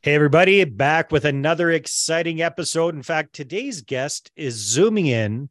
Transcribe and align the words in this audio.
Hey, 0.00 0.14
everybody, 0.14 0.62
back 0.62 1.10
with 1.10 1.24
another 1.24 1.72
exciting 1.72 2.40
episode. 2.40 2.94
In 2.94 3.02
fact, 3.02 3.32
today's 3.32 3.82
guest 3.82 4.30
is 4.36 4.54
zooming 4.54 5.06
in 5.06 5.48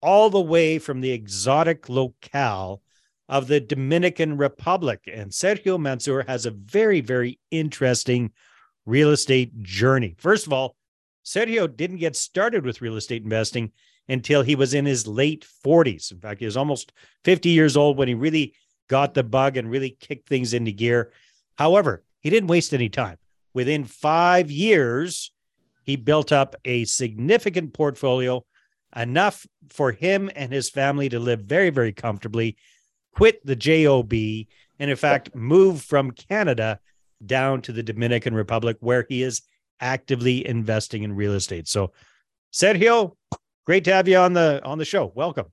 all 0.00 0.30
the 0.30 0.40
way 0.40 0.78
from 0.78 1.02
the 1.02 1.12
exotic 1.12 1.86
locale 1.90 2.80
of 3.28 3.46
the 3.46 3.60
Dominican 3.60 4.38
Republic. 4.38 5.00
And 5.06 5.30
Sergio 5.30 5.78
Manzur 5.78 6.26
has 6.26 6.46
a 6.46 6.50
very, 6.50 7.02
very 7.02 7.40
interesting 7.50 8.32
real 8.86 9.10
estate 9.10 9.60
journey. 9.60 10.14
First 10.16 10.46
of 10.46 10.54
all, 10.54 10.76
Sergio 11.22 11.68
didn't 11.68 11.98
get 11.98 12.16
started 12.16 12.64
with 12.64 12.80
real 12.80 12.96
estate 12.96 13.22
investing 13.22 13.70
until 14.08 14.42
he 14.42 14.54
was 14.54 14.72
in 14.72 14.86
his 14.86 15.06
late 15.06 15.46
40s. 15.62 16.10
In 16.10 16.20
fact, 16.20 16.40
he 16.40 16.46
was 16.46 16.56
almost 16.56 16.94
50 17.24 17.50
years 17.50 17.76
old 17.76 17.98
when 17.98 18.08
he 18.08 18.14
really 18.14 18.54
got 18.88 19.12
the 19.12 19.22
bug 19.22 19.58
and 19.58 19.70
really 19.70 19.90
kicked 20.00 20.26
things 20.26 20.54
into 20.54 20.72
gear. 20.72 21.12
However, 21.58 22.02
he 22.20 22.30
didn't 22.30 22.48
waste 22.48 22.72
any 22.72 22.88
time. 22.88 23.18
Within 23.52 23.84
five 23.84 24.50
years, 24.50 25.32
he 25.84 25.96
built 25.96 26.32
up 26.32 26.56
a 26.64 26.84
significant 26.84 27.72
portfolio, 27.72 28.44
enough 28.94 29.46
for 29.70 29.92
him 29.92 30.30
and 30.34 30.52
his 30.52 30.70
family 30.70 31.08
to 31.08 31.18
live 31.18 31.40
very, 31.40 31.70
very 31.70 31.92
comfortably, 31.92 32.56
quit 33.14 33.44
the 33.44 33.56
JOB, 33.56 34.12
and 34.78 34.90
in 34.90 34.96
fact, 34.96 35.34
move 35.34 35.82
from 35.82 36.10
Canada 36.10 36.80
down 37.24 37.60
to 37.62 37.72
the 37.72 37.82
Dominican 37.82 38.34
Republic, 38.34 38.76
where 38.80 39.06
he 39.08 39.22
is 39.22 39.42
actively 39.80 40.46
investing 40.46 41.02
in 41.02 41.14
real 41.14 41.34
estate. 41.34 41.68
So, 41.68 41.92
Sergio, 42.52 43.16
great 43.66 43.84
to 43.84 43.92
have 43.92 44.08
you 44.08 44.16
on 44.16 44.32
the 44.32 44.60
on 44.64 44.78
the 44.78 44.84
show. 44.84 45.12
Welcome. 45.14 45.46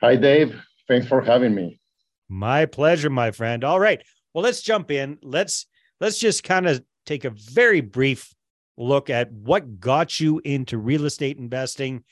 Hi, 0.00 0.16
Dave. 0.16 0.60
Thanks 0.88 1.06
for 1.06 1.20
having 1.20 1.54
me. 1.54 1.80
My 2.28 2.66
pleasure, 2.66 3.10
my 3.10 3.30
friend. 3.30 3.64
All 3.64 3.80
right. 3.80 4.02
Well, 4.32 4.44
let's 4.44 4.62
jump 4.62 4.90
in. 4.90 5.18
Let's 5.22 5.66
let's 6.00 6.18
just 6.18 6.44
kind 6.44 6.66
of 6.66 6.82
take 7.06 7.24
a 7.24 7.30
very 7.30 7.80
brief 7.80 8.34
look 8.76 9.10
at 9.10 9.32
what 9.32 9.80
got 9.80 10.18
you 10.20 10.40
into 10.44 10.78
real 10.78 11.04
estate 11.04 11.38
investing 11.38 12.04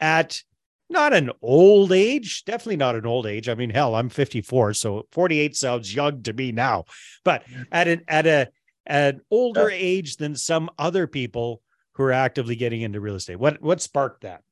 at 0.00 0.42
not 0.90 1.14
an 1.14 1.30
old 1.40 1.90
age, 1.90 2.44
definitely 2.44 2.76
not 2.76 2.94
an 2.94 3.06
old 3.06 3.26
age. 3.26 3.48
I 3.48 3.54
mean, 3.54 3.70
hell, 3.70 3.94
I'm 3.94 4.08
54, 4.08 4.74
so 4.74 5.06
48 5.12 5.56
sounds 5.56 5.94
young 5.94 6.22
to 6.22 6.32
me 6.32 6.52
now. 6.52 6.84
But 7.24 7.44
at 7.72 7.88
an 7.88 8.02
at 8.08 8.26
a 8.26 8.48
at 8.86 9.14
an 9.14 9.20
older 9.30 9.70
yeah. 9.70 9.76
age 9.76 10.16
than 10.16 10.36
some 10.36 10.70
other 10.78 11.06
people 11.06 11.62
who 11.92 12.04
are 12.04 12.12
actively 12.12 12.56
getting 12.56 12.82
into 12.82 13.00
real 13.00 13.14
estate. 13.14 13.38
What 13.38 13.60
what 13.62 13.80
sparked 13.80 14.22
that? 14.22 14.42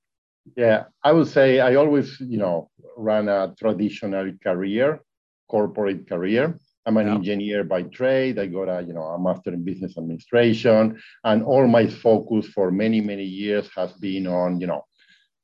Yeah, 0.57 0.85
I 1.05 1.13
would 1.13 1.29
say 1.29 1.61
I 1.61 1.75
always, 1.75 2.19
you 2.21 2.39
know, 2.39 2.71
ran 2.97 3.29
a 3.29 3.55
traditional 3.59 4.33
career, 4.43 5.01
corporate 5.49 6.09
career. 6.09 6.59
I'm 6.87 6.97
an 6.97 7.07
yeah. 7.07 7.15
engineer 7.15 7.65
by 7.65 7.83
trade. 7.83 8.39
I 8.39 8.47
got 8.47 8.69
a, 8.69 8.83
you 8.83 8.95
know, 8.95 9.03
a 9.03 9.19
master 9.19 9.53
in 9.53 9.65
business 9.65 9.99
administration, 9.99 11.01
and 11.25 11.43
all 11.43 11.67
my 11.67 11.87
focus 11.87 12.47
for 12.47 12.71
many, 12.71 13.01
many 13.01 13.25
years 13.25 13.69
has 13.77 13.93
been 13.93 14.27
on, 14.27 14.61
you 14.61 14.67
know, 14.67 14.85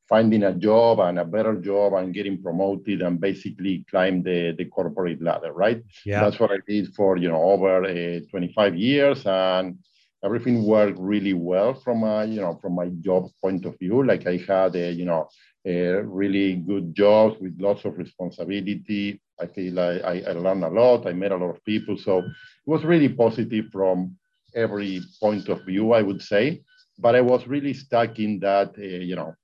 finding 0.08 0.44
a 0.44 0.52
job 0.52 1.00
and 1.00 1.18
a 1.18 1.24
better 1.24 1.54
job 1.60 1.94
and 1.94 2.14
getting 2.14 2.40
promoted 2.40 3.02
and 3.02 3.20
basically 3.20 3.84
climb 3.90 4.22
the, 4.22 4.54
the 4.56 4.64
corporate 4.66 5.20
ladder, 5.20 5.52
right? 5.52 5.82
Yeah. 6.04 6.20
That's 6.20 6.38
what 6.38 6.52
I 6.52 6.58
did 6.66 6.94
for, 6.94 7.16
you 7.16 7.28
know, 7.28 7.42
over 7.42 7.84
uh, 7.84 8.20
25 8.30 8.76
years 8.76 9.26
and 9.26 9.78
everything 10.24 10.64
worked 10.64 10.98
really 10.98 11.34
well 11.34 11.74
from 11.74 12.04
a, 12.04 12.24
you 12.24 12.40
know, 12.40 12.58
from 12.62 12.74
my 12.74 12.88
job 13.00 13.28
point 13.42 13.64
of 13.64 13.78
view. 13.78 14.04
Like 14.04 14.26
I 14.26 14.36
had 14.36 14.76
a, 14.76 14.92
you 14.92 15.04
know, 15.04 15.28
a 15.66 16.02
really 16.02 16.54
good 16.54 16.94
job 16.94 17.36
with 17.40 17.60
lots 17.60 17.84
of 17.84 17.98
responsibility. 17.98 19.20
I 19.40 19.46
feel 19.46 19.74
like 19.74 20.02
I, 20.02 20.22
I 20.28 20.32
learned 20.32 20.64
a 20.64 20.68
lot. 20.68 21.06
I 21.06 21.12
met 21.12 21.32
a 21.32 21.36
lot 21.36 21.50
of 21.50 21.64
people. 21.64 21.96
So 21.96 22.18
it 22.18 22.24
was 22.66 22.84
really 22.84 23.08
positive 23.08 23.66
from 23.70 24.16
every 24.54 25.02
point 25.20 25.48
of 25.48 25.64
view, 25.64 25.92
I 25.92 26.02
would 26.02 26.22
say. 26.22 26.62
But 26.98 27.14
I 27.14 27.20
was 27.20 27.46
really 27.46 27.74
stuck 27.74 28.18
in 28.18 28.38
that, 28.40 28.74
uh, 28.78 28.82
you 28.82 29.16
know, 29.16 29.34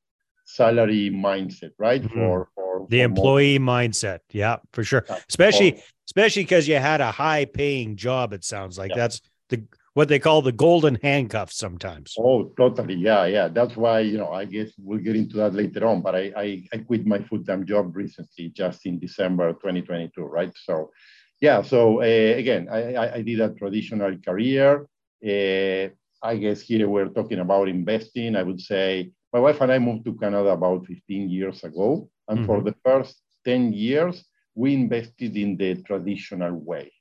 salary 0.45 1.11
mindset, 1.11 1.73
right? 1.79 2.03
Mm-hmm. 2.03 2.19
For, 2.19 2.49
for 2.55 2.87
the 2.89 2.99
for 2.99 3.05
employee 3.05 3.59
more. 3.59 3.77
mindset. 3.77 4.21
Yeah, 4.31 4.57
for 4.73 4.85
sure. 4.85 5.05
Yeah. 5.09 5.19
Especially, 5.29 5.73
for, 5.73 5.83
especially 6.07 6.45
because 6.45 6.67
you 6.67 6.77
had 6.77 7.01
a 7.01 7.11
high 7.11 7.45
paying 7.45 7.97
job. 7.97 8.33
It 8.33 8.45
sounds 8.45 8.79
like 8.79 8.91
yeah. 8.91 8.97
that's 8.97 9.21
the 9.51 9.63
what 9.95 10.09
they 10.09 10.19
call 10.19 10.43
the 10.43 10.53
golden 10.53 10.99
handcuffs 11.03 11.57
sometimes. 11.57 12.15
Oh, 12.19 12.45
totally. 12.57 12.95
Yeah, 12.95 13.27
yeah. 13.27 13.49
That's 13.49 13.77
why, 13.77 14.01
you 14.01 14.19
know, 14.19 14.33
I 14.33 14.47
guess 14.47 14.71
we'll 14.79 14.99
get 14.99 15.17
into 15.17 15.37
that 15.37 15.55
later 15.55 15.87
on. 15.87 16.01
But 16.01 16.15
I 16.15 16.33
I, 16.37 16.65
I 16.73 16.79
quit 16.79 17.07
my 17.07 17.19
full-time 17.19 17.67
job 17.67 17.95
recently, 17.95 18.49
just 18.51 18.87
in 18.87 18.99
December 18.99 19.53
2022, 19.53 20.23
right? 20.23 20.53
So 20.65 20.91
yeah, 21.41 21.61
so 21.63 22.01
uh, 22.01 22.39
again, 22.39 22.69
I, 22.71 22.95
I, 22.95 23.15
I, 23.15 23.23
did 23.23 23.41
a 23.41 23.51
traditional 23.51 24.17
career. 24.19 24.87
Uh, 25.27 25.91
I 26.23 26.37
guess 26.37 26.61
here 26.61 26.89
we're 26.89 27.09
talking 27.09 27.41
about 27.41 27.69
investing. 27.69 28.37
I 28.37 28.45
would 28.45 28.61
say 28.61 29.11
my 29.33 29.41
wife 29.41 29.61
and 29.61 29.73
I 29.73 29.81
moved 29.81 30.05
to 30.05 30.15
Canada 30.15 30.51
about 30.51 30.87
15 30.87 31.29
years 31.29 31.65
ago. 31.65 32.09
And 32.29 32.39
mm-hmm. 32.39 32.47
for 32.47 32.63
the 32.63 32.77
first 32.85 33.21
10 33.45 33.73
years, 33.73 34.25
we 34.55 34.75
invested 34.75 35.37
in 35.37 35.57
the 35.57 35.83
traditional 35.83 36.53
way 36.53 36.93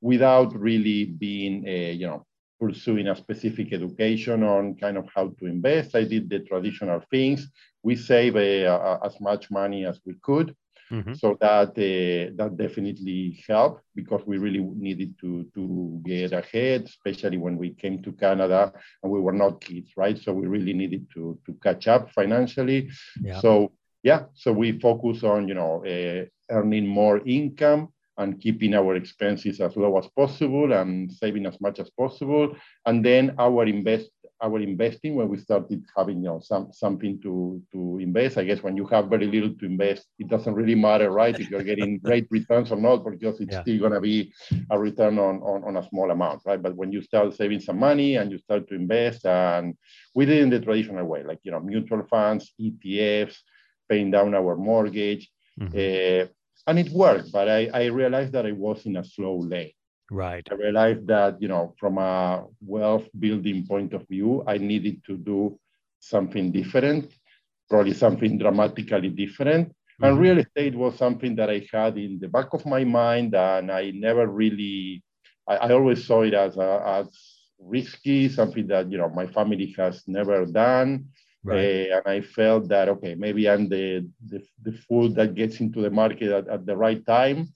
without 0.00 0.54
really 0.54 1.06
being, 1.06 1.64
uh, 1.66 1.90
you 1.90 2.06
know, 2.06 2.24
pursuing 2.58 3.08
a 3.08 3.16
specific 3.16 3.72
education 3.72 4.42
on 4.42 4.74
kind 4.74 4.96
of 4.96 5.08
how 5.14 5.28
to 5.38 5.46
invest. 5.46 5.94
I 5.94 6.04
did 6.04 6.28
the 6.28 6.40
traditional 6.40 7.00
things. 7.10 7.48
We 7.82 7.96
save 7.96 8.36
uh, 8.36 8.98
as 9.04 9.20
much 9.20 9.50
money 9.50 9.86
as 9.86 10.00
we 10.04 10.14
could. 10.22 10.54
Mm-hmm. 10.90 11.14
So 11.14 11.36
that 11.40 11.70
uh, 11.70 12.32
that 12.36 12.56
definitely 12.56 13.44
helped 13.46 13.82
because 13.94 14.22
we 14.26 14.38
really 14.38 14.60
needed 14.60 15.14
to 15.20 15.46
to 15.54 16.00
get 16.04 16.32
ahead, 16.32 16.84
especially 16.84 17.36
when 17.36 17.58
we 17.58 17.74
came 17.74 18.02
to 18.02 18.12
Canada 18.12 18.72
and 19.02 19.12
we 19.12 19.20
were 19.20 19.34
not 19.34 19.60
kids, 19.60 19.90
right? 19.96 20.18
So 20.18 20.32
we 20.32 20.46
really 20.46 20.72
needed 20.72 21.06
to 21.14 21.38
to 21.44 21.52
catch 21.62 21.88
up 21.88 22.10
financially. 22.12 22.88
Yeah. 23.22 23.40
So 23.40 23.72
yeah, 24.02 24.24
so 24.34 24.52
we 24.52 24.78
focus 24.78 25.24
on 25.24 25.46
you 25.46 25.54
know 25.54 25.84
uh, 25.84 26.24
earning 26.50 26.86
more 26.86 27.18
income 27.26 27.92
and 28.18 28.40
keeping 28.40 28.74
our 28.74 28.96
expenses 28.96 29.60
as 29.60 29.76
low 29.76 29.96
as 29.96 30.06
possible 30.08 30.72
and 30.72 31.10
saving 31.10 31.46
as 31.46 31.60
much 31.60 31.78
as 31.78 31.88
possible. 31.90 32.54
And 32.84 33.04
then 33.04 33.34
our 33.38 33.64
invest 33.64 34.10
our 34.40 34.60
investing 34.60 35.16
when 35.16 35.28
we 35.28 35.36
started 35.36 35.84
having 35.96 36.18
you 36.18 36.28
know 36.28 36.40
some 36.40 36.72
something 36.72 37.20
to 37.22 37.60
to 37.72 37.98
invest. 38.00 38.38
I 38.38 38.44
guess 38.44 38.62
when 38.62 38.76
you 38.76 38.86
have 38.86 39.08
very 39.08 39.26
little 39.26 39.54
to 39.54 39.66
invest, 39.66 40.06
it 40.18 40.28
doesn't 40.28 40.54
really 40.54 40.74
matter, 40.74 41.10
right? 41.10 41.38
If 41.38 41.50
you're 41.50 41.64
getting 41.64 41.98
great 42.04 42.26
returns 42.30 42.70
or 42.70 42.76
not, 42.76 43.04
because 43.04 43.40
it's 43.40 43.52
yeah. 43.52 43.62
still 43.62 43.80
gonna 43.80 44.00
be 44.00 44.32
a 44.70 44.78
return 44.78 45.18
on, 45.18 45.36
on 45.42 45.64
on 45.64 45.76
a 45.76 45.88
small 45.88 46.10
amount, 46.10 46.42
right? 46.46 46.62
But 46.62 46.76
when 46.76 46.92
you 46.92 47.02
start 47.02 47.34
saving 47.34 47.60
some 47.60 47.78
money 47.78 48.16
and 48.16 48.30
you 48.30 48.38
start 48.38 48.68
to 48.68 48.74
invest, 48.74 49.26
and 49.26 49.74
we 50.14 50.24
did 50.24 50.38
in 50.38 50.50
the 50.50 50.60
traditional 50.60 51.04
way, 51.04 51.24
like 51.24 51.40
you 51.42 51.50
know 51.50 51.60
mutual 51.60 52.04
funds, 52.08 52.52
ETFs, 52.60 53.38
paying 53.88 54.10
down 54.10 54.34
our 54.34 54.56
mortgage. 54.56 55.30
Mm-hmm. 55.60 56.26
Uh, 56.26 56.32
and 56.68 56.78
it 56.78 56.90
worked, 56.90 57.32
but 57.32 57.48
I, 57.48 57.70
I 57.72 57.84
realized 57.86 58.32
that 58.32 58.44
I 58.44 58.52
was 58.52 58.84
in 58.84 58.98
a 58.98 59.04
slow 59.04 59.38
lane. 59.38 59.72
Right. 60.10 60.46
I 60.50 60.54
realized 60.54 61.06
that, 61.08 61.40
you 61.40 61.48
know, 61.48 61.74
from 61.80 61.96
a 61.96 62.44
wealth 62.60 63.08
building 63.18 63.66
point 63.66 63.94
of 63.94 64.06
view, 64.06 64.44
I 64.46 64.58
needed 64.58 65.02
to 65.06 65.16
do 65.16 65.58
something 65.98 66.52
different, 66.52 67.10
probably 67.70 67.94
something 67.94 68.38
dramatically 68.38 69.08
different. 69.08 69.68
Mm-hmm. 69.68 70.04
And 70.04 70.18
real 70.20 70.38
estate 70.38 70.74
was 70.74 70.96
something 70.96 71.34
that 71.36 71.48
I 71.48 71.66
had 71.72 71.96
in 71.96 72.18
the 72.20 72.28
back 72.28 72.52
of 72.52 72.66
my 72.66 72.84
mind, 72.84 73.34
and 73.34 73.72
I 73.72 73.90
never 73.90 74.26
really, 74.26 75.02
I, 75.48 75.56
I 75.56 75.72
always 75.72 76.06
saw 76.06 76.20
it 76.22 76.34
as, 76.34 76.56
a, 76.58 76.82
as 76.86 77.06
risky, 77.58 78.28
something 78.28 78.66
that, 78.68 78.92
you 78.92 78.98
know, 78.98 79.08
my 79.08 79.26
family 79.26 79.74
has 79.78 80.04
never 80.06 80.44
done. 80.44 81.06
Right. 81.44 81.90
Uh, 81.90 81.96
and 81.96 82.02
I 82.06 82.20
felt 82.20 82.68
that, 82.68 82.88
okay, 82.88 83.14
maybe 83.14 83.48
I'm 83.48 83.68
the, 83.68 84.08
the, 84.26 84.42
the 84.62 84.72
food 84.72 85.14
that 85.14 85.34
gets 85.34 85.60
into 85.60 85.80
the 85.80 85.90
market 85.90 86.30
at, 86.30 86.48
at 86.48 86.66
the 86.66 86.76
right 86.76 87.04
time, 87.06 87.48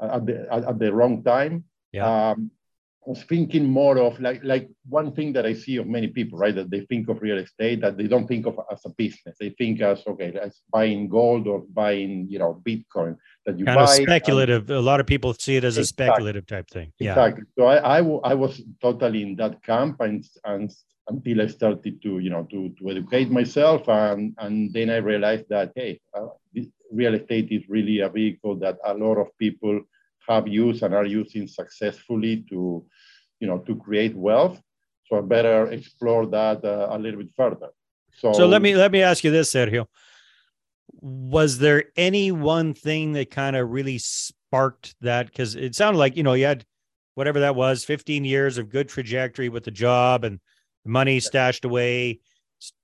at 0.00 0.26
the, 0.26 0.46
at, 0.52 0.64
at 0.64 0.78
the 0.78 0.92
wrong 0.92 1.22
time. 1.22 1.64
Yeah. 1.92 2.30
Um, 2.30 2.50
I 3.06 3.10
was 3.10 3.22
thinking 3.22 3.64
more 3.64 3.98
of 3.98 4.20
like 4.20 4.44
like 4.44 4.68
one 4.86 5.12
thing 5.12 5.32
that 5.32 5.46
I 5.46 5.54
see 5.54 5.76
of 5.78 5.86
many 5.86 6.08
people, 6.08 6.38
right? 6.38 6.54
That 6.54 6.70
they 6.70 6.82
think 6.82 7.08
of 7.08 7.22
real 7.22 7.38
estate 7.38 7.80
that 7.80 7.96
they 7.96 8.06
don't 8.06 8.26
think 8.26 8.44
of 8.44 8.60
as 8.70 8.84
a 8.84 8.90
business. 8.90 9.38
They 9.40 9.50
think 9.50 9.80
as 9.80 10.02
okay, 10.06 10.36
as 10.40 10.60
buying 10.70 11.08
gold 11.08 11.48
or 11.48 11.64
buying 11.72 12.26
you 12.28 12.38
know 12.38 12.62
Bitcoin 12.62 13.16
that 13.46 13.58
you 13.58 13.64
kind 13.64 13.78
buy. 13.78 13.84
Of 13.84 14.02
speculative. 14.02 14.68
And, 14.68 14.78
a 14.78 14.82
lot 14.82 15.00
of 15.00 15.06
people 15.06 15.32
see 15.32 15.56
it 15.56 15.64
as 15.64 15.78
exactly, 15.78 16.04
a 16.04 16.08
speculative 16.10 16.46
type 16.46 16.68
thing. 16.68 16.92
Yeah. 16.98 17.12
Exactly. 17.12 17.44
So 17.58 17.64
I, 17.64 17.96
I, 17.96 17.98
w- 17.98 18.20
I 18.22 18.34
was 18.34 18.60
totally 18.82 19.22
in 19.22 19.34
that 19.36 19.62
camp 19.62 20.00
and 20.00 20.22
and 20.44 20.70
until 21.10 21.42
I 21.42 21.46
started 21.48 22.02
to 22.02 22.18
you 22.18 22.30
know 22.30 22.44
to 22.52 22.58
to 22.78 22.90
educate 22.90 23.30
myself 23.30 23.88
and 23.88 24.34
and 24.38 24.72
then 24.72 24.88
I 24.90 24.96
realized 24.96 25.46
that 25.50 25.72
hey, 25.74 26.00
uh, 26.16 26.28
real 26.90 27.14
estate 27.14 27.48
is 27.50 27.68
really 27.68 28.00
a 28.00 28.08
vehicle 28.08 28.56
that 28.56 28.78
a 28.84 28.94
lot 28.94 29.16
of 29.18 29.28
people 29.38 29.80
have 30.28 30.46
used 30.48 30.82
and 30.82 30.94
are 30.94 31.06
using 31.06 31.46
successfully 31.46 32.44
to, 32.48 32.84
you 33.40 33.46
know, 33.46 33.58
to 33.58 33.76
create 33.76 34.14
wealth. 34.16 34.60
So 35.06 35.18
I 35.18 35.22
better 35.22 35.66
explore 35.70 36.26
that 36.26 36.64
uh, 36.64 36.88
a 36.90 36.98
little 36.98 37.20
bit 37.20 37.32
further. 37.36 37.70
So, 38.16 38.32
so 38.32 38.46
let 38.46 38.62
me 38.62 38.74
let 38.74 38.92
me 38.92 39.02
ask 39.02 39.24
you 39.24 39.30
this, 39.30 39.52
Sergio. 39.52 39.86
Was 41.00 41.58
there 41.58 41.84
any 41.96 42.32
one 42.32 42.74
thing 42.74 43.12
that 43.12 43.30
kind 43.30 43.56
of 43.56 43.70
really 43.70 43.98
sparked 43.98 44.94
that? 45.00 45.26
Because 45.26 45.54
it 45.54 45.74
sounded 45.74 45.98
like 45.98 46.16
you 46.16 46.22
know 46.22 46.34
you 46.34 46.44
had 46.44 46.64
whatever 47.14 47.40
that 47.40 47.56
was, 47.56 47.84
15 47.84 48.24
years 48.24 48.56
of 48.56 48.68
good 48.68 48.88
trajectory 48.88 49.48
with 49.48 49.64
the 49.64 49.70
job 49.70 50.24
and 50.24 50.40
money 50.90 51.20
stashed 51.20 51.64
away, 51.64 52.20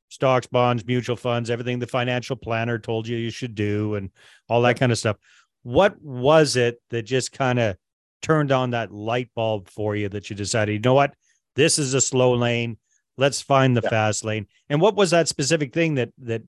stocks, 0.09 0.47
bonds, 0.47 0.87
mutual 0.87 1.17
funds, 1.17 1.51
everything 1.51 1.79
the 1.79 1.87
financial 1.87 2.37
planner 2.37 2.79
told 2.79 3.07
you 3.07 3.17
you 3.17 3.31
should 3.31 3.55
do, 3.55 3.97
and 3.97 4.11
all 4.49 4.63
that 4.63 4.79
kind 4.79 4.93
of 4.93 4.99
stuff. 4.99 5.17
What 5.63 6.01
was 6.01 6.57
it 6.57 6.81
that 6.91 7.03
just 7.03 7.33
kind 7.33 7.59
of 7.59 7.77
turned 8.23 8.53
on 8.53 8.71
that 8.71 8.93
light 8.93 9.31
bulb 9.35 9.69
for 9.69 9.97
you 9.97 10.09
that 10.11 10.31
you 10.31 10.37
decided, 10.37 10.73
you 10.73 10.79
know 10.79 10.95
what, 10.95 11.15
this 11.55 11.79
is 11.79 11.95
a 11.95 12.01
slow 12.01 12.35
lane. 12.35 12.79
Let's 13.19 13.41
find 13.41 13.77
the 13.77 13.83
yeah. 13.83 13.91
fast 13.91 14.25
lane. 14.25 14.47
And 14.69 14.81
what 14.81 14.95
was 14.95 15.11
that 15.11 15.29
specific 15.29 15.73
thing 15.73 15.95
that 15.95 16.11
that 16.19 16.43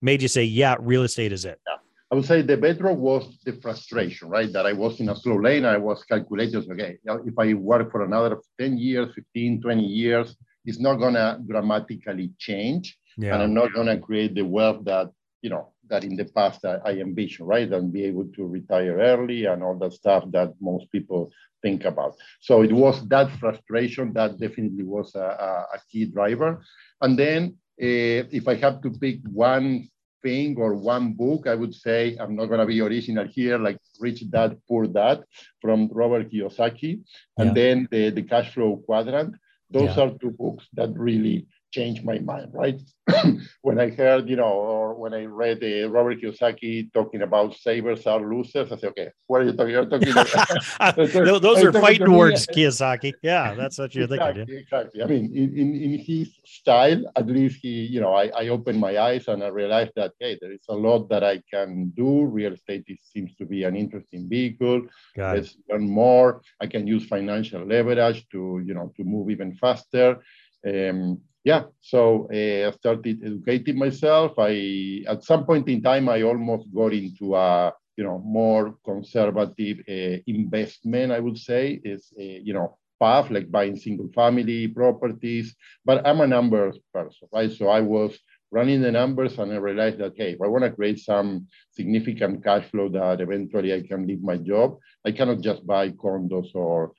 made 0.00 0.22
you 0.22 0.28
say, 0.28 0.44
yeah, 0.44 0.76
real 0.80 1.02
estate 1.02 1.32
is 1.32 1.44
it? 1.44 1.60
Yeah. 1.66 1.76
I 2.12 2.16
would 2.16 2.24
say 2.24 2.42
the 2.42 2.56
bedrock 2.56 2.96
was 2.96 3.38
the 3.44 3.52
frustration, 3.52 4.28
right? 4.28 4.52
That 4.52 4.66
I 4.66 4.72
was 4.72 4.98
in 4.98 5.08
a 5.10 5.16
slow 5.16 5.36
lane. 5.36 5.64
I 5.64 5.76
was 5.76 6.02
calculating, 6.02 6.68
okay, 6.72 6.98
if 7.06 7.38
I 7.38 7.54
work 7.54 7.92
for 7.92 8.04
another 8.04 8.38
10 8.58 8.78
years, 8.78 9.14
15, 9.14 9.60
20 9.62 9.84
years, 9.84 10.36
it's 10.64 10.80
not 10.80 10.96
going 10.96 11.14
to 11.14 11.40
dramatically 11.46 12.32
change. 12.38 12.98
Yeah. 13.16 13.34
And 13.34 13.42
I'm 13.42 13.54
not 13.54 13.72
going 13.72 13.86
to 13.88 13.98
create 13.98 14.34
the 14.34 14.44
wealth 14.44 14.84
that, 14.84 15.10
you 15.42 15.50
know, 15.50 15.72
that 15.88 16.04
in 16.04 16.16
the 16.16 16.24
past 16.24 16.64
I, 16.64 16.78
I 16.84 16.92
envisioned, 16.92 17.48
right? 17.48 17.70
And 17.70 17.92
be 17.92 18.04
able 18.04 18.26
to 18.36 18.46
retire 18.46 18.98
early 18.98 19.46
and 19.46 19.62
all 19.62 19.76
that 19.78 19.92
stuff 19.92 20.24
that 20.30 20.54
most 20.60 20.90
people 20.92 21.32
think 21.62 21.84
about. 21.84 22.14
So 22.40 22.62
it 22.62 22.72
was 22.72 23.06
that 23.08 23.30
frustration 23.38 24.12
that 24.14 24.38
definitely 24.38 24.84
was 24.84 25.14
a, 25.14 25.66
a 25.74 25.78
key 25.90 26.06
driver. 26.06 26.62
And 27.00 27.18
then 27.18 27.56
uh, 27.82 28.28
if 28.30 28.46
I 28.46 28.54
have 28.56 28.80
to 28.82 28.90
pick 28.90 29.18
one 29.30 29.88
thing 30.22 30.56
or 30.58 30.74
one 30.74 31.14
book, 31.14 31.46
I 31.46 31.54
would 31.54 31.74
say 31.74 32.16
I'm 32.20 32.36
not 32.36 32.46
going 32.46 32.60
to 32.60 32.66
be 32.66 32.80
original 32.80 33.26
here, 33.26 33.58
like 33.58 33.78
Rich 33.98 34.30
Dad 34.30 34.58
Poor 34.68 34.86
Dad 34.86 35.24
from 35.60 35.88
Robert 35.92 36.30
Kiyosaki, 36.30 37.00
and 37.38 37.48
yeah. 37.48 37.52
then 37.54 37.88
the, 37.90 38.10
the 38.10 38.22
Cash 38.22 38.54
Flow 38.54 38.76
Quadrant. 38.84 39.34
Those 39.70 39.96
yeah. 39.96 40.02
are 40.02 40.10
two 40.18 40.30
books 40.30 40.64
that 40.74 40.90
really 40.96 41.46
changed 41.70 42.04
my 42.04 42.18
mind, 42.18 42.50
right? 42.52 42.80
when 43.62 43.78
I 43.78 43.90
heard, 43.90 44.28
you 44.28 44.36
know, 44.36 44.44
or 44.44 44.94
when 44.94 45.14
I 45.14 45.24
read 45.24 45.62
uh, 45.62 45.88
Robert 45.88 46.20
Kiyosaki 46.20 46.92
talking 46.92 47.22
about 47.22 47.56
savers 47.56 48.06
are 48.06 48.20
losers, 48.20 48.70
I 48.72 48.76
said, 48.76 48.90
okay, 48.90 49.10
what 49.26 49.42
are 49.42 49.44
you 49.44 49.52
talking, 49.52 49.72
you're 49.72 49.86
talking 49.86 50.10
about? 50.10 50.96
Those 51.42 51.64
are 51.64 51.72
fighting 51.72 52.12
words, 52.12 52.46
Kiyosaki. 52.46 53.12
Yeah, 53.22 53.54
that's 53.54 53.78
what 53.78 53.94
you're 53.94 54.04
exactly, 54.04 54.44
thinking. 54.44 54.58
Exactly. 54.58 55.02
I 55.02 55.06
mean, 55.06 55.24
in, 55.34 55.58
in, 55.58 55.74
in, 55.74 55.98
his 55.98 56.30
style, 56.44 57.02
at 57.16 57.26
least 57.26 57.60
he, 57.62 57.86
you 57.86 58.00
know, 58.00 58.14
I, 58.14 58.30
I 58.36 58.48
opened 58.48 58.80
my 58.80 58.98
eyes 58.98 59.28
and 59.28 59.42
I 59.42 59.48
realized 59.48 59.92
that, 59.96 60.12
hey, 60.20 60.38
there 60.40 60.52
is 60.52 60.64
a 60.68 60.74
lot 60.74 61.08
that 61.10 61.24
I 61.24 61.42
can 61.52 61.90
do. 61.96 62.24
Real 62.24 62.52
estate 62.52 62.84
seems 63.02 63.34
to 63.36 63.46
be 63.46 63.64
an 63.64 63.76
interesting 63.76 64.28
vehicle. 64.28 64.82
Got 65.16 65.36
Let's 65.36 65.54
it. 65.54 65.60
learn 65.68 65.88
more. 65.88 66.42
I 66.60 66.66
can 66.66 66.86
use 66.86 67.06
financial 67.06 67.64
leverage 67.64 68.28
to, 68.30 68.62
you 68.64 68.74
know, 68.74 68.92
to 68.96 69.04
move 69.04 69.30
even 69.30 69.54
faster. 69.54 70.22
Um, 70.66 71.20
yeah, 71.44 71.64
so 71.80 72.28
uh, 72.32 72.68
I 72.68 72.70
started 72.72 73.22
educating 73.24 73.78
myself. 73.78 74.32
I 74.38 75.04
at 75.08 75.24
some 75.24 75.44
point 75.46 75.68
in 75.68 75.82
time 75.82 76.08
I 76.08 76.22
almost 76.22 76.66
got 76.74 76.92
into 76.92 77.34
a 77.34 77.72
you 77.96 78.04
know 78.04 78.18
more 78.24 78.74
conservative 78.84 79.78
uh, 79.88 80.18
investment. 80.26 81.12
I 81.12 81.20
would 81.20 81.38
say 81.38 81.80
is 81.84 82.12
uh, 82.18 82.22
you 82.22 82.52
know 82.52 82.76
path 83.00 83.30
like 83.30 83.50
buying 83.50 83.76
single 83.76 84.08
family 84.14 84.68
properties. 84.68 85.54
But 85.84 86.06
I'm 86.06 86.20
a 86.20 86.26
numbers 86.26 86.78
person, 86.92 87.28
right? 87.32 87.50
So 87.50 87.68
I 87.68 87.80
was 87.80 88.18
running 88.52 88.82
the 88.82 88.92
numbers 88.92 89.38
and 89.38 89.52
I 89.52 89.56
realized 89.56 89.98
that 89.98 90.12
hey, 90.16 90.32
if 90.32 90.42
I 90.42 90.48
want 90.48 90.64
to 90.64 90.70
create 90.72 90.98
some 90.98 91.46
significant 91.70 92.44
cash 92.44 92.66
flow 92.70 92.88
that 92.90 93.20
eventually 93.22 93.72
I 93.72 93.80
can 93.82 94.06
leave 94.06 94.22
my 94.22 94.36
job, 94.36 94.76
I 95.06 95.12
cannot 95.12 95.40
just 95.40 95.66
buy 95.66 95.88
condos 95.90 96.54
or 96.54 96.92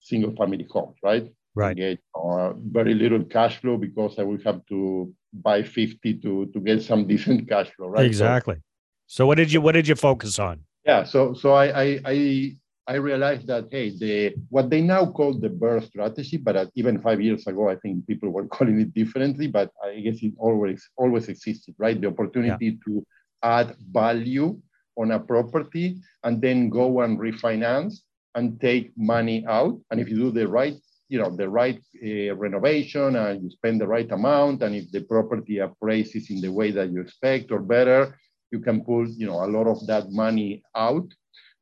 single 0.00 0.34
family 0.36 0.66
homes, 0.70 0.96
right? 1.02 1.26
Right. 1.58 1.76
get 1.76 1.98
uh, 2.14 2.52
very 2.54 2.94
little 2.94 3.24
cash 3.24 3.60
flow 3.60 3.76
because 3.76 4.18
I 4.18 4.22
will 4.22 4.38
have 4.44 4.64
to 4.66 5.12
buy 5.32 5.62
50 5.62 6.14
to, 6.14 6.46
to 6.46 6.60
get 6.60 6.82
some 6.82 7.06
decent 7.12 7.48
cash 7.48 7.70
flow, 7.76 7.88
right? 7.88 8.06
Exactly. 8.06 8.56
So, 9.06 9.22
so 9.22 9.26
what 9.26 9.36
did 9.36 9.52
you 9.52 9.60
what 9.60 9.72
did 9.72 9.88
you 9.88 9.94
focus 9.94 10.38
on? 10.38 10.64
Yeah, 10.84 11.04
so 11.04 11.34
so 11.34 11.52
I 11.52 11.66
I 11.84 12.00
I, 12.04 12.56
I 12.86 12.94
realized 12.94 13.46
that 13.48 13.68
hey, 13.70 13.90
the 13.90 14.34
what 14.48 14.70
they 14.70 14.80
now 14.80 15.06
call 15.06 15.32
the 15.34 15.48
BRRRR 15.48 15.86
strategy, 15.86 16.36
but 16.36 16.56
uh, 16.56 16.66
even 16.74 17.00
five 17.00 17.20
years 17.20 17.46
ago, 17.46 17.68
I 17.68 17.76
think 17.76 18.06
people 18.06 18.30
were 18.30 18.46
calling 18.56 18.80
it 18.80 18.94
differently. 18.94 19.46
But 19.46 19.70
I 19.82 20.00
guess 20.00 20.22
it 20.22 20.34
always 20.38 20.88
always 20.96 21.28
existed, 21.28 21.74
right? 21.78 21.98
The 22.00 22.08
opportunity 22.08 22.66
yeah. 22.66 22.84
to 22.86 23.06
add 23.42 23.76
value 23.90 24.60
on 24.96 25.12
a 25.12 25.20
property 25.20 25.96
and 26.24 26.42
then 26.42 26.68
go 26.68 27.00
and 27.00 27.18
refinance 27.18 28.00
and 28.34 28.60
take 28.60 28.92
money 28.96 29.44
out. 29.48 29.78
And 29.90 30.00
if 30.00 30.08
you 30.08 30.16
do 30.16 30.30
the 30.30 30.46
right 30.48 30.76
you 31.08 31.18
know, 31.18 31.30
the 31.34 31.48
right 31.48 31.80
uh, 32.04 32.34
renovation 32.36 33.16
and 33.16 33.42
you 33.42 33.50
spend 33.50 33.80
the 33.80 33.86
right 33.86 34.10
amount, 34.12 34.62
and 34.62 34.74
if 34.74 34.90
the 34.90 35.02
property 35.02 35.58
appraises 35.58 36.30
in 36.30 36.40
the 36.40 36.52
way 36.52 36.70
that 36.70 36.90
you 36.90 37.00
expect 37.00 37.50
or 37.50 37.60
better, 37.60 38.18
you 38.50 38.60
can 38.60 38.84
pull, 38.84 39.06
you 39.08 39.26
know, 39.26 39.44
a 39.44 39.52
lot 39.56 39.66
of 39.66 39.86
that 39.86 40.10
money 40.10 40.62
out. 40.74 41.06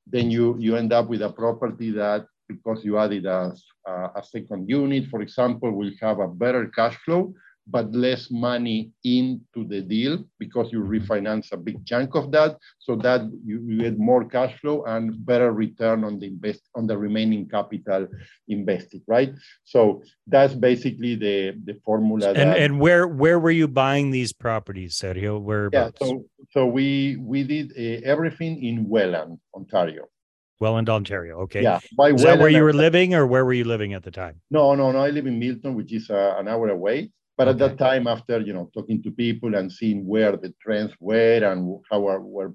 Then 0.06 0.30
you 0.30 0.56
you 0.58 0.76
end 0.76 0.92
up 0.92 1.08
with 1.08 1.22
a 1.22 1.30
property 1.30 1.90
that, 1.92 2.26
because 2.48 2.84
you 2.84 2.98
added 2.98 3.26
a, 3.26 3.52
a 3.86 4.22
second 4.22 4.68
unit, 4.68 5.08
for 5.10 5.20
example, 5.20 5.70
will 5.72 5.90
have 6.00 6.20
a 6.20 6.28
better 6.28 6.66
cash 6.68 6.96
flow 7.04 7.34
but 7.66 7.92
less 7.92 8.30
money 8.30 8.90
into 9.04 9.64
the 9.66 9.80
deal 9.80 10.24
because 10.38 10.72
you 10.72 10.80
refinance 10.80 11.52
a 11.52 11.56
big 11.56 11.84
chunk 11.84 12.14
of 12.14 12.30
that 12.30 12.56
so 12.78 12.94
that 12.94 13.22
you, 13.44 13.60
you, 13.66 13.78
get 13.78 13.98
more 13.98 14.24
cash 14.24 14.58
flow 14.60 14.84
and 14.84 15.24
better 15.26 15.52
return 15.52 16.04
on 16.04 16.18
the 16.18 16.26
invest 16.26 16.62
on 16.74 16.86
the 16.86 16.96
remaining 16.96 17.48
capital 17.48 18.06
invested 18.48 19.02
right 19.06 19.32
so 19.64 20.02
that's 20.26 20.54
basically 20.54 21.14
the 21.14 21.54
the 21.64 21.74
formula 21.84 22.28
and 22.28 22.36
that, 22.36 22.58
and 22.58 22.78
where 22.78 23.08
where 23.08 23.38
were 23.38 23.50
you 23.50 23.66
buying 23.66 24.10
these 24.10 24.32
properties 24.32 24.96
sergio 24.96 25.40
where 25.40 25.68
yeah 25.72 25.90
so 26.00 26.24
so 26.50 26.66
we 26.66 27.16
we 27.20 27.42
did 27.42 27.72
uh, 27.72 28.00
everything 28.08 28.62
in 28.62 28.88
welland 28.88 29.38
ontario 29.54 30.04
Welland, 30.58 30.88
Ontario. 30.88 31.40
Okay. 31.40 31.62
Yeah. 31.62 31.80
By 31.98 32.12
Is 32.12 32.22
that 32.22 32.38
where 32.38 32.48
you 32.48 32.62
were 32.62 32.72
living, 32.72 33.14
or 33.14 33.26
where 33.26 33.44
were 33.44 33.52
you 33.52 33.64
living 33.64 33.92
at 33.92 34.02
the 34.02 34.10
time? 34.10 34.40
No, 34.50 34.74
no, 34.74 34.90
no. 34.90 35.00
I 35.00 35.10
live 35.10 35.26
in 35.26 35.38
Milton, 35.38 35.74
which 35.74 35.92
is 35.92 36.08
uh, 36.08 36.36
an 36.38 36.48
hour 36.48 36.70
away. 36.70 37.10
But 37.36 37.48
okay. 37.48 37.50
at 37.50 37.58
that 37.58 37.78
time, 37.78 38.06
after 38.06 38.40
you 38.40 38.52
know 38.52 38.70
talking 38.72 39.02
to 39.02 39.10
people 39.10 39.54
and 39.54 39.70
seeing 39.70 40.06
where 40.06 40.36
the 40.36 40.54
trends 40.60 40.92
were 41.00 41.44
and 41.44 41.80
how 41.90 42.06
our 42.06 42.20
where 42.20 42.50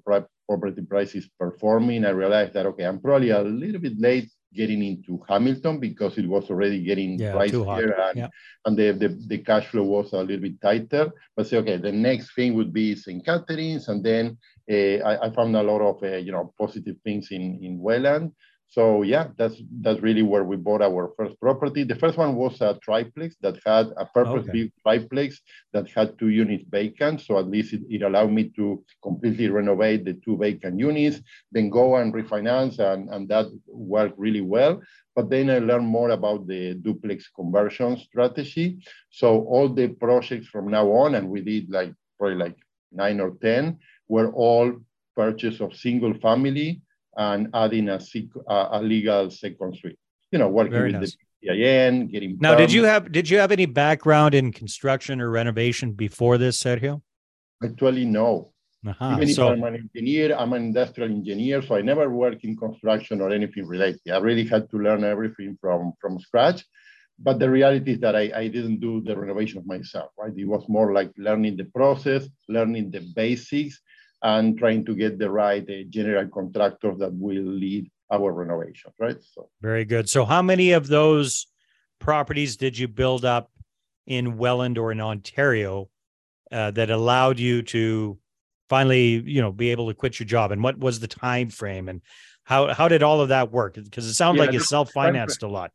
property 0.48 0.82
prices 0.82 1.28
performing, 1.38 2.04
I 2.04 2.10
realized 2.10 2.54
that 2.54 2.66
okay, 2.66 2.84
I'm 2.84 3.00
probably 3.00 3.30
a 3.30 3.42
little 3.42 3.80
bit 3.80 3.98
late 3.98 4.30
getting 4.54 4.82
into 4.82 5.22
Hamilton 5.28 5.78
because 5.78 6.18
it 6.18 6.28
was 6.28 6.50
already 6.50 6.82
getting 6.82 7.18
yeah, 7.18 7.32
pricier 7.32 7.98
and, 8.08 8.18
yeah. 8.18 8.28
and 8.66 8.76
the, 8.76 8.92
the, 8.92 9.08
the, 9.26 9.38
cash 9.38 9.66
flow 9.68 9.84
was 9.84 10.12
a 10.12 10.18
little 10.18 10.42
bit 10.42 10.60
tighter. 10.60 11.10
But 11.36 11.46
say, 11.46 11.56
okay, 11.58 11.78
the 11.78 11.92
next 11.92 12.34
thing 12.34 12.54
would 12.54 12.72
be 12.72 12.94
St. 12.94 13.24
Catharines. 13.24 13.88
And 13.88 14.04
then 14.04 14.38
uh, 14.70 15.04
I, 15.04 15.26
I, 15.26 15.30
found 15.30 15.56
a 15.56 15.62
lot 15.62 15.80
of, 15.80 16.02
uh, 16.02 16.16
you 16.16 16.32
know, 16.32 16.52
positive 16.58 16.96
things 17.02 17.28
in, 17.30 17.58
in 17.62 17.80
Welland. 17.80 18.32
So 18.72 19.02
yeah, 19.02 19.28
that's 19.36 19.56
that's 19.82 20.00
really 20.00 20.22
where 20.22 20.44
we 20.44 20.56
bought 20.56 20.80
our 20.80 21.12
first 21.14 21.38
property. 21.38 21.84
The 21.84 21.94
first 22.02 22.16
one 22.16 22.36
was 22.36 22.58
a 22.62 22.78
triplex 22.82 23.36
that 23.42 23.58
had 23.66 23.88
a 23.98 24.06
purpose-built 24.06 24.70
okay. 24.72 24.82
triplex 24.82 25.42
that 25.74 25.90
had 25.90 26.18
two 26.18 26.30
units 26.30 26.64
vacant. 26.70 27.20
So 27.20 27.38
at 27.38 27.48
least 27.48 27.74
it, 27.74 27.82
it, 27.90 28.00
allowed 28.00 28.32
me 28.32 28.44
to 28.56 28.82
completely 29.02 29.48
renovate 29.48 30.06
the 30.06 30.14
two 30.14 30.38
vacant 30.38 30.78
units, 30.78 31.20
then 31.50 31.68
go 31.68 31.96
and 31.96 32.14
refinance, 32.14 32.78
and, 32.78 33.10
and 33.10 33.28
that 33.28 33.48
worked 33.66 34.18
really 34.18 34.40
well. 34.40 34.80
But 35.14 35.28
then 35.28 35.50
I 35.50 35.58
learned 35.58 35.86
more 35.86 36.08
about 36.08 36.46
the 36.46 36.72
duplex 36.72 37.28
conversion 37.28 37.98
strategy. 37.98 38.78
So 39.10 39.42
all 39.52 39.68
the 39.68 39.88
projects 39.88 40.46
from 40.46 40.70
now 40.70 40.90
on, 40.92 41.16
and 41.16 41.28
we 41.28 41.42
did 41.42 41.68
like 41.68 41.92
probably 42.18 42.38
like 42.38 42.56
nine 42.90 43.20
or 43.20 43.32
10, 43.42 43.78
were 44.08 44.32
all 44.32 44.72
purchase 45.14 45.60
of 45.60 45.76
single 45.76 46.14
family 46.14 46.80
and 47.16 47.48
adding 47.54 47.88
a, 47.88 48.00
a 48.48 48.80
legal 48.82 49.30
second 49.30 49.76
suite. 49.76 49.98
You 50.30 50.38
know, 50.38 50.48
working 50.48 50.72
Very 50.72 50.92
with 50.92 51.00
nice. 51.00 51.16
the 51.42 51.48
PIN, 51.48 52.08
getting. 52.08 52.38
Now, 52.40 52.54
did 52.54 52.72
you 52.72 52.84
have 52.84 53.12
did 53.12 53.28
you 53.28 53.38
have 53.38 53.52
any 53.52 53.66
background 53.66 54.34
in 54.34 54.52
construction 54.52 55.20
or 55.20 55.30
renovation 55.30 55.92
before 55.92 56.38
this, 56.38 56.62
Sergio? 56.62 57.02
Actually, 57.62 58.04
no. 58.04 58.52
Uh-huh. 58.84 59.14
Even 59.16 59.28
so, 59.28 59.52
if 59.52 59.58
I'm 59.58 59.64
an 59.64 59.74
engineer, 59.76 60.34
I'm 60.36 60.52
an 60.54 60.62
industrial 60.64 61.10
engineer, 61.10 61.62
so 61.62 61.76
I 61.76 61.82
never 61.82 62.10
worked 62.10 62.44
in 62.44 62.56
construction 62.56 63.20
or 63.20 63.30
anything 63.30 63.66
related. 63.66 64.00
I 64.10 64.18
really 64.18 64.44
had 64.44 64.68
to 64.70 64.78
learn 64.78 65.04
everything 65.04 65.56
from 65.60 65.92
from 66.00 66.18
scratch. 66.18 66.64
But 67.18 67.38
the 67.38 67.48
reality 67.48 67.92
is 67.92 68.00
that 68.00 68.16
I, 68.16 68.32
I 68.34 68.48
didn't 68.48 68.80
do 68.80 69.00
the 69.00 69.16
renovation 69.16 69.58
of 69.58 69.66
myself, 69.66 70.10
right? 70.18 70.32
It 70.36 70.46
was 70.46 70.64
more 70.68 70.92
like 70.92 71.12
learning 71.16 71.56
the 71.56 71.66
process, 71.66 72.26
learning 72.48 72.90
the 72.90 73.00
basics, 73.14 73.80
and 74.22 74.58
trying 74.58 74.84
to 74.84 74.94
get 74.94 75.18
the 75.18 75.30
right 75.30 75.68
uh, 75.68 75.82
general 75.88 76.28
contractor 76.28 76.94
that 76.96 77.12
will 77.12 77.42
lead 77.42 77.90
our 78.10 78.32
renovation, 78.32 78.92
right? 78.98 79.16
So 79.20 79.48
very 79.60 79.84
good. 79.84 80.08
So 80.08 80.24
how 80.24 80.42
many 80.42 80.72
of 80.72 80.86
those 80.86 81.46
properties 81.98 82.56
did 82.56 82.76
you 82.78 82.88
build 82.88 83.24
up 83.24 83.50
in 84.06 84.36
Welland 84.36 84.78
or 84.78 84.92
in 84.92 85.00
Ontario 85.00 85.88
uh, 86.50 86.70
that 86.72 86.90
allowed 86.90 87.38
you 87.38 87.62
to 87.62 88.18
finally, 88.68 89.22
you 89.24 89.40
know, 89.40 89.52
be 89.52 89.70
able 89.70 89.88
to 89.88 89.94
quit 89.94 90.20
your 90.20 90.26
job? 90.26 90.52
And 90.52 90.62
what 90.62 90.78
was 90.78 91.00
the 91.00 91.08
time 91.08 91.48
frame? 91.48 91.88
And 91.88 92.02
how 92.44 92.72
how 92.74 92.88
did 92.88 93.02
all 93.02 93.20
of 93.20 93.28
that 93.28 93.50
work? 93.50 93.74
Because 93.74 94.06
it 94.06 94.14
sounds 94.14 94.36
yeah, 94.36 94.44
like 94.44 94.52
you 94.52 94.60
self 94.60 94.92
financed 94.92 95.42
a 95.42 95.48
lot. 95.48 95.70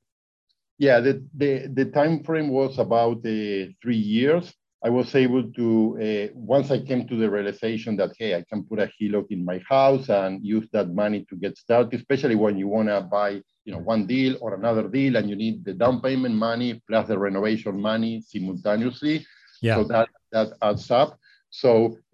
Yeah, 0.77 0.99
the, 0.99 1.25
the 1.35 1.67
the 1.73 1.85
time 1.85 2.23
frame 2.23 2.49
was 2.49 2.77
about 2.77 3.17
uh, 3.25 3.71
three 3.81 3.97
years. 3.97 4.53
I 4.87 4.89
was 4.89 5.13
able 5.15 5.43
to 5.59 5.67
uh, 6.07 6.27
once 6.33 6.71
I 6.71 6.79
came 6.79 7.05
to 7.09 7.15
the 7.17 7.29
realization 7.29 7.97
that 7.97 8.11
hey, 8.17 8.31
I 8.39 8.43
can 8.49 8.63
put 8.63 8.79
a 8.79 8.89
HELOC 8.95 9.25
in 9.31 9.43
my 9.43 9.59
house 9.67 10.07
and 10.07 10.33
use 10.55 10.67
that 10.71 10.89
money 11.03 11.25
to 11.29 11.35
get 11.35 11.57
started, 11.57 11.93
especially 11.99 12.35
when 12.35 12.57
you 12.57 12.69
want 12.69 12.87
to 12.87 13.01
buy 13.01 13.31
you 13.65 13.71
know 13.73 13.83
one 13.93 14.07
deal 14.07 14.37
or 14.39 14.49
another 14.53 14.87
deal 14.87 15.17
and 15.17 15.29
you 15.29 15.35
need 15.35 15.65
the 15.65 15.73
down 15.73 15.99
payment 15.99 16.35
money 16.35 16.81
plus 16.87 17.05
the 17.09 17.19
renovation 17.19 17.75
money 17.81 18.21
simultaneously. 18.21 19.25
Yeah. 19.61 19.75
So 19.75 19.83
that 19.91 20.07
that 20.31 20.49
adds 20.61 20.89
up. 20.89 21.19
So 21.49 21.71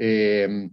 um, 0.09 0.71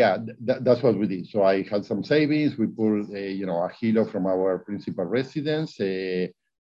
yeah, 0.00 0.12
th- 0.46 0.62
that's 0.66 0.82
what 0.82 0.98
we 0.98 1.06
did. 1.06 1.26
So 1.26 1.42
I 1.42 1.64
had 1.72 1.84
some 1.84 2.02
savings. 2.02 2.56
We 2.56 2.66
pulled, 2.78 3.10
uh, 3.10 3.18
you 3.40 3.44
know, 3.44 3.58
a 3.68 3.70
HELOC 3.78 4.10
from 4.10 4.24
our 4.24 4.60
principal 4.60 5.04
residence, 5.04 5.78
uh, 5.78 6.28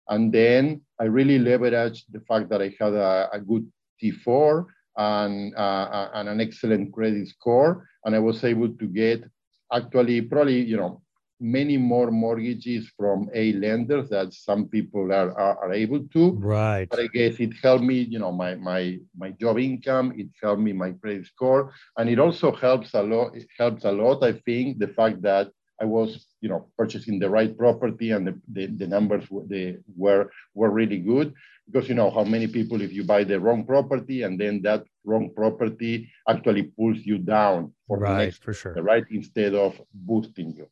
and 0.09 0.23
then 0.39 0.81
I 0.99 1.05
really 1.05 1.39
leveraged 1.39 2.03
the 2.11 2.23
fact 2.27 2.49
that 2.49 2.61
I 2.61 2.75
had 2.81 2.93
a, 2.93 3.29
a 3.31 3.39
good 3.39 3.65
T4 4.03 4.65
and, 4.97 5.55
uh, 5.55 6.09
and 6.13 6.29
an 6.29 6.41
excellent 6.41 6.91
credit 6.93 7.27
score, 7.29 7.87
and 8.05 8.15
I 8.15 8.19
was 8.19 8.43
able 8.43 8.69
to 8.69 8.85
get 8.85 9.23
actually 9.71 10.21
probably, 10.21 10.61
you 10.61 10.77
know, 10.77 11.01
many 11.39 11.77
more 11.77 12.09
mortgages 12.09 12.89
from 12.97 13.29
A 13.33 13.53
lenders 13.53 14.09
that 14.09 14.33
some 14.33 14.67
people 14.69 15.11
are, 15.11 15.37
are, 15.37 15.57
are, 15.57 15.73
able 15.73 16.07
to. 16.13 16.31
Right. 16.31 16.87
But 16.89 17.01
I 17.01 17.07
guess 17.07 17.39
it 17.39 17.53
helped 17.61 17.83
me, 17.83 17.99
you 17.99 18.19
know, 18.19 18.31
my 18.31 18.55
my 18.55 18.97
my 19.17 19.31
job 19.31 19.59
income, 19.59 20.13
it 20.15 20.27
helped 20.41 20.61
me 20.61 20.71
my 20.71 20.91
credit 20.91 21.25
score. 21.25 21.73
And 21.97 22.09
it 22.09 22.19
also 22.19 22.51
helps 22.51 22.93
a 22.93 23.03
lot, 23.03 23.35
it 23.35 23.47
helps 23.57 23.83
a 23.83 23.91
lot, 23.91 24.23
I 24.23 24.33
think, 24.33 24.79
the 24.79 24.87
fact 24.87 25.21
that 25.23 25.49
I 25.83 25.85
was, 25.85 26.09
you 26.43 26.49
know, 26.51 26.61
purchasing 26.79 27.19
the 27.19 27.29
right 27.37 27.53
property 27.63 28.11
and 28.15 28.23
the, 28.27 28.35
the, 28.55 28.63
the 28.81 28.87
numbers 28.95 29.25
they 29.53 29.67
were 30.03 30.23
were 30.59 30.71
really 30.79 30.99
good. 31.11 31.27
Because 31.67 31.85
you 31.89 31.95
know 31.99 32.09
how 32.17 32.25
many 32.35 32.47
people 32.57 32.77
if 32.81 32.91
you 32.97 33.03
buy 33.13 33.21
the 33.25 33.39
wrong 33.45 33.61
property 33.73 34.17
and 34.25 34.33
then 34.41 34.53
that 34.67 34.81
wrong 35.09 35.25
property 35.41 35.93
actually 36.31 36.63
pulls 36.77 36.99
you 37.09 37.17
down 37.17 37.59
for 37.87 37.97
right, 37.99 38.25
next, 38.25 38.43
for 38.45 38.53
sure. 38.61 38.73
Right, 38.91 39.05
instead 39.19 39.53
of 39.65 39.71
boosting 40.09 40.49
you. 40.57 40.67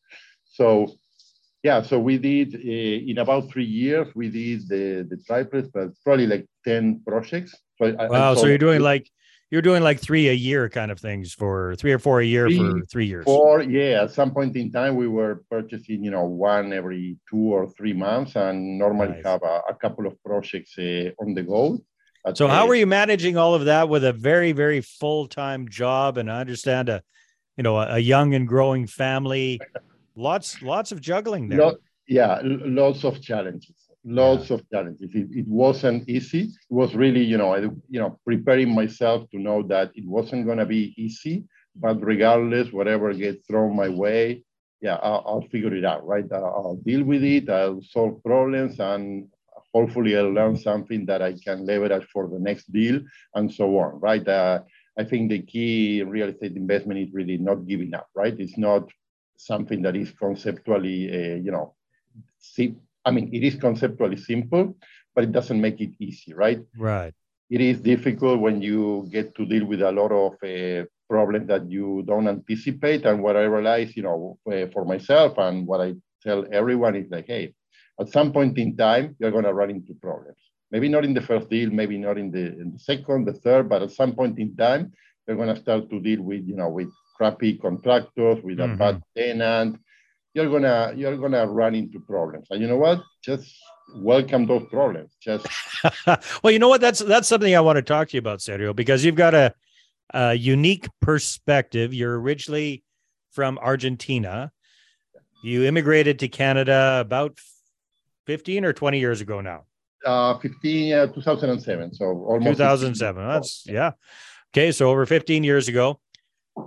So 0.59 0.67
yeah, 1.67 1.79
so 1.89 1.95
we 2.09 2.15
did 2.17 2.49
uh, 2.55 3.11
in 3.11 3.17
about 3.25 3.43
three 3.51 3.71
years, 3.83 4.07
we 4.21 4.27
did 4.39 4.59
the 4.73 4.85
the 5.11 5.17
triplex, 5.27 5.63
but 5.75 5.87
probably 6.05 6.27
like 6.33 6.45
ten 6.69 6.83
projects. 7.09 7.51
So 7.77 7.83
wow! 8.13 8.31
I 8.31 8.35
so 8.35 8.45
you're 8.51 8.65
doing 8.69 8.81
like 8.93 9.05
you're 9.51 9.61
doing 9.61 9.83
like 9.83 9.99
three 9.99 10.29
a 10.29 10.33
year 10.33 10.69
kind 10.69 10.91
of 10.91 10.99
things 10.99 11.33
for 11.33 11.75
three 11.75 11.91
or 11.91 11.99
four 11.99 12.21
a 12.21 12.25
year 12.25 12.47
three, 12.47 12.57
for 12.57 12.85
three 12.85 13.05
years. 13.05 13.25
Four, 13.25 13.61
yeah. 13.61 14.03
At 14.03 14.11
some 14.11 14.31
point 14.31 14.55
in 14.55 14.71
time, 14.71 14.95
we 14.95 15.07
were 15.07 15.43
purchasing, 15.51 16.03
you 16.03 16.09
know, 16.09 16.23
one 16.23 16.71
every 16.71 17.17
two 17.29 17.53
or 17.53 17.69
three 17.69 17.93
months, 17.93 18.35
and 18.35 18.79
normally 18.79 19.09
nice. 19.09 19.25
have 19.25 19.43
a, 19.43 19.61
a, 19.69 19.75
couple 19.75 20.07
of 20.07 20.15
projects 20.23 20.77
uh, 20.79 21.11
on 21.19 21.33
the 21.33 21.43
go. 21.43 21.77
So, 22.33 22.47
how 22.47 22.67
were 22.67 22.75
you 22.75 22.87
managing 22.87 23.35
all 23.37 23.53
of 23.53 23.65
that 23.65 23.89
with 23.89 24.05
a 24.05 24.13
very, 24.13 24.53
very 24.53 24.79
full 24.81 25.27
time 25.27 25.67
job? 25.67 26.17
And 26.17 26.31
I 26.31 26.39
understand 26.39 26.87
a, 26.87 27.03
you 27.57 27.63
know, 27.63 27.77
a, 27.77 27.95
a 27.95 27.99
young 27.99 28.33
and 28.33 28.47
growing 28.47 28.87
family. 28.87 29.59
lots 30.15 30.61
lots 30.61 30.91
of 30.91 30.99
juggling 30.99 31.47
there 31.47 31.59
Lot, 31.59 31.75
yeah 32.07 32.39
lots 32.43 33.05
of 33.05 33.21
challenges 33.21 33.75
lots 34.03 34.49
yeah. 34.49 34.55
of 34.55 34.69
challenges. 34.69 35.09
It, 35.13 35.27
it 35.31 35.47
wasn't 35.47 36.07
easy. 36.09 36.43
It 36.43 36.73
was 36.73 36.95
really 36.95 37.23
you 37.23 37.37
know 37.37 37.53
I, 37.53 37.59
you 37.59 37.99
know 37.99 38.19
preparing 38.25 38.73
myself 38.73 39.29
to 39.31 39.39
know 39.39 39.63
that 39.63 39.91
it 39.95 40.05
wasn't 40.05 40.45
going 40.45 40.57
to 40.59 40.65
be 40.65 40.93
easy 40.97 41.45
but 41.75 42.03
regardless 42.03 42.71
whatever 42.71 43.13
gets 43.13 43.45
thrown 43.47 43.75
my 43.75 43.87
way 43.87 44.43
yeah 44.81 44.95
i'll, 44.95 45.23
I'll 45.25 45.47
figure 45.49 45.73
it 45.73 45.85
out 45.85 46.05
right? 46.05 46.25
I'll, 46.31 46.45
I'll 46.45 46.81
deal 46.85 47.03
with 47.03 47.23
it 47.23 47.49
i'll 47.49 47.81
solve 47.81 48.21
problems 48.23 48.79
and 48.79 49.29
hopefully 49.73 50.17
i'll 50.17 50.33
learn 50.33 50.57
something 50.57 51.05
that 51.05 51.21
i 51.21 51.33
can 51.33 51.65
leverage 51.65 52.05
for 52.11 52.27
the 52.27 52.39
next 52.39 52.71
deal 52.73 52.99
and 53.35 53.49
so 53.49 53.77
on 53.79 53.99
right? 54.01 54.27
Uh, 54.27 54.59
i 54.99 55.03
think 55.05 55.29
the 55.29 55.41
key 55.41 56.03
real 56.03 56.27
estate 56.27 56.57
investment 56.57 56.99
is 56.99 57.13
really 57.13 57.37
not 57.37 57.65
giving 57.65 57.93
up 57.93 58.09
right? 58.15 58.37
It's 58.37 58.57
not 58.57 58.89
something 59.41 59.81
that 59.81 59.95
is 59.95 60.11
conceptually, 60.11 61.09
uh, 61.09 61.35
you 61.37 61.51
know, 61.51 61.73
see, 62.39 62.75
I 63.05 63.11
mean, 63.11 63.29
it 63.33 63.43
is 63.43 63.55
conceptually 63.55 64.17
simple, 64.17 64.75
but 65.15 65.23
it 65.23 65.31
doesn't 65.31 65.59
make 65.59 65.81
it 65.81 65.91
easy, 65.99 66.33
right? 66.33 66.59
Right. 66.77 67.13
It 67.49 67.61
is 67.61 67.81
difficult 67.81 68.39
when 68.39 68.61
you 68.61 69.07
get 69.11 69.35
to 69.35 69.45
deal 69.45 69.65
with 69.65 69.81
a 69.81 69.91
lot 69.91 70.11
of 70.11 70.33
uh, 70.43 70.85
problems 71.09 71.47
that 71.47 71.69
you 71.69 72.03
don't 72.07 72.27
anticipate. 72.27 73.05
And 73.05 73.21
what 73.21 73.35
I 73.35 73.43
realize, 73.43 73.95
you 73.97 74.03
know, 74.03 74.37
uh, 74.49 74.67
for 74.73 74.85
myself 74.85 75.37
and 75.37 75.67
what 75.67 75.81
I 75.81 75.95
tell 76.23 76.45
everyone 76.51 76.95
is 76.95 77.09
like, 77.11 77.27
hey, 77.27 77.53
at 77.99 78.09
some 78.09 78.31
point 78.31 78.57
in 78.57 78.77
time, 78.77 79.15
you're 79.19 79.31
going 79.31 79.43
to 79.43 79.53
run 79.53 79.71
into 79.71 79.93
problems. 79.95 80.37
Maybe 80.71 80.87
not 80.87 81.03
in 81.03 81.13
the 81.13 81.21
first 81.21 81.49
deal, 81.49 81.69
maybe 81.69 81.97
not 81.97 82.17
in 82.17 82.31
the, 82.31 82.45
in 82.61 82.71
the 82.71 82.79
second, 82.79 83.25
the 83.25 83.33
third, 83.33 83.67
but 83.67 83.81
at 83.81 83.91
some 83.91 84.15
point 84.15 84.39
in 84.39 84.55
time, 84.55 84.93
you're 85.27 85.35
going 85.35 85.53
to 85.53 85.61
start 85.61 85.89
to 85.89 85.99
deal 85.99 86.21
with, 86.21 86.47
you 86.47 86.55
know, 86.55 86.69
with 86.69 86.89
crappy 87.17 87.57
contractors, 87.57 88.41
with 88.41 88.59
mm-hmm. 88.59 88.73
a 88.73 88.77
bad 88.77 89.03
tenant, 89.15 89.77
you're 90.33 90.49
gonna 90.49 90.93
you're 90.95 91.17
gonna 91.17 91.47
run 91.47 91.75
into 91.75 91.99
problems. 91.99 92.47
And 92.49 92.61
you 92.61 92.67
know 92.67 92.77
what? 92.77 93.01
Just 93.23 93.53
welcome 93.95 94.45
those 94.45 94.65
problems. 94.69 95.11
Just 95.21 95.45
well, 96.43 96.51
you 96.51 96.59
know 96.59 96.69
what? 96.69 96.81
That's 96.81 96.99
that's 96.99 97.27
something 97.27 97.55
I 97.55 97.61
want 97.61 97.77
to 97.77 97.81
talk 97.81 98.09
to 98.09 98.17
you 98.17 98.19
about, 98.19 98.39
Sergio, 98.39 98.75
because 98.75 99.03
you've 99.03 99.15
got 99.15 99.33
a, 99.33 99.53
a 100.13 100.33
unique 100.33 100.87
perspective. 101.01 101.93
You're 101.93 102.19
originally 102.19 102.83
from 103.31 103.57
Argentina. 103.59 104.51
You 105.43 105.63
immigrated 105.63 106.19
to 106.19 106.27
Canada 106.27 106.99
about 107.01 107.39
15 108.27 108.63
or 108.63 108.73
20 108.73 108.99
years 108.99 109.21
ago 109.21 109.41
now. 109.41 109.63
Uh, 110.05 110.37
15, 110.37 110.93
uh, 110.93 111.07
2007. 111.07 111.93
So 111.93 112.05
almost 112.05 112.57
2007. 112.57 113.27
That's 113.27 113.65
yeah. 113.67 113.91
Okay, 114.53 114.71
so 114.71 114.89
over 114.89 115.05
15 115.05 115.43
years 115.43 115.67
ago. 115.67 115.99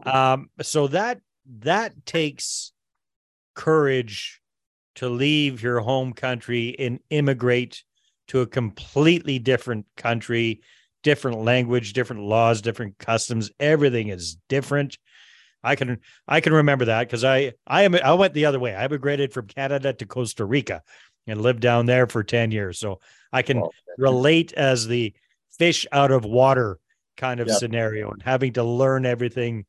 Um, 0.04 0.50
so 0.62 0.88
that 0.88 1.20
that 1.60 2.06
takes 2.06 2.73
courage 3.54 4.40
to 4.96 5.08
leave 5.08 5.62
your 5.62 5.80
home 5.80 6.12
country 6.12 6.76
and 6.78 7.00
immigrate 7.10 7.82
to 8.28 8.40
a 8.40 8.46
completely 8.46 9.38
different 9.38 9.86
country, 9.96 10.62
different 11.02 11.38
language, 11.38 11.92
different 11.92 12.22
laws, 12.22 12.62
different 12.62 12.98
customs. 12.98 13.50
Everything 13.58 14.08
is 14.08 14.36
different. 14.48 14.98
I 15.62 15.76
can 15.76 15.98
I 16.28 16.40
can 16.40 16.52
remember 16.52 16.86
that 16.86 17.06
because 17.06 17.24
I 17.24 17.54
I 17.66 17.82
am 17.82 17.94
I 17.94 18.12
went 18.14 18.34
the 18.34 18.46
other 18.46 18.60
way. 18.60 18.74
I 18.74 18.84
immigrated 18.84 19.32
from 19.32 19.46
Canada 19.46 19.92
to 19.94 20.06
Costa 20.06 20.44
Rica 20.44 20.82
and 21.26 21.40
lived 21.40 21.60
down 21.60 21.86
there 21.86 22.06
for 22.06 22.22
10 22.22 22.50
years. 22.50 22.78
So 22.78 23.00
I 23.32 23.42
can 23.42 23.58
oh, 23.58 23.70
relate 23.96 24.52
as 24.52 24.86
the 24.86 25.14
fish 25.58 25.86
out 25.90 26.10
of 26.10 26.24
water 26.24 26.78
kind 27.16 27.40
of 27.40 27.48
yep. 27.48 27.56
scenario 27.56 28.10
and 28.10 28.22
having 28.22 28.52
to 28.54 28.64
learn 28.64 29.06
everything 29.06 29.64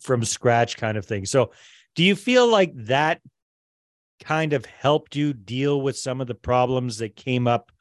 from 0.00 0.24
scratch 0.24 0.76
kind 0.76 0.98
of 0.98 1.06
thing. 1.06 1.24
So, 1.24 1.52
do 1.98 2.04
you 2.04 2.14
feel 2.14 2.46
like 2.46 2.70
that 2.76 3.20
kind 4.22 4.52
of 4.52 4.64
helped 4.64 5.16
you 5.16 5.32
deal 5.32 5.80
with 5.82 5.98
some 5.98 6.20
of 6.20 6.28
the 6.28 6.34
problems 6.36 6.98
that 6.98 7.16
came 7.16 7.48
up 7.48 7.72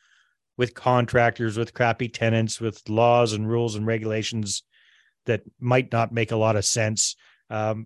with 0.57 0.73
contractors, 0.73 1.55
with 1.55 1.75
crappy 1.75 2.09
tenants, 2.09 2.59
with 2.59 2.81
laws 2.89 3.33
and 3.33 3.47
rules 3.47 3.75
and 3.75 3.85
regulations 3.85 4.63
that 5.27 5.43
might 5.59 5.91
not 5.91 6.11
make 6.11 6.31
a 6.31 6.35
lot 6.35 6.55
of 6.55 6.65
sense? 6.65 7.15
Um, 7.51 7.85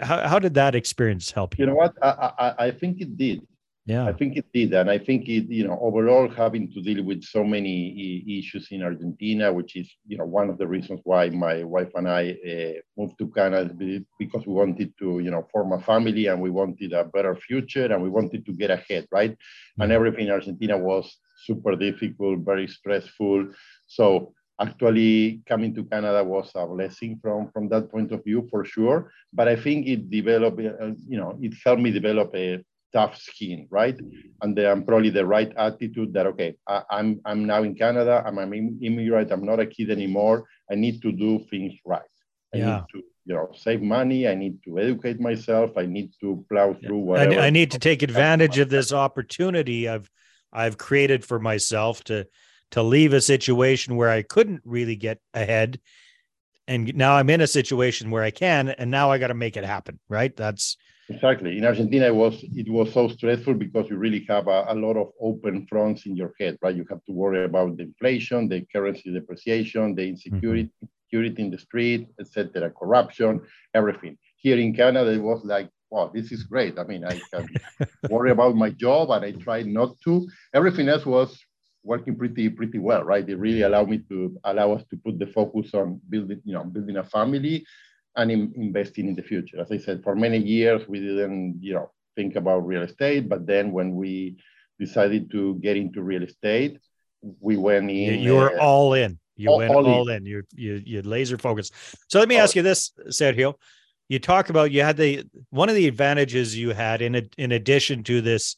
how, 0.00 0.26
how 0.26 0.38
did 0.38 0.54
that 0.54 0.74
experience 0.74 1.30
help 1.30 1.58
you? 1.58 1.64
You 1.64 1.72
know 1.72 1.76
what? 1.76 1.92
I, 2.00 2.32
I, 2.38 2.54
I 2.68 2.70
think 2.70 3.02
it 3.02 3.18
did. 3.18 3.46
Yeah, 3.88 4.04
I 4.04 4.12
think 4.12 4.36
it 4.36 4.44
did, 4.52 4.74
and 4.74 4.90
I 4.90 4.98
think 4.98 5.30
it, 5.30 5.48
you 5.48 5.66
know, 5.66 5.78
overall 5.80 6.28
having 6.28 6.70
to 6.72 6.82
deal 6.82 7.02
with 7.02 7.24
so 7.24 7.42
many 7.42 8.22
issues 8.38 8.68
in 8.70 8.82
Argentina, 8.82 9.50
which 9.50 9.76
is, 9.76 9.90
you 10.06 10.18
know, 10.18 10.26
one 10.26 10.50
of 10.50 10.58
the 10.58 10.66
reasons 10.66 11.00
why 11.04 11.30
my 11.30 11.64
wife 11.64 11.88
and 11.94 12.06
I 12.06 12.36
uh, 12.52 12.80
moved 12.98 13.16
to 13.16 13.28
Canada 13.28 13.74
because 14.18 14.46
we 14.46 14.52
wanted 14.52 14.92
to, 14.98 15.20
you 15.20 15.30
know, 15.30 15.48
form 15.50 15.72
a 15.72 15.80
family 15.80 16.26
and 16.26 16.38
we 16.38 16.50
wanted 16.50 16.92
a 16.92 17.04
better 17.04 17.34
future 17.34 17.86
and 17.90 18.02
we 18.02 18.10
wanted 18.10 18.44
to 18.44 18.52
get 18.52 18.70
ahead, 18.70 19.06
right? 19.10 19.30
Mm-hmm. 19.30 19.80
And 19.80 19.92
everything 19.92 20.26
in 20.26 20.32
Argentina 20.32 20.76
was 20.76 21.16
super 21.46 21.74
difficult, 21.74 22.40
very 22.40 22.68
stressful. 22.68 23.52
So 23.86 24.34
actually 24.60 25.40
coming 25.48 25.74
to 25.76 25.84
Canada 25.84 26.22
was 26.22 26.52
a 26.54 26.66
blessing 26.66 27.18
from, 27.22 27.50
from 27.52 27.70
that 27.70 27.90
point 27.90 28.12
of 28.12 28.22
view 28.22 28.46
for 28.50 28.66
sure. 28.66 29.10
But 29.32 29.48
I 29.48 29.56
think 29.56 29.86
it 29.86 30.10
developed, 30.10 30.60
uh, 30.60 30.92
you 31.08 31.16
know, 31.16 31.38
it 31.40 31.54
helped 31.64 31.80
me 31.80 31.90
develop 31.90 32.34
a 32.34 32.62
tough 32.92 33.18
skin, 33.18 33.66
right? 33.70 33.98
And 34.42 34.56
then 34.56 34.66
I'm 34.70 34.84
probably 34.84 35.10
the 35.10 35.26
right 35.26 35.52
attitude 35.56 36.12
that 36.14 36.26
okay, 36.26 36.56
I, 36.66 36.76
am 36.76 36.84
I'm, 36.90 37.20
I'm 37.24 37.46
now 37.46 37.62
in 37.62 37.74
Canada. 37.74 38.22
I'm 38.26 38.38
an 38.38 38.78
immigrant. 38.82 39.30
I'm 39.30 39.44
not 39.44 39.60
a 39.60 39.66
kid 39.66 39.90
anymore. 39.90 40.44
I 40.70 40.74
need 40.74 41.02
to 41.02 41.12
do 41.12 41.44
things 41.50 41.74
right. 41.84 42.02
I 42.54 42.58
yeah. 42.58 42.76
need 42.76 42.84
to 42.94 43.02
you 43.26 43.34
know 43.34 43.50
save 43.56 43.82
money. 43.82 44.26
I 44.26 44.34
need 44.34 44.62
to 44.64 44.78
educate 44.78 45.20
myself. 45.20 45.72
I 45.76 45.86
need 45.86 46.12
to 46.20 46.44
plow 46.50 46.74
through 46.74 46.98
whatever. 46.98 47.40
I, 47.40 47.46
I 47.46 47.50
need 47.50 47.70
to 47.72 47.78
take 47.78 48.02
advantage 48.02 48.58
of 48.58 48.70
this 48.70 48.92
opportunity 48.92 49.88
I've 49.88 50.10
I've 50.52 50.78
created 50.78 51.24
for 51.24 51.38
myself 51.38 52.02
to 52.04 52.26
to 52.72 52.82
leave 52.82 53.12
a 53.12 53.20
situation 53.20 53.96
where 53.96 54.10
I 54.10 54.22
couldn't 54.22 54.62
really 54.64 54.96
get 54.96 55.20
ahead. 55.34 55.80
And 56.66 56.94
now 56.94 57.16
I'm 57.16 57.30
in 57.30 57.40
a 57.40 57.46
situation 57.46 58.10
where 58.10 58.22
I 58.22 58.30
can, 58.30 58.68
and 58.68 58.90
now 58.90 59.10
I 59.10 59.16
got 59.16 59.28
to 59.28 59.34
make 59.34 59.56
it 59.56 59.64
happen. 59.64 59.98
Right? 60.08 60.34
That's 60.36 60.76
Exactly. 61.10 61.56
In 61.56 61.64
Argentina, 61.64 62.06
it 62.06 62.14
was 62.14 62.44
it 62.54 62.68
was 62.70 62.92
so 62.92 63.08
stressful 63.08 63.54
because 63.54 63.88
you 63.88 63.96
really 63.96 64.26
have 64.28 64.46
a, 64.46 64.66
a, 64.68 64.74
lot 64.74 64.96
of 64.98 65.08
open 65.20 65.66
fronts 65.66 66.04
in 66.04 66.14
your 66.14 66.34
head, 66.38 66.58
right? 66.60 66.76
You 66.76 66.84
have 66.90 67.02
to 67.06 67.12
worry 67.12 67.44
about 67.44 67.78
the 67.78 67.84
inflation, 67.84 68.46
the 68.46 68.66
currency 68.70 69.10
depreciation, 69.10 69.94
the 69.94 70.06
insecurity, 70.06 70.64
mm-hmm. 70.64 70.86
insecurity 70.86 71.42
in 71.42 71.50
the 71.50 71.58
street, 71.58 72.08
etc., 72.20 72.70
corruption, 72.70 73.40
everything. 73.72 74.18
Here 74.36 74.58
in 74.58 74.74
Canada, 74.74 75.10
it 75.10 75.22
was 75.22 75.42
like, 75.44 75.70
wow, 75.88 76.10
this 76.12 76.30
is 76.30 76.42
great. 76.42 76.78
I 76.78 76.84
mean, 76.84 77.04
I 77.04 77.18
can 77.32 77.48
worry 78.10 78.30
about 78.30 78.54
my 78.54 78.68
job, 78.68 79.10
and 79.10 79.24
I 79.24 79.32
tried 79.32 79.66
not 79.66 79.98
to. 80.04 80.28
Everything 80.52 80.90
else 80.90 81.06
was 81.06 81.38
working 81.84 82.16
pretty 82.16 82.50
pretty 82.50 82.78
well, 82.78 83.02
right? 83.02 83.26
They 83.26 83.34
really 83.34 83.62
allowed 83.62 83.88
me 83.88 83.98
to 84.10 84.38
allow 84.44 84.72
us 84.72 84.84
to 84.90 84.96
put 84.98 85.18
the 85.18 85.26
focus 85.26 85.72
on 85.72 86.02
building, 86.10 86.42
you 86.44 86.52
know, 86.52 86.64
building 86.64 86.98
a 86.98 87.04
family 87.04 87.64
and 88.18 88.30
in, 88.30 88.52
investing 88.56 89.08
in 89.08 89.14
the 89.14 89.22
future. 89.22 89.58
As 89.60 89.70
I 89.70 89.78
said, 89.78 90.02
for 90.02 90.14
many 90.14 90.38
years 90.38 90.86
we 90.88 91.00
didn't, 91.00 91.58
you 91.60 91.74
know, 91.74 91.90
think 92.16 92.36
about 92.36 92.66
real 92.66 92.82
estate, 92.82 93.28
but 93.28 93.46
then 93.46 93.72
when 93.72 93.94
we 93.94 94.36
decided 94.78 95.30
to 95.30 95.54
get 95.56 95.76
into 95.76 96.02
real 96.02 96.24
estate, 96.24 96.78
we 97.40 97.56
went 97.56 97.90
in. 97.90 98.20
You 98.20 98.34
were 98.34 98.58
uh, 98.58 98.62
all 98.62 98.92
in. 98.94 99.18
You 99.36 99.50
all, 99.50 99.58
went 99.58 99.72
all, 99.72 99.86
all 99.86 100.08
in. 100.08 100.16
in. 100.18 100.26
You 100.26 100.42
you 100.54 100.82
you 100.84 101.02
laser 101.02 101.38
focused. 101.38 101.72
So 102.08 102.18
let 102.18 102.28
me 102.28 102.36
ask 102.36 102.56
you 102.56 102.62
this, 102.62 102.92
Sergio. 103.08 103.54
You 104.08 104.18
talk 104.18 104.50
about 104.50 104.72
you 104.72 104.82
had 104.82 104.96
the 104.96 105.24
one 105.50 105.68
of 105.68 105.76
the 105.76 105.86
advantages 105.86 106.56
you 106.56 106.70
had 106.70 107.02
in 107.02 107.14
a, 107.14 107.22
in 107.38 107.52
addition 107.52 108.02
to 108.04 108.20
this 108.20 108.56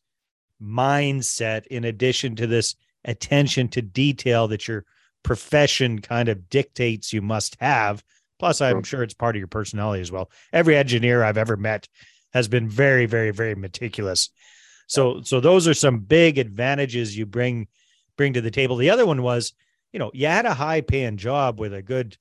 mindset, 0.63 1.67
in 1.67 1.85
addition 1.85 2.35
to 2.37 2.47
this 2.47 2.77
attention 3.05 3.69
to 3.69 3.83
detail 3.83 4.49
that 4.49 4.69
your 4.69 4.85
profession 5.23 6.01
kind 6.01 6.29
of 6.31 6.49
dictates 6.49 7.13
you 7.13 7.21
must 7.21 7.57
have 7.61 8.03
Plus, 8.41 8.63
I'm 8.63 8.83
sure 8.83 9.03
it's 9.03 9.13
part 9.13 9.37
of 9.37 9.39
your 9.39 9.49
personality 9.49 10.01
as 10.01 10.11
well. 10.11 10.31
Every 10.51 10.75
engineer 10.75 11.23
I've 11.23 11.37
ever 11.37 11.59
met 11.59 11.87
has 12.33 12.49
been 12.49 12.71
very, 12.71 13.05
very, 13.05 13.33
very 13.33 13.55
meticulous. 13.55 14.31
So, 14.87 15.21
so 15.21 15.41
those 15.41 15.69
are 15.69 15.75
some 15.75 16.01
big 16.01 16.39
advantages 16.39 17.17
you 17.17 17.27
bring 17.27 17.69
bring 18.17 18.33
to 18.33 18.41
the 18.41 18.51
table. 18.51 18.77
The 18.77 18.89
other 18.89 19.05
one 19.05 19.23
was, 19.23 19.53
you 19.93 19.99
know, 19.99 20.11
you 20.15 20.27
had 20.27 20.47
a 20.47 20.55
high 20.55 20.81
paying 20.81 21.19
job 21.19 21.61
with 21.61 21.75
a 21.75 21.83
good, 21.83 22.17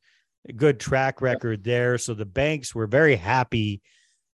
good 0.55 0.77
track 0.77 1.21
record 1.21 1.63
there. 1.63 1.97
So 1.97 2.13
the 2.13 2.25
banks 2.25 2.75
were 2.75 2.85
very 2.85 3.15
happy 3.15 3.81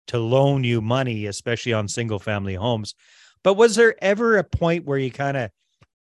to 0.07 0.19
loan 0.19 0.63
you 0.63 0.79
money, 0.81 1.25
especially 1.25 1.73
on 1.73 1.89
single 1.89 2.19
family 2.19 2.55
homes. 2.55 2.95
But 3.43 3.55
was 3.55 3.75
there 3.75 3.95
ever 4.01 4.37
a 4.37 4.43
point 4.45 4.85
where 4.85 4.97
you 4.97 5.11
kind 5.11 5.35
of 5.35 5.51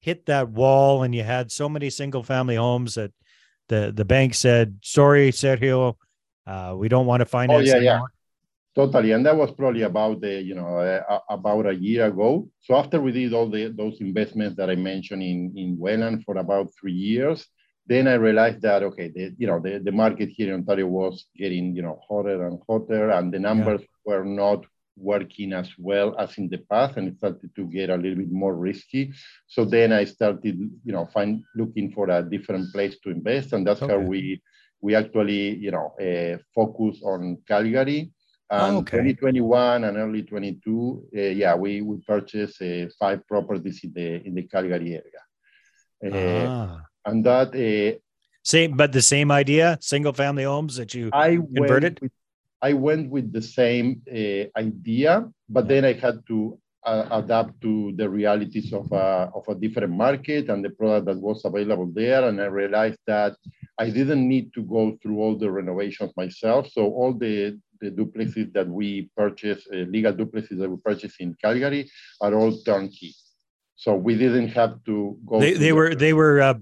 hit 0.00 0.26
that 0.26 0.50
wall 0.50 1.02
and 1.02 1.12
you 1.12 1.24
had 1.24 1.50
so 1.50 1.68
many 1.68 1.90
single 1.90 2.22
family 2.22 2.56
homes 2.56 2.94
that 2.94 3.10
the 3.68 3.92
the 3.94 4.04
bank 4.04 4.34
said, 4.34 4.78
"Sorry, 4.82 5.30
Sergio, 5.30 5.96
uh, 6.46 6.74
we 6.76 6.88
don't 6.88 7.06
want 7.06 7.20
to 7.20 7.26
finance." 7.26 7.62
Oh 7.62 7.64
yeah, 7.64 7.76
anymore. 7.76 8.10
yeah, 8.76 8.84
totally. 8.84 9.12
And 9.12 9.24
that 9.26 9.36
was 9.36 9.50
probably 9.52 9.82
about 9.82 10.20
the 10.20 10.42
you 10.42 10.54
know 10.54 10.78
uh, 10.78 11.20
about 11.28 11.66
a 11.66 11.74
year 11.74 12.06
ago. 12.06 12.48
So 12.60 12.76
after 12.76 13.00
we 13.00 13.12
did 13.12 13.32
all 13.32 13.48
the 13.48 13.68
those 13.68 14.00
investments 14.00 14.56
that 14.56 14.70
I 14.70 14.76
mentioned 14.76 15.22
in 15.22 15.52
in 15.56 15.78
Welland 15.78 16.24
for 16.24 16.36
about 16.36 16.72
three 16.78 16.92
years, 16.92 17.46
then 17.86 18.08
I 18.08 18.14
realized 18.14 18.62
that 18.62 18.82
okay, 18.82 19.08
the 19.08 19.34
you 19.38 19.46
know 19.46 19.60
the, 19.60 19.78
the 19.78 19.92
market 19.92 20.28
here 20.28 20.48
in 20.48 20.60
Ontario 20.60 20.86
was 20.86 21.26
getting 21.36 21.74
you 21.74 21.82
know 21.82 22.00
hotter 22.08 22.46
and 22.46 22.58
hotter, 22.68 23.10
and 23.10 23.32
the 23.32 23.38
numbers 23.38 23.80
yeah. 23.80 23.86
were 24.06 24.24
not 24.24 24.64
working 24.96 25.52
as 25.52 25.70
well 25.78 26.14
as 26.18 26.38
in 26.38 26.48
the 26.48 26.58
past 26.70 26.96
and 26.96 27.08
it 27.08 27.18
started 27.18 27.50
to 27.56 27.66
get 27.66 27.90
a 27.90 27.96
little 27.96 28.18
bit 28.18 28.30
more 28.30 28.54
risky 28.54 29.12
so 29.46 29.64
then 29.64 29.92
i 29.92 30.04
started 30.04 30.56
you 30.84 30.92
know 30.92 31.06
find 31.06 31.42
looking 31.56 31.90
for 31.90 32.08
a 32.10 32.22
different 32.22 32.72
place 32.72 32.98
to 33.00 33.10
invest 33.10 33.52
and 33.52 33.66
that's 33.66 33.82
okay. 33.82 33.92
how 33.92 33.98
we 33.98 34.40
we 34.80 34.94
actually 34.94 35.56
you 35.56 35.70
know 35.70 35.94
uh, 36.00 36.38
focus 36.54 37.00
on 37.02 37.38
calgary 37.48 38.12
and 38.50 38.76
oh, 38.76 38.78
okay. 38.78 38.98
2021 38.98 39.84
and 39.84 39.96
early 39.96 40.22
22 40.22 41.08
uh, 41.16 41.20
yeah 41.20 41.54
we 41.54 41.80
we 41.80 41.96
purchased 42.06 42.62
uh, 42.62 42.86
five 42.98 43.26
properties 43.26 43.80
in 43.82 43.92
the 43.94 44.26
in 44.26 44.34
the 44.34 44.42
calgary 44.42 45.00
area 45.00 46.46
ah. 46.46 46.80
and 47.06 47.24
that 47.24 47.48
uh, 47.54 47.98
same 48.42 48.76
but 48.76 48.92
the 48.92 49.02
same 49.02 49.30
idea 49.32 49.78
single 49.80 50.12
family 50.12 50.44
homes 50.44 50.76
that 50.76 50.94
you 50.94 51.10
I 51.12 51.36
converted 51.36 51.98
with, 52.00 52.12
I 52.68 52.72
went 52.72 53.04
with 53.14 53.26
the 53.36 53.44
same 53.60 53.86
uh, 54.08 54.44
idea, 54.66 55.12
but 55.54 55.64
then 55.68 55.84
I 55.84 55.92
had 56.04 56.16
to 56.30 56.38
uh, 56.90 57.06
adapt 57.20 57.52
to 57.64 57.92
the 58.00 58.08
realities 58.08 58.72
of 58.72 58.86
a, 58.92 59.30
of 59.38 59.44
a 59.48 59.54
different 59.54 59.92
market 59.92 60.48
and 60.50 60.64
the 60.64 60.70
product 60.70 61.04
that 61.08 61.20
was 61.28 61.44
available 61.44 61.90
there. 62.00 62.22
And 62.28 62.40
I 62.40 62.48
realized 62.62 63.00
that 63.06 63.32
I 63.78 63.90
didn't 63.90 64.26
need 64.34 64.46
to 64.56 64.62
go 64.62 64.82
through 65.00 65.18
all 65.22 65.36
the 65.36 65.50
renovations 65.50 66.12
myself. 66.16 66.62
So 66.76 66.82
all 66.98 67.12
the, 67.12 67.58
the 67.82 67.90
duplexes 67.90 68.52
that 68.54 68.68
we 68.68 69.10
purchased, 69.14 69.68
uh, 69.72 69.84
legal 69.96 70.14
duplexes 70.14 70.58
that 70.60 70.70
we 70.70 70.78
purchased 70.78 71.20
in 71.20 71.36
Calgary 71.42 71.90
are 72.22 72.34
all 72.34 72.52
turnkey. 72.64 73.14
So 73.76 73.94
we 73.94 74.16
didn't 74.16 74.48
have 74.48 74.82
to 74.88 75.18
go. 75.26 75.40
They, 75.40 75.54
they 75.54 75.72
were, 75.72 75.94
they 75.94 76.14
were, 76.14 76.40
uh, 76.40 76.54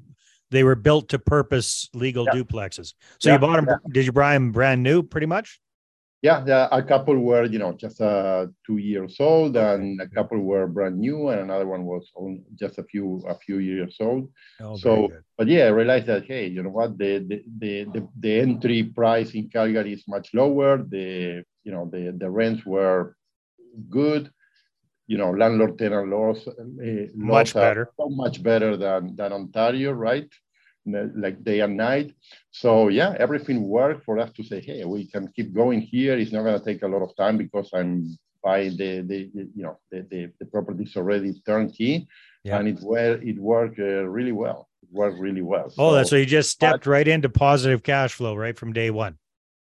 they 0.50 0.64
were 0.64 0.74
built 0.74 1.08
to 1.10 1.18
purpose 1.18 1.88
legal 1.94 2.24
yeah. 2.26 2.34
duplexes. 2.34 2.94
So 3.20 3.28
yeah, 3.28 3.34
you 3.34 3.38
bought 3.38 3.56
them. 3.56 3.66
Yeah. 3.68 3.76
Did 3.92 4.06
you 4.06 4.12
buy 4.12 4.34
them 4.34 4.50
brand 4.50 4.82
new 4.82 5.02
pretty 5.02 5.26
much? 5.26 5.60
Yeah, 6.22 6.68
a 6.72 6.82
couple 6.82 7.18
were, 7.18 7.44
you 7.44 7.58
know, 7.58 7.72
just 7.72 8.00
uh, 8.00 8.46
two 8.66 8.78
years 8.78 9.16
old, 9.20 9.56
and 9.56 10.00
a 10.00 10.08
couple 10.08 10.38
were 10.40 10.66
brand 10.66 10.98
new, 10.98 11.28
and 11.28 11.40
another 11.42 11.66
one 11.66 11.84
was 11.84 12.10
on 12.16 12.42
just 12.54 12.78
a 12.78 12.84
few 12.84 13.22
a 13.28 13.36
few 13.36 13.58
years 13.58 13.96
old. 14.00 14.28
Oh, 14.60 14.76
so, 14.76 15.08
but 15.36 15.48
yeah, 15.48 15.64
I 15.66 15.68
realized 15.68 16.06
that 16.06 16.24
hey, 16.26 16.46
you 16.46 16.62
know 16.62 16.70
what, 16.70 16.98
the 16.98 17.18
the, 17.18 17.42
the 17.58 17.84
the 17.92 18.08
the 18.20 18.40
entry 18.40 18.84
price 18.84 19.34
in 19.34 19.48
Calgary 19.50 19.92
is 19.94 20.04
much 20.08 20.30
lower. 20.34 20.78
The 20.82 21.44
you 21.64 21.72
know 21.72 21.88
the 21.92 22.14
the 22.18 22.30
rents 22.30 22.64
were 22.66 23.16
good. 23.90 24.30
You 25.06 25.18
know, 25.18 25.30
landlord 25.30 25.78
tenant 25.78 26.08
laws, 26.08 26.46
uh, 26.48 27.06
much 27.14 27.58
better, 27.58 27.88
so 27.98 28.08
much 28.08 28.42
better 28.42 28.76
than 28.76 29.16
than 29.16 29.32
Ontario, 29.32 29.92
right? 29.92 30.28
Like 30.86 31.44
day 31.44 31.60
and 31.60 31.76
night. 31.76 32.14
So 32.50 32.88
yeah, 32.88 33.14
everything 33.18 33.68
worked 33.68 34.04
for 34.04 34.18
us 34.18 34.30
to 34.32 34.42
say, 34.42 34.60
hey, 34.60 34.84
we 34.84 35.06
can 35.06 35.28
keep 35.34 35.54
going 35.54 35.80
here. 35.80 36.18
It's 36.18 36.32
not 36.32 36.42
going 36.42 36.58
to 36.58 36.64
take 36.64 36.82
a 36.82 36.88
lot 36.88 37.02
of 37.02 37.14
time 37.16 37.36
because 37.38 37.70
I'm 37.72 38.16
buying 38.42 38.76
the, 38.76 39.02
the, 39.02 39.30
the 39.34 39.48
you 39.54 39.62
know 39.62 39.78
the, 39.90 40.06
the, 40.10 40.30
the 40.40 40.46
properties 40.46 40.96
already 40.96 41.40
turnkey, 41.46 42.08
yeah. 42.44 42.58
and 42.58 42.68
it 42.68 42.78
well 42.82 43.18
it 43.22 43.38
worked 43.38 43.78
uh, 43.78 44.04
really 44.06 44.32
well. 44.32 44.68
It 44.82 44.88
worked 44.92 45.18
really 45.18 45.42
well. 45.42 45.66
Oh, 45.78 45.90
so, 45.90 45.94
that's 45.94 46.10
so 46.10 46.16
you 46.16 46.26
just 46.26 46.50
stepped 46.50 46.84
but, 46.84 46.90
right 46.90 47.08
into 47.08 47.28
positive 47.28 47.82
cash 47.82 48.14
flow 48.14 48.34
right 48.34 48.58
from 48.58 48.72
day 48.72 48.90
one. 48.90 49.18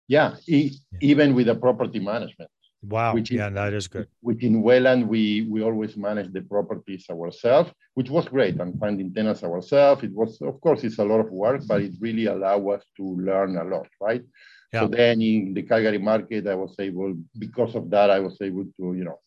Yeah, 0.06 0.36
e- 0.46 0.72
yeah. 0.92 0.98
even 1.02 1.34
with 1.34 1.46
the 1.46 1.54
property 1.54 1.98
management. 1.98 2.50
Wow. 2.82 3.14
Which 3.14 3.30
yeah, 3.30 3.50
that 3.50 3.72
is 3.72 3.88
good. 3.88 4.08
Which 4.20 4.42
in 4.42 4.62
Welland, 4.62 5.08
we, 5.08 5.46
we 5.50 5.62
always 5.62 5.96
manage 5.96 6.32
the 6.32 6.42
properties 6.42 7.06
ourselves, 7.10 7.70
which 7.94 8.10
was 8.10 8.28
great. 8.28 8.60
And 8.60 8.78
finding 8.78 9.12
tenants 9.12 9.42
ourselves, 9.42 10.04
it 10.04 10.12
was, 10.12 10.40
of 10.42 10.60
course, 10.60 10.84
it's 10.84 10.98
a 10.98 11.04
lot 11.04 11.20
of 11.20 11.30
work, 11.30 11.62
but 11.66 11.82
it 11.82 11.94
really 12.00 12.26
allowed 12.26 12.68
us 12.68 12.84
to 12.96 13.02
learn 13.02 13.56
a 13.56 13.64
lot, 13.64 13.88
right? 14.00 14.22
Yeah. 14.72 14.80
So 14.80 14.88
then 14.88 15.20
in 15.20 15.54
the 15.54 15.62
Calgary 15.62 15.98
market, 15.98 16.46
I 16.46 16.54
was 16.54 16.76
able, 16.78 17.16
because 17.38 17.74
of 17.74 17.90
that, 17.90 18.10
I 18.10 18.20
was 18.20 18.36
able 18.40 18.64
to, 18.64 18.94
you 18.94 19.04
know, 19.04 19.18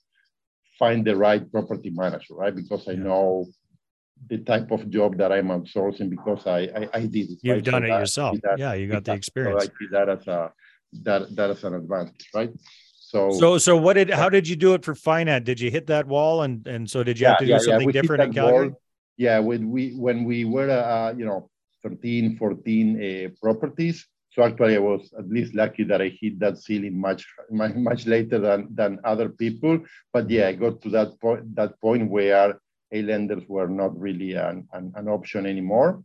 find 0.79 1.05
the 1.05 1.15
right 1.15 1.51
property 1.51 1.91
manager, 1.91 2.35
right? 2.35 2.55
Because 2.55 2.87
I 2.87 2.93
yeah. 2.93 3.03
know 3.03 3.47
the 4.29 4.37
type 4.37 4.71
of 4.71 4.89
job 4.89 5.17
that 5.17 5.31
I'm 5.31 5.47
outsourcing 5.47 6.09
because 6.09 6.45
I 6.45 6.59
I, 6.59 6.89
I 6.93 7.01
did 7.07 7.31
it. 7.31 7.39
You've 7.41 7.55
right? 7.55 7.63
done 7.63 7.81
so 7.81 7.85
it 7.85 7.89
that, 7.89 7.99
yourself. 7.99 8.37
That, 8.43 8.59
yeah, 8.59 8.73
you 8.73 8.87
got 8.87 9.03
the 9.03 9.13
experience. 9.13 9.63
So 9.63 9.71
I 9.71 9.79
see 9.79 9.87
that 9.91 10.09
as 10.09 10.27
a 10.27 10.51
that 11.03 11.35
that 11.35 11.49
as 11.49 11.63
an 11.63 11.73
advantage, 11.73 12.29
right? 12.33 12.51
So, 13.11 13.29
so, 13.31 13.57
so 13.57 13.75
what 13.75 13.95
did, 13.95 14.09
how 14.09 14.29
did 14.29 14.47
you 14.47 14.55
do 14.55 14.73
it 14.73 14.85
for 14.85 14.95
finance? 14.95 15.43
Did 15.43 15.59
you 15.59 15.69
hit 15.69 15.87
that 15.87 16.07
wall? 16.07 16.43
And, 16.43 16.65
and 16.65 16.89
so 16.89 17.03
did 17.03 17.19
you 17.19 17.25
yeah, 17.25 17.31
have 17.31 17.39
to 17.39 17.45
do 17.45 17.59
something 17.59 17.89
yeah. 17.89 18.01
different 18.01 18.23
in 18.23 18.33
Calgary? 18.33 18.69
Wall. 18.69 18.81
Yeah. 19.17 19.39
When 19.39 19.69
we, 19.69 19.91
when 19.95 20.23
we 20.23 20.45
were, 20.45 20.69
uh, 20.69 21.13
you 21.17 21.25
know, 21.25 21.49
13, 21.83 22.37
14 22.37 22.63
uh, 23.03 23.29
properties. 23.41 24.07
So 24.29 24.43
actually 24.43 24.77
I 24.77 24.79
was 24.79 25.11
at 25.19 25.27
least 25.27 25.53
lucky 25.55 25.83
that 25.83 26.01
I 26.01 26.17
hit 26.21 26.39
that 26.39 26.57
ceiling 26.57 26.97
much, 26.97 27.27
much, 27.49 27.75
much 27.75 28.05
later 28.05 28.39
than, 28.39 28.69
than 28.73 28.99
other 29.03 29.27
people. 29.27 29.79
But 30.13 30.29
yeah, 30.29 30.47
I 30.47 30.53
got 30.53 30.81
to 30.83 30.89
that 30.91 31.19
point, 31.19 31.53
that 31.57 31.81
point 31.81 32.09
where 32.09 32.61
A 32.93 33.01
lenders 33.01 33.43
were 33.49 33.67
not 33.67 33.99
really 33.99 34.35
an, 34.35 34.69
an, 34.71 34.93
an 34.95 35.09
option 35.09 35.45
anymore. 35.45 36.01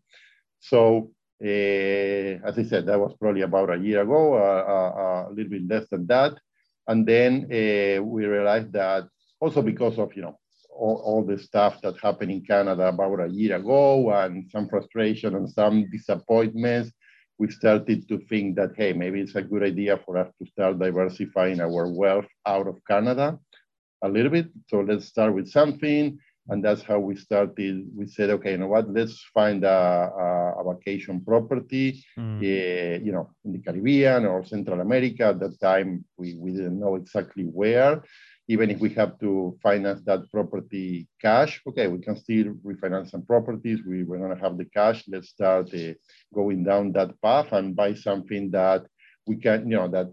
So 0.59 1.12
uh, 1.40 2.42
as 2.49 2.59
I 2.59 2.64
said, 2.64 2.87
that 2.87 2.99
was 2.99 3.14
probably 3.21 3.42
about 3.42 3.71
a 3.71 3.79
year 3.79 4.03
ago, 4.03 4.35
uh, 4.35 4.64
uh, 4.66 5.29
a 5.29 5.33
little 5.33 5.51
bit 5.51 5.69
less 5.69 5.87
than 5.88 6.07
that. 6.09 6.33
And 6.88 7.07
then 7.07 7.44
uh, 7.44 8.03
we 8.03 8.27
realized 8.27 8.72
that 8.72 9.09
also 9.40 9.62
because 9.62 9.99
of, 9.99 10.14
you 10.14 10.22
know, 10.22 10.38
all, 10.70 11.03
all, 11.05 11.25
the 11.25 11.38
stuff 11.38 11.81
that 11.83 11.99
happened 12.03 12.31
in 12.31 12.44
Canada 12.44 12.88
about 12.88 13.20
a 13.20 13.29
year 13.29 13.57
ago 13.57 14.11
and 14.12 14.49
some 14.51 14.68
frustration 14.68 15.35
and 15.35 15.49
some 15.49 15.88
disappointments, 15.90 16.92
we 17.38 17.51
started 17.51 18.07
to 18.09 18.18
think 18.29 18.57
that, 18.57 18.72
hey, 18.77 18.92
maybe 18.92 19.20
it's 19.20 19.35
a 19.35 19.42
good 19.42 19.62
idea 19.62 19.99
for 20.05 20.18
us 20.18 20.31
to 20.38 20.46
start 20.51 20.79
diversifying 20.79 21.61
our 21.61 21.90
wealth 21.90 22.27
out 22.46 22.66
of 22.66 22.77
Canada 22.87 23.38
a 24.03 24.09
little 24.09 24.31
bit. 24.31 24.49
So 24.68 24.81
let's 24.81 25.07
start 25.07 25.35
with 25.35 25.49
something. 25.49 26.18
And 26.49 26.65
that's 26.65 26.83
how 26.83 26.99
we 26.99 27.17
started. 27.17 27.87
We 27.95 28.07
said, 28.07 28.31
okay, 28.31 28.53
you 28.53 28.59
know 28.59 28.69
what? 28.69 28.93
Let's 28.93 29.25
find 29.35 29.65
a, 29.65 29.69
a, 29.69 30.55
a 30.61 30.75
vacation 30.75 31.21
property, 31.25 32.05
mm. 32.19 32.39
uh, 32.39 33.05
you 33.05 33.13
know, 33.13 33.31
in 33.45 33.53
the 33.53 33.59
Caribbean 33.59 34.27
or 34.27 34.45
Central 34.45 34.81
America. 34.81 35.25
At 35.27 35.41
that 35.41 35.61
time, 35.61 36.05
we, 36.17 36.37
we 36.39 36.53
didn't 36.53 36.79
know 36.79 36.95
exactly 36.97 37.45
where. 37.45 38.03
Even 38.49 38.71
if 38.71 38.79
we 38.79 38.91
have 38.91 39.19
to 39.19 39.59
finance 39.61 40.03
that 40.07 40.31
property 40.31 41.09
cash, 41.21 41.61
okay, 41.69 41.89
we 41.89 41.99
can 41.99 42.17
still 42.17 42.55
refinance 42.65 43.11
some 43.11 43.23
properties. 43.23 43.81
We, 43.85 44.05
we're 44.05 44.19
going 44.19 44.37
to 44.37 44.41
have 44.41 44.57
the 44.57 44.67
cash. 44.67 45.03
Let's 45.09 45.31
start 45.31 45.75
uh, 45.75 45.95
going 46.33 46.63
down 46.63 46.93
that 46.93 47.21
path 47.21 47.49
and 47.51 47.75
buy 47.75 47.95
something 47.95 48.53
that 48.53 48.87
we 49.27 49.37
can, 49.37 49.69
you 49.69 49.77
know, 49.77 49.89
that 49.89 50.13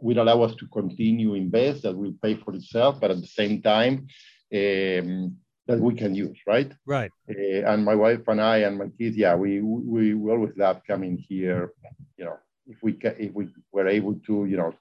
will 0.00 0.20
allow 0.20 0.42
us 0.42 0.54
to 0.56 0.66
continue 0.68 1.34
invest, 1.34 1.82
that 1.82 1.96
will 1.96 2.14
pay 2.22 2.36
for 2.36 2.54
itself, 2.54 3.00
but 3.00 3.10
at 3.10 3.20
the 3.20 3.26
same 3.26 3.62
time, 3.62 4.06
um, 4.54 5.36
that 5.72 5.80
we 5.80 5.94
can 5.94 6.14
use, 6.14 6.38
right? 6.46 6.70
Right. 6.86 7.10
Uh, 7.28 7.64
and 7.70 7.84
my 7.84 7.94
wife 7.94 8.28
and 8.28 8.40
I 8.40 8.58
and 8.58 8.78
my 8.78 8.88
kids, 8.98 9.16
yeah, 9.16 9.34
we, 9.34 9.60
we 9.60 10.14
we 10.14 10.30
always 10.30 10.52
love 10.56 10.82
coming 10.86 11.16
here. 11.16 11.72
You 12.18 12.26
know, 12.26 12.38
if 12.66 12.78
we 12.82 12.92
ca- 12.92 13.18
if 13.18 13.32
we 13.32 13.48
were 13.72 13.88
able 13.88 14.14
to, 14.26 14.44
you 14.44 14.56
know, 14.56 14.74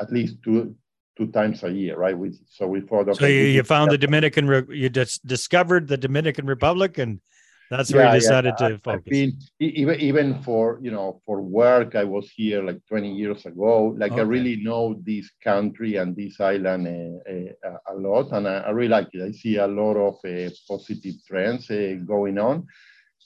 at 0.00 0.12
least 0.12 0.36
two 0.42 0.74
two 1.16 1.28
times 1.28 1.62
a 1.62 1.70
year, 1.70 1.96
right? 1.96 2.16
We 2.16 2.32
so 2.48 2.66
we 2.66 2.80
thought. 2.80 3.14
So 3.16 3.26
you, 3.26 3.44
you 3.44 3.62
found 3.62 3.90
the 3.90 3.98
Dominican, 3.98 4.66
you 4.70 4.88
just 4.88 5.26
discovered 5.26 5.88
the 5.88 5.96
Dominican 5.96 6.46
Republic 6.46 6.98
and 6.98 7.20
that's 7.72 7.90
where 7.90 8.04
yeah, 8.04 8.14
you 8.14 8.20
decided 8.20 8.54
yeah. 8.60 8.68
to 8.68 8.78
focus. 8.80 9.08
Been, 9.08 9.38
even 9.58 9.98
even 9.98 10.42
for 10.42 10.78
you 10.82 10.90
know 10.90 11.22
for 11.24 11.40
work, 11.40 11.94
I 11.94 12.04
was 12.04 12.30
here 12.36 12.62
like 12.62 12.80
20 12.86 13.10
years 13.10 13.46
ago. 13.46 13.94
Like 13.96 14.12
okay. 14.12 14.20
I 14.20 14.24
really 14.24 14.56
know 14.56 15.00
this 15.02 15.30
country 15.42 15.96
and 15.96 16.14
this 16.14 16.38
island 16.38 16.86
uh, 16.86 17.68
uh, 17.68 17.78
a 17.88 17.94
lot, 17.94 18.30
and 18.32 18.46
I, 18.46 18.58
I, 18.58 18.70
really 18.70 18.90
like 18.90 19.08
it. 19.14 19.22
I 19.22 19.32
see 19.32 19.56
a 19.56 19.66
lot 19.66 19.96
of 19.96 20.14
uh, 20.22 20.50
positive 20.68 21.14
trends 21.26 21.70
uh, 21.70 21.94
going 22.04 22.38
on. 22.38 22.66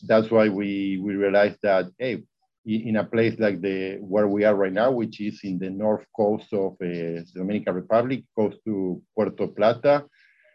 That's 0.06 0.30
why 0.30 0.48
we 0.48 1.00
we 1.02 1.16
realized 1.16 1.58
that 1.62 1.86
hey, 1.98 2.22
in 2.64 2.96
a 2.96 3.04
place 3.04 3.34
like 3.40 3.60
the 3.60 3.98
where 4.00 4.28
we 4.28 4.44
are 4.44 4.54
right 4.54 4.72
now, 4.72 4.92
which 4.92 5.20
is 5.20 5.40
in 5.42 5.58
the 5.58 5.70
north 5.70 6.06
coast 6.14 6.52
of 6.52 6.74
uh, 6.74 6.86
the 6.86 7.26
Dominican 7.34 7.74
Republic, 7.74 8.22
close 8.36 8.54
to 8.64 9.02
Puerto 9.16 9.48
Plata 9.48 10.04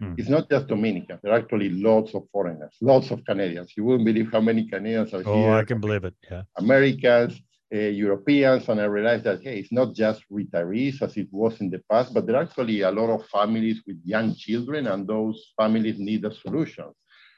Mm. 0.02 0.16
It's 0.18 0.30
not 0.30 0.50
just 0.50 0.68
Dominicans. 0.68 1.20
There 1.22 1.32
are 1.32 1.40
actually 1.40 1.70
lots 1.70 2.16
of 2.16 2.24
foreigners, 2.32 2.76
lots 2.82 3.12
of 3.12 3.24
Canadians. 3.26 3.74
You 3.78 3.84
wouldn't 3.86 4.06
believe 4.06 4.32
how 4.32 4.42
many 4.42 4.68
Canadians 4.68 5.14
are 5.14 5.24
oh, 5.26 5.36
here. 5.36 5.52
Oh, 5.52 5.54
I 5.54 5.64
can 5.64 5.80
believe 5.80 6.04
it. 6.06 6.16
Yeah. 6.30 6.44
Americans, 6.58 7.40
uh, 7.74 7.78
Europeans, 7.78 8.68
and 8.68 8.82
I 8.82 8.86
realized 8.86 9.26
that 9.26 9.44
hey, 9.44 9.60
it's 9.60 9.72
not 9.72 9.94
just 9.94 10.24
retirees 10.32 11.02
as 11.02 11.18
it 11.18 11.28
was 11.32 11.62
in 11.62 11.70
the 11.70 11.82
past, 11.90 12.14
but 12.14 12.26
there 12.26 12.36
are 12.36 12.44
actually 12.44 12.82
a 12.82 12.92
lot 12.92 13.10
of 13.10 13.28
families 13.28 13.82
with 13.86 13.98
young 14.04 14.34
children, 14.36 14.88
and 14.88 15.08
those 15.08 15.54
families 15.56 16.00
need 16.00 16.26
a 16.26 16.34
solution 16.34 16.86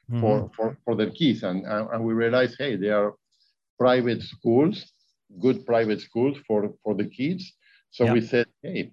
mm-hmm. 0.10 0.22
for, 0.22 0.50
for, 0.56 0.78
for 0.86 0.96
their 0.96 1.12
kids. 1.12 1.44
And, 1.44 1.66
and, 1.66 1.90
and 1.92 2.04
we 2.04 2.14
realized, 2.14 2.56
hey, 2.58 2.78
there 2.78 2.98
are 3.04 3.14
private 3.78 4.22
schools, 4.22 4.92
good 5.42 5.66
private 5.66 6.00
schools 6.00 6.38
for, 6.48 6.74
for 6.84 6.96
the 6.96 7.06
kids. 7.06 7.52
So 7.92 8.12
we 8.12 8.22
said, 8.22 8.48
hey, 8.64 8.92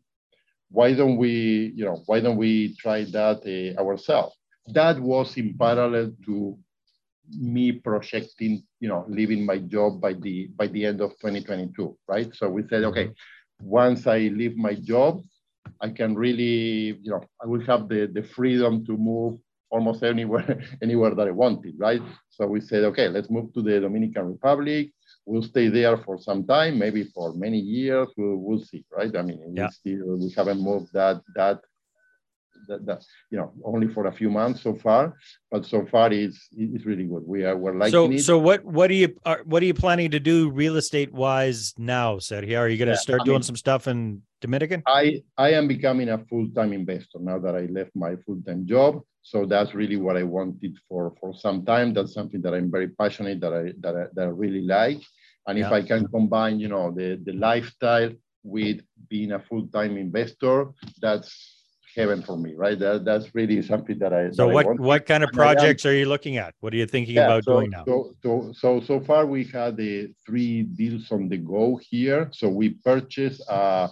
why 0.70 0.94
don't 0.94 1.16
we, 1.16 1.72
you 1.74 1.84
know, 1.84 2.02
why 2.06 2.20
don't 2.20 2.36
we 2.36 2.76
try 2.76 3.04
that 3.04 3.42
uh, 3.44 3.80
ourselves? 3.80 4.36
That 4.68 5.00
was 5.00 5.36
in 5.36 5.56
parallel 5.58 6.12
to 6.26 6.58
me 7.28 7.72
projecting, 7.72 8.62
you 8.78 8.88
know, 8.88 9.04
leaving 9.08 9.44
my 9.44 9.58
job 9.58 10.00
by 10.00 10.14
the 10.14 10.48
by 10.56 10.66
the 10.68 10.86
end 10.86 11.00
of 11.00 11.10
2022, 11.20 11.96
right? 12.08 12.34
So 12.34 12.48
we 12.48 12.62
said, 12.68 12.84
okay, 12.84 13.10
once 13.62 14.06
I 14.06 14.18
leave 14.18 14.56
my 14.56 14.74
job, 14.74 15.22
I 15.80 15.90
can 15.90 16.14
really, 16.14 16.98
you 17.02 17.10
know, 17.10 17.22
I 17.42 17.46
will 17.46 17.64
have 17.66 17.88
the, 17.88 18.06
the 18.12 18.22
freedom 18.22 18.84
to 18.86 18.96
move 18.96 19.38
almost 19.70 20.02
anywhere, 20.02 20.60
anywhere 20.82 21.14
that 21.14 21.28
I 21.28 21.32
wanted, 21.32 21.74
right? 21.78 22.02
So 22.30 22.46
we 22.46 22.60
said, 22.60 22.84
okay, 22.84 23.08
let's 23.08 23.30
move 23.30 23.52
to 23.54 23.62
the 23.62 23.80
Dominican 23.80 24.26
Republic 24.26 24.90
we'll 25.26 25.42
stay 25.42 25.68
there 25.68 25.96
for 25.98 26.18
some 26.18 26.46
time, 26.46 26.78
maybe 26.78 27.04
for 27.04 27.34
many 27.34 27.58
years. 27.58 28.08
We'll, 28.16 28.36
we'll 28.36 28.64
see, 28.64 28.84
right? 28.90 29.14
I 29.16 29.22
mean, 29.22 29.40
yeah. 29.54 29.66
we 29.66 29.72
still 29.72 30.16
we 30.18 30.30
haven't 30.36 30.60
moved 30.60 30.92
that 30.92 31.20
that 31.36 31.60
that, 32.68 32.84
that, 32.86 33.04
you 33.30 33.38
know 33.38 33.52
only 33.64 33.88
for 33.88 34.06
a 34.06 34.12
few 34.12 34.30
months 34.30 34.62
so 34.62 34.74
far 34.74 35.16
but 35.50 35.64
so 35.64 35.86
far 35.86 36.12
it's 36.12 36.48
it's 36.52 36.84
really 36.84 37.04
good 37.04 37.22
we 37.26 37.44
are 37.44 37.56
we're 37.56 37.74
liking 37.74 37.92
so 37.92 38.10
it. 38.10 38.20
so 38.20 38.38
what 38.38 38.64
what 38.64 38.90
are 38.90 38.94
you 38.94 39.16
are, 39.24 39.40
what 39.44 39.62
are 39.62 39.66
you 39.66 39.74
planning 39.74 40.10
to 40.10 40.20
do 40.20 40.50
real 40.50 40.76
estate 40.76 41.12
wise 41.12 41.74
now 41.78 42.16
sergio 42.16 42.58
are 42.58 42.68
you 42.68 42.76
going 42.76 42.86
to 42.86 42.92
yeah, 42.92 42.98
start 42.98 43.22
I 43.22 43.24
doing 43.24 43.36
mean, 43.36 43.42
some 43.42 43.56
stuff 43.56 43.88
in 43.88 44.22
dominican 44.40 44.82
i 44.86 45.22
i 45.38 45.50
am 45.52 45.68
becoming 45.68 46.10
a 46.10 46.18
full-time 46.26 46.72
investor 46.72 47.18
now 47.18 47.38
that 47.38 47.54
i 47.54 47.62
left 47.66 47.90
my 47.94 48.14
full-time 48.26 48.66
job 48.66 49.00
so 49.22 49.44
that's 49.46 49.74
really 49.74 49.96
what 49.96 50.16
i 50.16 50.22
wanted 50.22 50.76
for 50.88 51.14
for 51.20 51.34
some 51.34 51.64
time 51.64 51.92
that's 51.92 52.14
something 52.14 52.40
that 52.40 52.54
i'm 52.54 52.70
very 52.70 52.88
passionate 52.88 53.40
that 53.40 53.52
i 53.52 53.72
that 53.80 53.96
i, 53.96 54.04
that 54.14 54.26
I 54.26 54.30
really 54.30 54.62
like 54.62 55.00
and 55.46 55.58
yeah. 55.58 55.66
if 55.66 55.72
i 55.72 55.82
can 55.82 56.06
combine 56.08 56.58
you 56.58 56.68
know 56.68 56.90
the 56.90 57.20
the 57.24 57.32
lifestyle 57.32 58.10
with 58.42 58.80
being 59.08 59.32
a 59.32 59.38
full-time 59.38 59.96
investor 59.96 60.66
that's 61.00 61.60
heaven 61.96 62.22
for 62.22 62.36
me, 62.36 62.54
right? 62.54 62.78
That, 62.78 63.04
that's 63.04 63.34
really 63.34 63.62
something 63.62 63.98
that 63.98 64.12
I. 64.12 64.30
So 64.30 64.46
that 64.46 64.54
what 64.54 64.66
I 64.66 64.70
what 64.72 65.06
kind 65.06 65.24
of 65.24 65.30
projects 65.32 65.84
are 65.86 65.94
you 65.94 66.06
looking 66.06 66.36
at? 66.36 66.54
What 66.60 66.72
are 66.72 66.76
you 66.76 66.86
thinking 66.86 67.16
yeah, 67.16 67.26
about 67.26 67.44
so, 67.44 67.52
doing 67.52 67.70
now? 67.70 67.84
So, 67.84 68.14
so 68.22 68.52
so 68.52 68.80
so 68.80 69.00
far 69.00 69.26
we 69.26 69.44
had 69.44 69.76
the 69.76 70.12
three 70.24 70.62
deals 70.62 71.10
on 71.10 71.28
the 71.28 71.36
go 71.36 71.80
here. 71.90 72.28
So 72.32 72.48
we 72.48 72.70
purchased. 72.70 73.42
Uh, 73.48 73.88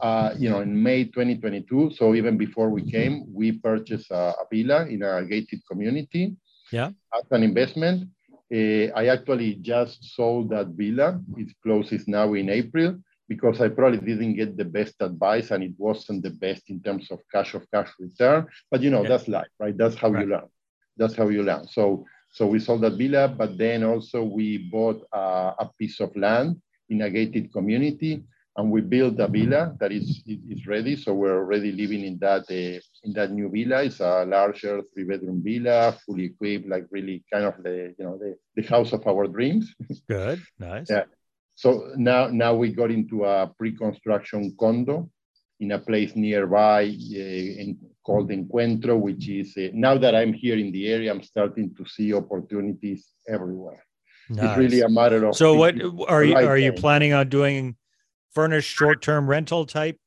uh, 0.00 0.34
you 0.38 0.48
know, 0.48 0.60
in 0.60 0.82
May 0.82 1.04
2022, 1.04 1.92
so 1.94 2.14
even 2.14 2.36
before 2.36 2.70
we 2.70 2.88
came, 2.90 3.24
we 3.32 3.52
purchased 3.52 4.10
a, 4.10 4.34
a 4.34 4.44
villa 4.50 4.86
in 4.86 5.02
a 5.02 5.24
gated 5.24 5.60
community. 5.70 6.36
Yeah. 6.72 6.90
As 7.14 7.24
an 7.30 7.42
investment, 7.42 8.08
uh, 8.52 8.92
I 8.94 9.06
actually 9.08 9.56
just 9.56 10.16
sold 10.16 10.50
that 10.50 10.68
villa. 10.68 11.20
It 11.36 11.48
closes 11.62 12.08
now 12.08 12.34
in 12.34 12.48
April 12.48 12.98
because 13.28 13.60
I 13.60 13.68
probably 13.68 13.98
didn't 13.98 14.34
get 14.34 14.56
the 14.56 14.64
best 14.64 14.94
advice 15.00 15.50
and 15.50 15.62
it 15.62 15.72
wasn't 15.76 16.22
the 16.22 16.30
best 16.30 16.70
in 16.70 16.80
terms 16.80 17.10
of 17.10 17.20
cash 17.30 17.54
of 17.54 17.70
cash 17.70 17.90
return. 17.98 18.46
But 18.70 18.80
you 18.80 18.90
know, 18.90 19.02
yeah. 19.02 19.08
that's 19.08 19.28
life, 19.28 19.48
right? 19.58 19.76
That's 19.76 19.96
how 19.96 20.10
right. 20.10 20.24
you 20.24 20.32
learn. 20.32 20.48
That's 20.96 21.14
how 21.14 21.28
you 21.28 21.42
learn. 21.42 21.66
So 21.68 22.06
so 22.30 22.46
we 22.46 22.58
sold 22.58 22.82
that 22.82 22.96
villa, 22.96 23.28
but 23.28 23.58
then 23.58 23.84
also 23.84 24.22
we 24.22 24.58
bought 24.70 25.02
a, 25.12 25.54
a 25.58 25.70
piece 25.78 26.00
of 26.00 26.14
land 26.16 26.60
in 26.88 27.02
a 27.02 27.10
gated 27.10 27.52
community 27.52 28.22
and 28.58 28.70
we 28.70 28.82
built 28.82 29.18
a 29.20 29.28
villa 29.28 29.74
that 29.80 29.92
is 29.92 30.22
is 30.26 30.66
ready. 30.66 30.96
So 30.96 31.14
we're 31.14 31.38
already 31.38 31.72
living 31.72 32.04
in 32.04 32.18
that 32.18 32.44
uh, 32.50 32.80
in 33.04 33.12
that 33.14 33.30
new 33.30 33.48
villa. 33.48 33.84
It's 33.84 34.00
a 34.00 34.26
larger 34.26 34.82
three 34.92 35.04
bedroom 35.04 35.42
villa, 35.42 35.96
fully 36.04 36.26
equipped, 36.26 36.68
like 36.68 36.84
really 36.90 37.24
kind 37.32 37.46
of 37.46 37.54
the 37.62 37.94
you 37.96 38.04
know 38.04 38.18
the, 38.18 38.36
the 38.56 38.68
house 38.68 38.92
of 38.92 39.06
our 39.06 39.26
dreams. 39.26 39.72
Good, 40.08 40.42
nice. 40.58 40.90
Yeah, 40.90 41.04
so 41.58 41.90
now, 41.96 42.28
now 42.28 42.54
we 42.54 42.72
got 42.72 42.92
into 42.92 43.24
a 43.24 43.52
pre-construction 43.58 44.54
condo 44.60 45.10
in 45.58 45.72
a 45.72 45.78
place 45.80 46.14
nearby 46.14 46.84
uh, 46.84 47.60
in, 47.62 47.76
called 48.06 48.30
Encuentro, 48.30 48.96
which 48.96 49.28
is 49.28 49.56
uh, 49.56 49.66
now 49.74 49.98
that 49.98 50.14
I'm 50.14 50.32
here 50.32 50.56
in 50.56 50.70
the 50.70 50.86
area, 50.86 51.10
I'm 51.10 51.20
starting 51.20 51.74
to 51.74 51.84
see 51.84 52.14
opportunities 52.14 53.08
everywhere. 53.28 53.84
Nice. 54.30 54.50
It's 54.50 54.56
really 54.56 54.80
a 54.82 54.88
matter 54.88 55.26
of. 55.26 55.34
So, 55.34 55.56
what 55.56 55.74
are 56.08 56.22
you 56.22 56.36
are 56.36 56.56
you 56.56 56.72
planning 56.74 57.12
on 57.12 57.28
doing? 57.28 57.74
Furnished 58.38 58.70
short-term 58.70 59.28
rental 59.28 59.66
type 59.66 59.98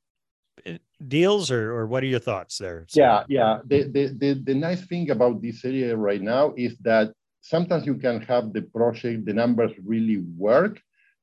eh, 0.64 0.78
deals, 1.06 1.50
or 1.50 1.64
or 1.76 1.86
what 1.86 2.02
are 2.02 2.06
your 2.14 2.24
thoughts 2.30 2.56
there? 2.56 2.86
So, 2.88 3.02
yeah, 3.02 3.24
yeah. 3.28 3.58
The, 3.66 3.80
the 3.94 4.04
the 4.22 4.30
the 4.48 4.54
nice 4.54 4.86
thing 4.86 5.10
about 5.10 5.42
this 5.42 5.58
area 5.66 5.94
right 5.94 6.22
now 6.22 6.54
is 6.56 6.78
that 6.78 7.12
sometimes 7.42 7.84
you 7.84 7.96
can 7.96 8.22
have 8.22 8.54
the 8.54 8.62
project, 8.62 9.26
the 9.26 9.34
numbers 9.34 9.72
really 9.84 10.18
work, 10.48 10.80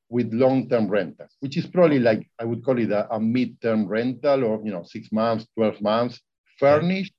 with 0.09 0.33
long-term 0.33 0.87
rentals, 0.87 1.33
which 1.39 1.57
is 1.57 1.65
probably 1.65 1.97
like 1.97 2.29
I 2.37 2.45
would 2.45 2.63
call 2.63 2.77
it 2.77 2.91
a, 2.91 3.11
a 3.11 3.19
mid-term 3.19 3.87
rental 3.87 4.43
or 4.43 4.61
you 4.63 4.71
know 4.71 4.83
six 4.83 5.11
months, 5.11 5.47
twelve 5.55 5.81
months, 5.81 6.19
furnished 6.59 7.13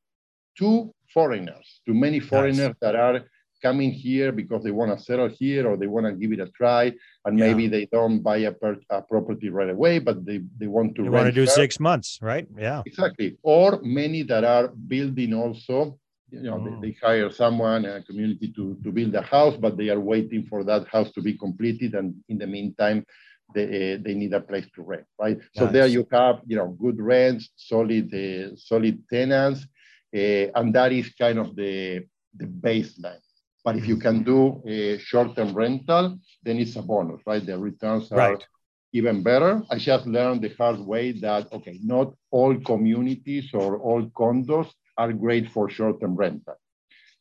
to 0.59 0.95
foreigners, 1.13 1.81
to 1.87 1.95
many 1.95 2.21
foreigners 2.21 2.75
nice. 2.75 2.81
that 2.81 2.95
are 2.95 3.23
coming 3.61 3.91
here 3.91 4.31
because 4.33 4.63
they 4.63 4.71
want 4.71 4.97
to 4.97 5.05
settle 5.05 5.29
here 5.29 5.69
or 5.69 5.77
they 5.77 5.87
want 5.87 6.07
to 6.07 6.13
give 6.13 6.33
it 6.33 6.41
a 6.41 6.51
try, 6.51 6.93
and 7.25 7.39
yeah. 7.39 7.47
maybe 7.47 7.69
they 7.69 7.87
don't 7.87 8.21
buy 8.21 8.39
a, 8.39 8.53
per, 8.53 8.77
a, 8.91 9.03
property 9.03 9.51
right 9.51 9.71
away, 9.71 9.99
but 9.99 10.25
they, 10.25 10.41
they 10.59 10.67
want 10.67 10.95
to. 10.97 11.03
They 11.03 11.09
want 11.09 11.27
to 11.27 11.33
do 11.33 11.47
six 11.47 11.79
months, 11.79 12.19
right? 12.23 12.47
Yeah, 12.57 12.83
exactly. 12.87 13.37
Or 13.43 13.81
many 13.83 14.23
that 14.25 14.45
are 14.45 14.69
building 14.69 15.35
also 15.35 15.99
you 16.31 16.43
know, 16.43 16.59
mm. 16.59 16.81
they, 16.81 16.89
they, 16.89 16.97
hire 17.03 17.31
someone, 17.31 17.85
a 17.85 18.03
community 18.03 18.53
to, 18.53 18.77
to 18.85 18.93
build 18.93 19.15
a 19.15 19.23
house, 19.23 19.57
but 19.57 19.77
they 19.77 19.89
are 19.89 20.01
waiting 20.01 20.47
for 20.47 20.65
that 20.65 20.87
house 20.89 21.11
to 21.13 21.23
be 21.23 21.37
completed. 21.37 21.95
And 21.95 22.15
in 22.29 22.39
the 22.39 22.47
meantime, 22.47 23.05
they, 23.55 23.95
uh, 23.95 23.99
they 24.03 24.15
need 24.15 24.33
a 24.33 24.41
place 24.41 24.67
to 24.77 24.83
rent, 24.83 25.07
right? 25.19 25.37
Nice. 25.37 25.47
So 25.55 25.67
there 25.67 25.87
you 25.87 26.07
have, 26.13 26.41
you 26.47 26.57
know, 26.57 26.69
good 26.81 27.01
rents, 27.01 27.51
solid, 27.57 28.15
uh, 28.15 28.55
solid 28.57 29.03
tenants, 29.09 29.67
uh, 30.15 30.47
and 30.55 30.75
that 30.75 30.93
is 30.93 31.13
kind 31.15 31.39
of 31.39 31.57
the, 31.57 32.05
the 32.37 32.47
baseline. 32.47 33.19
But 33.65 33.77
if 33.77 33.87
you 33.87 33.97
can 33.97 34.23
do 34.23 34.63
a 34.67 34.99
short-term 34.99 35.55
rental, 35.55 36.19
then 36.43 36.59
it's 36.59 36.77
a 36.77 36.83
bonus, 36.83 37.21
right? 37.27 37.45
The 37.45 37.59
returns 37.59 38.11
are 38.13 38.19
right. 38.19 38.45
even 38.93 39.23
better. 39.23 39.63
I 39.71 39.77
just 39.79 40.07
learned 40.07 40.43
the 40.43 40.55
hard 40.59 40.81
way 40.81 41.13
that, 41.21 41.53
okay, 41.53 41.79
not 41.83 42.15
all 42.31 42.59
communities 42.61 43.51
or 43.53 43.79
all 43.79 44.03
condos 44.07 44.69
are 44.97 45.13
great 45.13 45.51
for 45.51 45.69
short-term 45.69 46.15
rental. 46.17 46.57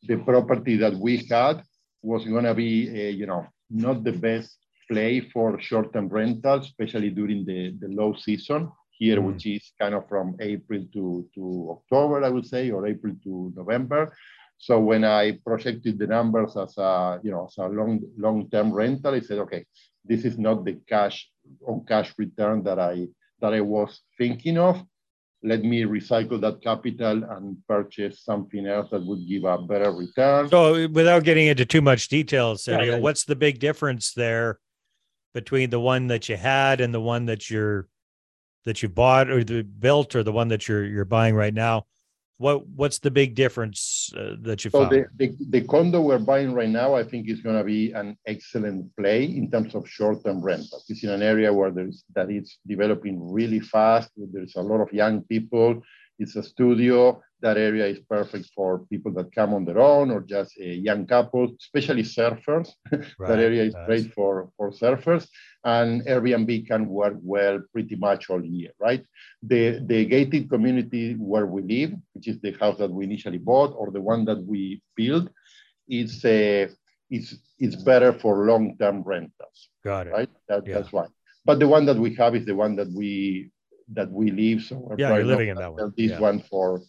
the 0.02 0.16
property 0.16 0.76
that 0.76 0.94
we 0.94 1.18
had 1.28 1.62
was 2.02 2.24
going 2.24 2.44
to 2.44 2.54
be, 2.54 2.88
uh, 2.88 3.10
you 3.10 3.26
know, 3.26 3.46
not 3.68 4.02
the 4.04 4.12
best 4.12 4.56
play 4.90 5.20
for 5.20 5.60
short-term 5.60 6.08
rentals, 6.08 6.66
especially 6.66 7.10
during 7.10 7.44
the, 7.44 7.76
the 7.80 7.88
low 7.88 8.14
season 8.14 8.70
here, 8.90 9.18
mm. 9.18 9.26
which 9.26 9.46
is 9.46 9.72
kind 9.80 9.94
of 9.94 10.08
from 10.08 10.36
April 10.40 10.84
to, 10.92 11.28
to 11.34 11.76
October, 11.76 12.24
I 12.24 12.30
would 12.30 12.46
say, 12.46 12.70
or 12.70 12.86
April 12.86 13.14
to 13.24 13.52
November. 13.56 14.16
So 14.62 14.78
when 14.78 15.04
I 15.04 15.38
projected 15.42 15.98
the 15.98 16.06
numbers 16.06 16.54
as 16.54 16.76
a, 16.76 17.18
you 17.22 17.30
know, 17.30 17.46
as 17.46 17.56
a 17.56 17.66
long, 17.66 17.98
long-term 18.18 18.70
rental, 18.72 19.14
I 19.14 19.20
said, 19.20 19.38
okay, 19.38 19.64
this 20.04 20.26
is 20.26 20.38
not 20.38 20.66
the 20.66 20.78
cash 20.86 21.30
on 21.66 21.86
cash 21.88 22.12
return 22.18 22.62
that 22.64 22.78
I 22.78 23.08
that 23.40 23.54
I 23.54 23.62
was 23.62 24.02
thinking 24.18 24.58
of. 24.58 24.84
Let 25.42 25.64
me 25.64 25.84
recycle 25.84 26.38
that 26.42 26.60
capital 26.60 27.24
and 27.24 27.56
purchase 27.66 28.22
something 28.22 28.66
else 28.66 28.90
that 28.90 29.02
would 29.06 29.26
give 29.26 29.44
a 29.44 29.56
better 29.56 29.92
return. 29.92 30.50
So, 30.50 30.86
without 30.88 31.24
getting 31.24 31.46
into 31.46 31.64
too 31.64 31.80
much 31.80 32.08
detail, 32.08 32.56
Sergio, 32.56 32.84
yeah, 32.84 32.92
yeah. 32.92 32.98
what's 32.98 33.24
the 33.24 33.36
big 33.36 33.60
difference 33.60 34.12
there 34.12 34.58
between 35.32 35.70
the 35.70 35.80
one 35.80 36.08
that 36.08 36.28
you 36.28 36.36
had 36.36 36.82
and 36.82 36.92
the 36.92 37.00
one 37.00 37.24
that 37.26 37.48
you're 37.48 37.88
that 38.66 38.82
you 38.82 38.90
bought 38.90 39.30
or 39.30 39.42
the 39.42 39.62
built 39.62 40.14
or 40.14 40.22
the 40.22 40.32
one 40.32 40.48
that 40.48 40.68
you're 40.68 40.84
you're 40.84 41.06
buying 41.06 41.34
right 41.34 41.54
now? 41.54 41.86
What 42.40 42.66
what's 42.68 43.00
the 43.00 43.10
big 43.10 43.34
difference 43.34 44.10
uh, 44.16 44.34
that 44.40 44.64
you 44.64 44.70
so 44.70 44.80
found? 44.80 44.92
The, 44.92 45.06
the, 45.18 45.36
the 45.50 45.60
condo 45.66 46.00
we're 46.00 46.18
buying 46.18 46.54
right 46.54 46.70
now, 46.70 46.94
I 46.94 47.04
think 47.04 47.28
is 47.28 47.42
going 47.42 47.58
to 47.58 47.64
be 47.64 47.92
an 47.92 48.16
excellent 48.26 48.96
play 48.96 49.24
in 49.24 49.50
terms 49.50 49.74
of 49.74 49.86
short-term 49.86 50.40
rental. 50.40 50.82
It's 50.88 51.04
in 51.04 51.10
an 51.10 51.22
area 51.22 51.52
where 51.52 51.70
there's 51.70 52.02
that 52.14 52.30
it's 52.30 52.58
developing 52.66 53.16
really 53.30 53.60
fast. 53.60 54.08
There's 54.16 54.56
a 54.56 54.62
lot 54.62 54.80
of 54.80 54.90
young 54.90 55.20
people. 55.24 55.82
It's 56.20 56.36
a 56.36 56.42
studio. 56.42 57.22
That 57.40 57.56
area 57.56 57.86
is 57.86 57.98
perfect 58.00 58.50
for 58.54 58.84
people 58.90 59.10
that 59.14 59.34
come 59.34 59.54
on 59.54 59.64
their 59.64 59.80
own 59.80 60.10
or 60.10 60.20
just 60.20 60.52
uh, 60.60 60.64
young 60.64 61.06
couples, 61.06 61.52
especially 61.58 62.02
surfers. 62.02 62.68
Right. 63.18 63.28
that 63.28 63.38
area 63.38 63.64
is 63.64 63.74
nice. 63.74 63.86
great 63.86 64.14
for, 64.14 64.50
for 64.56 64.70
surfers. 64.70 65.26
And 65.64 66.04
Airbnb 66.06 66.66
can 66.66 66.86
work 66.86 67.16
well 67.22 67.58
pretty 67.72 67.96
much 67.96 68.28
all 68.28 68.44
year, 68.44 68.72
right? 68.78 69.02
The, 69.42 69.82
the 69.86 70.04
gated 70.04 70.50
community 70.50 71.14
where 71.14 71.46
we 71.46 71.62
live, 71.62 71.92
which 72.12 72.28
is 72.28 72.38
the 72.40 72.52
house 72.60 72.76
that 72.78 72.90
we 72.90 73.04
initially 73.04 73.38
bought 73.38 73.74
or 73.74 73.90
the 73.90 74.02
one 74.02 74.26
that 74.26 74.44
we 74.44 74.82
built, 74.94 75.28
is, 75.88 76.22
uh, 76.26 76.66
is, 77.10 77.38
is 77.58 77.76
better 77.76 78.12
for 78.12 78.44
long-term 78.44 79.02
rentals. 79.04 79.58
Got 79.82 80.08
it. 80.08 80.12
Right? 80.12 80.30
That, 80.48 80.66
yeah. 80.66 80.74
That's 80.74 80.92
why. 80.92 81.06
But 81.46 81.58
the 81.58 81.68
one 81.68 81.86
that 81.86 81.96
we 81.96 82.14
have 82.16 82.34
is 82.36 82.44
the 82.44 82.54
one 82.54 82.76
that 82.76 82.92
we 82.92 83.50
that 83.94 84.10
we 84.10 84.30
live. 84.30 84.62
So 84.62 84.94
yeah, 84.98 85.14
you're 85.14 85.24
living 85.24 85.48
in 85.48 85.56
that 85.56 85.72
one. 85.72 85.92
This 85.96 86.12
yeah. 86.12 86.20
one 86.20 86.40
for, 86.40 86.82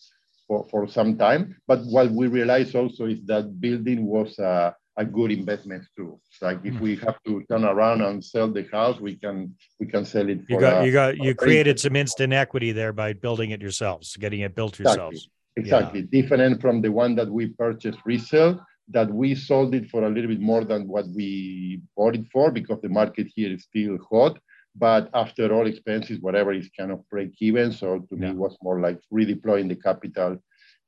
for 0.48 0.68
for 0.70 0.88
some 0.88 1.18
time. 1.18 1.56
But 1.68 1.80
what 1.86 2.12
we 2.12 2.28
realize 2.28 2.76
also 2.76 3.06
is 3.06 3.24
that 3.26 3.60
building 3.60 4.06
was 4.06 4.38
a, 4.40 4.76
a 4.98 5.06
good 5.06 5.32
investment 5.32 5.86
too. 5.98 6.20
Like 6.42 6.60
if 6.64 6.76
mm. 6.76 6.80
we 6.80 6.96
have 6.98 7.18
to 7.26 7.44
turn 7.50 7.66
around 7.66 8.02
and 8.02 8.24
sell 8.24 8.52
the 8.52 8.68
house, 8.72 9.00
we 9.00 9.16
can 9.16 9.56
we 9.80 9.88
can 9.88 10.06
sell 10.06 10.30
it. 10.30 10.40
you 10.48 10.60
got 10.60 10.84
a, 10.84 10.86
you 10.86 10.92
got 10.92 11.18
you 11.18 11.36
created 11.36 11.80
some 11.80 11.96
instant 11.96 12.34
equity 12.34 12.72
there 12.72 12.94
by 12.94 13.14
building 13.14 13.52
it 13.52 13.62
yourselves, 13.62 14.16
getting 14.18 14.42
it 14.42 14.56
built 14.56 14.78
yourselves. 14.80 15.30
Exactly, 15.58 16.08
yeah. 16.12 16.22
different 16.22 16.62
from 16.62 16.82
the 16.82 16.92
one 16.92 17.16
that 17.16 17.30
we 17.30 17.48
purchased 17.48 18.00
resale. 18.06 18.64
That 18.90 19.10
we 19.10 19.36
sold 19.36 19.74
it 19.74 19.90
for 19.90 20.04
a 20.04 20.10
little 20.10 20.28
bit 20.28 20.42
more 20.42 20.66
than 20.66 20.86
what 20.86 21.06
we 21.16 21.82
bought 21.96 22.14
it 22.14 22.26
for 22.30 22.52
because 22.52 22.82
the 22.82 22.90
market 22.90 23.28
here 23.34 23.54
is 23.54 23.64
still 23.64 23.98
hot 24.12 24.38
but 24.76 25.10
after 25.14 25.54
all 25.54 25.68
expenses, 25.68 26.20
whatever 26.20 26.54
is 26.54 26.70
kind 26.78 26.92
of 26.92 27.08
break 27.10 27.34
even. 27.40 27.72
So 27.72 28.00
to 28.00 28.08
yeah. 28.12 28.18
me, 28.18 28.30
it 28.30 28.36
was 28.36 28.58
more 28.62 28.80
like 28.80 29.00
redeploying 29.12 29.68
the 29.70 29.76
capital 29.76 30.38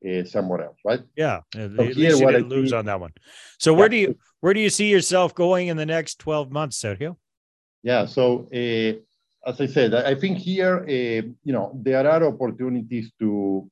uh, 0.07 0.23
somewhere 0.23 0.63
else, 0.63 0.77
right? 0.85 1.01
Yeah, 1.15 1.41
so 1.53 1.61
at 1.61 1.95
least 1.95 2.19
you 2.19 2.31
didn't 2.31 2.49
lose 2.49 2.73
on 2.73 2.85
that 2.85 2.99
one. 2.99 3.13
So 3.59 3.73
where 3.73 3.85
yeah. 3.85 3.89
do 3.89 3.97
you 3.97 4.17
where 4.41 4.53
do 4.53 4.59
you 4.59 4.69
see 4.69 4.89
yourself 4.89 5.33
going 5.33 5.67
in 5.67 5.77
the 5.77 5.85
next 5.85 6.19
twelve 6.19 6.51
months, 6.51 6.81
Sergio? 6.81 7.17
Yeah, 7.83 8.05
so 8.05 8.49
uh, 8.53 8.93
as 9.49 9.59
I 9.59 9.65
said, 9.65 9.93
I 9.93 10.15
think 10.15 10.37
here, 10.37 10.79
uh, 10.83 11.27
you 11.43 11.53
know, 11.53 11.71
there 11.75 12.07
are 12.09 12.23
opportunities 12.23 13.11
to 13.19 13.69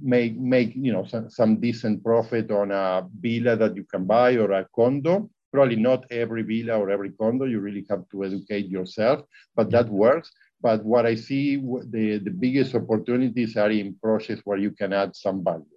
make 0.00 0.36
make 0.36 0.74
you 0.74 0.92
know 0.92 1.04
some, 1.04 1.30
some 1.30 1.60
decent 1.60 2.02
profit 2.02 2.50
on 2.50 2.70
a 2.70 3.06
villa 3.20 3.56
that 3.56 3.76
you 3.76 3.84
can 3.84 4.04
buy 4.04 4.36
or 4.36 4.50
a 4.52 4.66
condo 4.74 5.30
probably 5.56 5.76
not 5.90 6.04
every 6.10 6.42
villa 6.42 6.74
or 6.76 6.90
every 6.90 7.12
condo. 7.20 7.46
You 7.46 7.60
really 7.60 7.86
have 7.88 8.04
to 8.12 8.24
educate 8.24 8.68
yourself, 8.68 9.18
but 9.56 9.70
that 9.70 9.86
mm-hmm. 9.86 10.04
works. 10.04 10.28
But 10.60 10.84
what 10.84 11.06
I 11.06 11.14
see, 11.14 11.56
the, 11.56 12.18
the 12.26 12.34
biggest 12.44 12.74
opportunities 12.74 13.56
are 13.56 13.70
in 13.70 13.96
projects 14.02 14.42
where 14.44 14.58
you 14.58 14.72
can 14.80 14.92
add 14.92 15.16
some 15.16 15.42
value. 15.42 15.76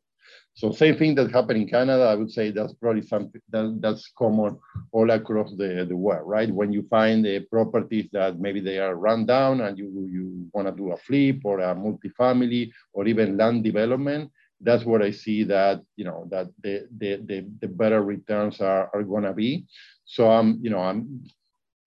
So 0.56 0.74
same 0.74 0.98
thing 0.98 1.16
that 1.16 1.32
happened 1.32 1.62
in 1.62 1.70
Canada, 1.70 2.04
I 2.04 2.16
would 2.16 2.32
say 2.38 2.52
that's 2.52 2.74
probably 2.74 3.06
something 3.14 3.42
that, 3.52 3.78
that's 3.80 4.12
common 4.18 4.60
all 4.92 5.10
across 5.12 5.52
the, 5.56 5.86
the 5.88 5.96
world, 5.96 6.28
right? 6.28 6.52
When 6.60 6.74
you 6.74 6.84
find 6.90 7.24
the 7.24 7.40
properties 7.56 8.10
that 8.12 8.38
maybe 8.38 8.60
they 8.60 8.80
are 8.80 8.96
run 8.96 9.26
down 9.26 9.62
and 9.62 9.78
you, 9.78 9.88
you 10.12 10.50
want 10.54 10.68
to 10.68 10.74
do 10.74 10.92
a 10.92 10.98
flip 10.98 11.38
or 11.46 11.62
a 11.62 11.74
multifamily 11.74 12.72
or 12.92 13.08
even 13.08 13.38
land 13.38 13.64
development, 13.64 14.32
that's 14.62 14.86
what 14.86 15.02
I 15.02 15.12
see 15.12 15.44
that 15.46 15.82
you 15.96 16.06
know 16.06 16.28
that 16.32 16.48
the 16.62 16.88
the 16.98 17.18
the, 17.26 17.48
the 17.62 17.68
better 17.68 18.04
returns 18.04 18.62
are, 18.62 18.90
are 18.94 19.04
gonna 19.04 19.34
be. 19.34 19.66
So 20.06 20.30
I'm 20.30 20.60
you 20.62 20.70
know 20.70 20.80
I'm 20.80 21.24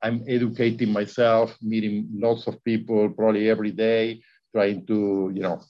I'm 0.03 0.25
educating 0.27 0.93
myself, 0.93 1.57
meeting 1.63 2.09
lots 2.13 2.47
of 2.47 2.63
people 2.65 3.11
probably 3.11 3.49
every 3.51 3.71
day, 3.73 4.23
trying 4.55 4.87
to 4.87 5.31
you 5.35 5.43
know 5.43 5.61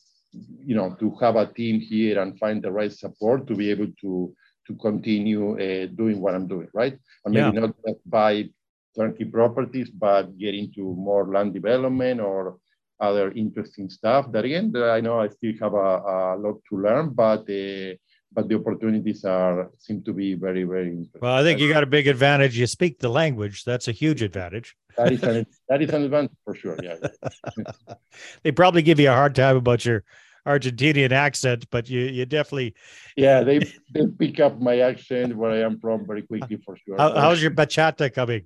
you 0.65 0.75
know 0.75 0.95
to 1.01 1.15
have 1.21 1.37
a 1.37 1.47
team 1.47 1.81
here 1.81 2.21
and 2.21 2.38
find 2.38 2.62
the 2.62 2.71
right 2.71 2.93
support 2.93 3.47
to 3.49 3.55
be 3.55 3.71
able 3.71 3.88
to 4.01 4.35
to 4.67 4.75
continue 4.77 5.59
uh, 5.59 5.87
doing 5.87 6.21
what 6.21 6.35
I'm 6.35 6.47
doing, 6.47 6.69
right? 6.73 6.97
And 7.25 7.35
maybe 7.35 7.55
yeah. 7.55 7.61
not 7.67 7.75
just 7.85 7.99
buy 8.09 8.49
turnkey 8.97 9.25
properties, 9.25 9.91
but 9.91 10.38
get 10.38 10.55
into 10.55 10.95
more 10.95 11.27
land 11.27 11.53
development 11.53 12.21
or 12.21 12.59
other 13.03 13.33
interesting 13.33 13.91
stuff. 13.91 14.31
That 14.33 14.45
again, 14.45 14.73
I 14.77 15.01
know 15.01 15.21
I 15.21 15.29
still 15.29 15.53
have 15.61 15.75
a, 15.75 15.77
a 15.77 16.37
lot 16.38 16.59
to 16.71 16.77
learn, 16.77 17.11
but 17.11 17.41
uh, 17.51 17.95
but 18.33 18.49
the 18.49 18.55
opportunities 18.55 19.25
are 19.25 19.71
seem 19.79 20.03
to 20.05 20.12
be 20.12 20.35
very 20.35 20.62
very 20.62 20.88
interesting. 20.88 21.21
Well, 21.21 21.35
I 21.35 21.43
think 21.43 21.61
you 21.61 21.71
got 21.71 21.83
a 21.83 21.93
big 21.99 22.07
advantage. 22.07 22.57
You 22.57 22.67
speak 22.67 23.01
the 23.01 23.09
language. 23.09 23.65
That's 23.65 23.88
a 23.88 23.93
huge 23.93 24.23
advantage. 24.23 24.75
that 24.97 25.12
is 25.12 25.23
an 25.23 25.47
that 25.69 25.83
is 25.83 25.91
an 25.91 26.05
advantage 26.05 26.37
for 26.45 26.55
sure. 26.55 26.79
Yeah. 26.83 26.97
they 28.43 28.53
probably 28.53 28.83
give 28.83 29.01
you 29.01 29.11
a 29.11 29.15
hard 29.15 29.35
time 29.35 29.57
about 29.57 29.85
your 29.85 30.05
Argentinian 30.47 31.12
accent, 31.12 31.67
but 31.71 31.91
you 31.91 32.01
you 32.01 32.25
definitely 32.25 32.75
yeah 33.17 33.43
they 33.43 33.59
they 33.93 34.07
pick 34.19 34.41
up 34.41 34.61
my 34.61 34.79
accent 34.79 35.37
where 35.37 35.51
I 35.51 35.61
am 35.61 35.79
from 35.81 36.07
very 36.07 36.23
quickly 36.23 36.57
for 36.65 36.77
sure. 36.77 36.97
How, 36.99 37.15
how's 37.15 37.43
your 37.43 37.53
bachata 37.53 38.12
coming? 38.12 38.45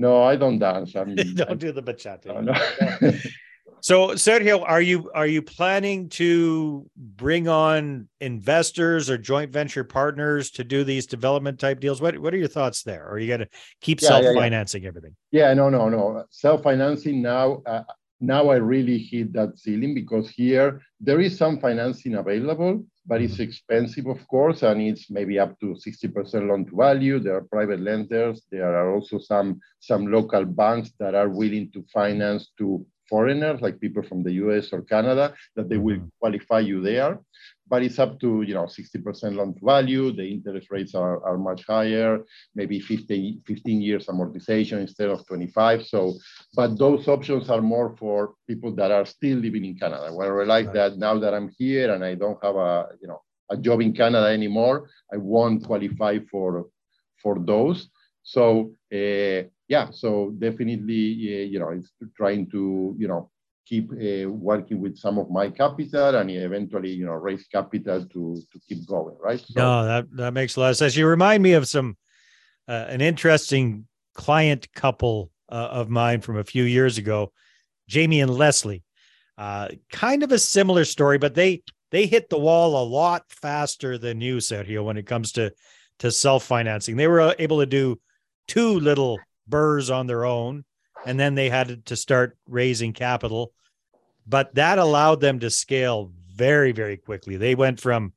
No, 0.00 0.22
I 0.22 0.34
don't 0.34 0.58
dance. 0.58 0.96
I 0.96 1.04
mean, 1.04 1.16
don't 1.34 1.60
do 1.60 1.72
the 1.72 1.82
bachata. 1.82 2.26
No, 2.26 2.40
no. 2.40 3.12
so, 3.82 4.08
Sergio, 4.12 4.64
are 4.66 4.80
you 4.80 5.10
are 5.14 5.26
you 5.26 5.42
planning 5.42 6.08
to 6.10 6.90
bring 6.96 7.48
on 7.48 8.08
investors 8.18 9.10
or 9.10 9.18
joint 9.18 9.52
venture 9.52 9.84
partners 9.84 10.52
to 10.52 10.64
do 10.64 10.84
these 10.84 11.06
development 11.06 11.60
type 11.60 11.80
deals? 11.80 12.00
What 12.00 12.18
What 12.18 12.32
are 12.32 12.38
your 12.38 12.48
thoughts 12.48 12.82
there? 12.82 13.04
Or 13.04 13.12
are 13.12 13.18
you 13.18 13.28
going 13.28 13.40
to 13.40 13.48
keep 13.82 14.00
yeah, 14.00 14.08
self 14.08 14.24
financing 14.24 14.80
yeah, 14.80 14.86
yeah. 14.86 14.88
everything? 14.88 15.16
Yeah, 15.32 15.52
no, 15.52 15.68
no, 15.68 15.90
no. 15.90 16.24
Self 16.30 16.62
financing 16.62 17.20
now. 17.20 17.60
Uh, 17.66 17.82
now 18.20 18.50
I 18.50 18.56
really 18.56 18.98
hit 18.98 19.32
that 19.32 19.58
ceiling 19.58 19.94
because 19.94 20.28
here 20.28 20.82
there 21.00 21.20
is 21.20 21.38
some 21.38 21.58
financing 21.58 22.16
available, 22.16 22.84
but 23.06 23.22
it's 23.22 23.34
mm-hmm. 23.34 23.42
expensive, 23.42 24.06
of 24.06 24.26
course, 24.28 24.62
and 24.62 24.80
it's 24.82 25.10
maybe 25.10 25.38
up 25.38 25.58
to 25.60 25.74
60% 25.74 26.48
loan 26.48 26.66
to 26.66 26.76
value. 26.76 27.18
There 27.18 27.36
are 27.36 27.42
private 27.42 27.80
lenders. 27.80 28.42
There 28.50 28.76
are 28.76 28.94
also 28.94 29.18
some, 29.18 29.60
some 29.80 30.06
local 30.06 30.44
banks 30.44 30.90
that 30.98 31.14
are 31.14 31.28
willing 31.30 31.70
to 31.72 31.84
finance 31.92 32.50
to 32.58 32.84
foreigners, 33.10 33.60
like 33.60 33.80
people 33.80 34.02
from 34.02 34.22
the 34.22 34.32
US 34.44 34.72
or 34.72 34.82
Canada, 34.82 35.34
that 35.56 35.68
they 35.68 35.76
will 35.76 35.96
mm-hmm. 35.96 36.18
qualify 36.20 36.60
you 36.60 36.80
there. 36.80 37.20
But 37.68 37.82
it's 37.82 37.98
up 37.98 38.18
to 38.20 38.42
you 38.42 38.54
know 38.54 38.66
60% 38.66 39.36
loan 39.36 39.54
to 39.54 39.64
value. 39.64 40.12
The 40.12 40.26
interest 40.34 40.68
rates 40.70 40.94
are, 40.94 41.16
are 41.28 41.38
much 41.38 41.62
higher, 41.66 42.10
maybe 42.54 42.80
15, 42.80 43.42
15 43.46 43.80
years 43.80 44.06
amortization 44.06 44.80
instead 44.80 45.08
of 45.08 45.26
25. 45.26 45.86
So, 45.86 46.14
but 46.54 46.78
those 46.78 47.06
options 47.08 47.50
are 47.50 47.62
more 47.62 47.96
for 47.96 48.34
people 48.48 48.74
that 48.76 48.90
are 48.90 49.06
still 49.06 49.38
living 49.38 49.64
in 49.64 49.76
Canada. 49.76 50.12
Where 50.12 50.28
I 50.32 50.36
realize 50.42 50.66
right. 50.66 50.74
that 50.74 50.98
now 50.98 51.18
that 51.18 51.34
I'm 51.34 51.50
here 51.58 51.92
and 51.94 52.04
I 52.04 52.14
don't 52.14 52.42
have 52.42 52.56
a 52.56 52.88
you 53.00 53.08
know 53.08 53.20
a 53.50 53.56
job 53.56 53.80
in 53.80 53.92
Canada 53.92 54.28
anymore, 54.28 54.88
I 55.12 55.16
won't 55.16 55.64
qualify 55.64 56.18
for 56.30 56.66
for 57.22 57.38
those. 57.52 57.88
So 58.22 58.72
uh, 58.92 59.42
yeah, 59.70 59.88
so 59.92 60.34
definitely, 60.36 60.82
uh, 61.32 61.46
you 61.46 61.60
know, 61.60 61.70
it's 61.70 61.92
trying 62.16 62.50
to, 62.50 62.96
you 62.98 63.06
know, 63.06 63.30
keep 63.64 63.92
uh, 63.92 64.28
working 64.28 64.80
with 64.80 64.98
some 64.98 65.16
of 65.16 65.30
my 65.30 65.48
capital 65.48 66.16
and 66.16 66.28
eventually, 66.28 66.90
you 66.90 67.06
know, 67.06 67.12
raise 67.12 67.46
capital 67.46 68.04
to 68.04 68.42
to 68.52 68.60
keep 68.68 68.84
going, 68.84 69.16
right? 69.20 69.38
So, 69.38 69.60
no, 69.60 69.84
that 69.84 70.06
that 70.16 70.34
makes 70.34 70.56
a 70.56 70.60
lot 70.60 70.70
of 70.70 70.76
sense. 70.76 70.96
You 70.96 71.06
remind 71.06 71.44
me 71.44 71.52
of 71.52 71.68
some 71.68 71.96
uh, 72.66 72.86
an 72.88 73.00
interesting 73.00 73.86
client 74.14 74.66
couple 74.72 75.30
uh, 75.48 75.68
of 75.70 75.88
mine 75.88 76.20
from 76.20 76.36
a 76.36 76.44
few 76.44 76.64
years 76.64 76.98
ago, 76.98 77.32
Jamie 77.86 78.20
and 78.20 78.34
Leslie. 78.34 78.82
Uh, 79.38 79.68
kind 79.92 80.24
of 80.24 80.32
a 80.32 80.38
similar 80.38 80.84
story, 80.84 81.16
but 81.16 81.36
they 81.36 81.62
they 81.92 82.06
hit 82.06 82.28
the 82.28 82.38
wall 82.38 82.82
a 82.82 82.84
lot 82.84 83.22
faster 83.28 83.98
than 83.98 84.20
you, 84.20 84.38
Sergio, 84.38 84.82
when 84.82 84.96
it 84.96 85.06
comes 85.06 85.30
to 85.32 85.52
to 86.00 86.10
self 86.10 86.42
financing. 86.42 86.96
They 86.96 87.06
were 87.06 87.20
uh, 87.20 87.34
able 87.38 87.60
to 87.60 87.66
do 87.66 88.00
two 88.48 88.80
little 88.80 89.20
BRRRRs 89.50 89.94
on 89.94 90.06
their 90.06 90.24
own, 90.24 90.64
and 91.06 91.18
then 91.18 91.34
they 91.34 91.50
had 91.50 91.84
to 91.86 91.96
start 91.96 92.38
raising 92.48 92.92
capital. 92.92 93.52
But 94.26 94.54
that 94.54 94.78
allowed 94.78 95.20
them 95.20 95.40
to 95.40 95.50
scale 95.50 96.12
very, 96.34 96.72
very 96.72 96.96
quickly. 96.96 97.36
They 97.36 97.54
went 97.54 97.80
from 97.80 98.12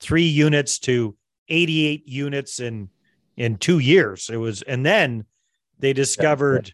three 0.00 0.26
units 0.26 0.78
to 0.80 1.16
88 1.48 2.06
units 2.06 2.60
in 2.60 2.88
in 3.36 3.56
two 3.56 3.78
years. 3.78 4.30
It 4.32 4.36
was, 4.36 4.62
and 4.62 4.84
then 4.84 5.24
they 5.78 5.92
discovered 5.92 6.72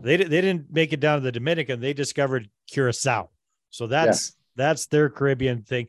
they 0.00 0.16
they 0.16 0.40
didn't 0.40 0.72
make 0.72 0.92
it 0.92 1.00
down 1.00 1.18
to 1.18 1.24
the 1.24 1.32
Dominican. 1.32 1.80
They 1.80 1.92
discovered 1.92 2.48
Curacao. 2.70 3.30
So 3.70 3.86
that's 3.86 4.30
yeah. 4.30 4.64
that's 4.64 4.86
their 4.86 5.10
Caribbean 5.10 5.62
thing. 5.62 5.88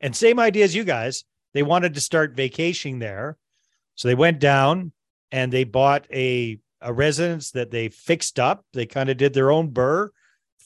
And 0.00 0.14
same 0.14 0.38
idea 0.38 0.64
as 0.64 0.74
you 0.74 0.84
guys. 0.84 1.24
They 1.52 1.62
wanted 1.62 1.94
to 1.94 2.00
start 2.02 2.36
vacationing 2.36 2.98
there. 2.98 3.38
So 3.94 4.08
they 4.08 4.14
went 4.14 4.40
down 4.40 4.92
and 5.32 5.50
they 5.50 5.64
bought 5.64 6.06
a 6.12 6.58
a 6.86 6.92
residence 6.92 7.50
that 7.50 7.72
they 7.72 7.88
fixed 7.88 8.38
up. 8.38 8.64
They 8.72 8.86
kind 8.86 9.10
of 9.10 9.16
did 9.16 9.34
their 9.34 9.50
own 9.50 9.72
BRRRR, 9.72 10.10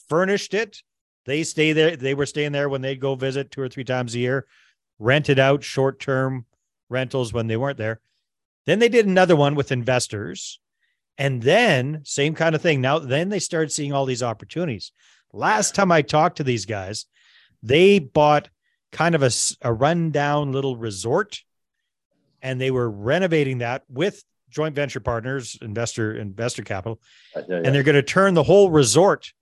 furnished 0.07 0.53
it. 0.53 0.83
They 1.25 1.43
stay 1.43 1.73
there. 1.73 1.95
They 1.95 2.13
were 2.13 2.27
staying 2.27 2.51
there 2.51 2.69
when 2.69 2.81
they'd 2.81 3.01
go 3.01 3.15
visit 3.15 3.49
two 3.49 3.61
or 3.61 3.67
three 3.67 3.83
times 3.83 4.13
a 4.13 4.19
year, 4.19 4.45
rented 4.99 5.39
out 5.39 5.63
short 5.63 5.99
term 5.99 6.45
rentals 6.89 7.33
when 7.33 7.47
they 7.47 7.57
weren't 7.57 7.79
there. 7.79 8.01
Then 8.67 8.77
they 8.77 8.87
did 8.87 9.07
another 9.07 9.35
one 9.35 9.55
with 9.55 9.71
investors. 9.71 10.59
And 11.17 11.41
then, 11.41 12.01
same 12.03 12.35
kind 12.35 12.53
of 12.55 12.61
thing. 12.61 12.81
Now, 12.81 12.99
then 12.99 13.29
they 13.29 13.39
started 13.39 13.71
seeing 13.71 13.91
all 13.91 14.05
these 14.05 14.23
opportunities. 14.23 14.91
Last 15.33 15.73
time 15.73 15.91
I 15.91 16.03
talked 16.03 16.37
to 16.37 16.43
these 16.43 16.65
guys, 16.65 17.07
they 17.63 17.97
bought 17.97 18.49
kind 18.91 19.15
of 19.15 19.23
a, 19.23 19.31
a 19.61 19.73
rundown 19.73 20.51
little 20.51 20.77
resort 20.77 21.41
and 22.41 22.59
they 22.59 22.71
were 22.71 22.89
renovating 22.89 23.59
that 23.59 23.83
with 23.89 24.23
joint 24.51 24.75
venture 24.75 24.99
partners, 24.99 25.57
investor, 25.61 26.15
investor 26.15 26.63
capital. 26.63 26.99
Uh, 27.35 27.41
yeah, 27.47 27.55
yeah. 27.55 27.61
And 27.65 27.75
they're 27.75 27.83
going 27.83 27.95
to 27.95 28.03
turn 28.03 28.33
the 28.33 28.43
whole 28.43 28.69
resort 28.69 29.33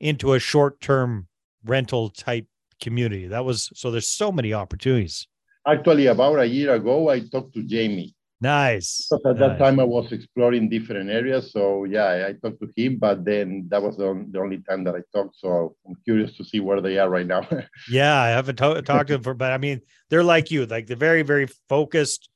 into 0.00 0.34
a 0.34 0.38
short 0.38 0.80
term 0.80 1.28
rental 1.64 2.10
type 2.10 2.46
community. 2.80 3.28
That 3.28 3.44
was 3.44 3.70
so 3.74 3.90
there's 3.90 4.08
so 4.08 4.30
many 4.30 4.52
opportunities. 4.52 5.26
Actually, 5.66 6.06
about 6.06 6.38
a 6.38 6.46
year 6.46 6.74
ago, 6.74 7.08
I 7.08 7.20
talked 7.20 7.54
to 7.54 7.62
Jamie 7.62 8.14
Nice. 8.40 9.08
Because 9.10 9.24
at 9.24 9.40
nice. 9.40 9.48
that 9.48 9.58
time 9.58 9.80
I 9.80 9.84
was 9.84 10.12
exploring 10.12 10.68
different 10.68 11.08
areas. 11.08 11.52
So 11.52 11.84
yeah, 11.84 12.28
I 12.28 12.32
talked 12.34 12.60
to 12.60 12.68
him, 12.76 12.98
but 12.98 13.24
then 13.24 13.66
that 13.70 13.82
was 13.82 13.96
the, 13.96 14.26
the 14.30 14.40
only 14.40 14.58
time 14.58 14.84
that 14.84 14.94
I 14.94 15.00
talked. 15.14 15.36
So 15.38 15.74
I'm 15.86 15.94
curious 16.04 16.36
to 16.36 16.44
see 16.44 16.60
where 16.60 16.80
they 16.80 16.98
are 16.98 17.08
right 17.08 17.26
now. 17.26 17.48
yeah, 17.90 18.20
I 18.20 18.28
haven't 18.28 18.56
to- 18.56 18.82
talked 18.82 19.08
to 19.08 19.14
them 19.14 19.22
for, 19.22 19.34
but 19.34 19.52
I 19.52 19.58
mean, 19.58 19.80
they're 20.10 20.24
like 20.24 20.50
you, 20.50 20.66
like 20.66 20.86
they're 20.86 20.96
very, 20.96 21.22
very 21.22 21.48
focused. 21.68 22.28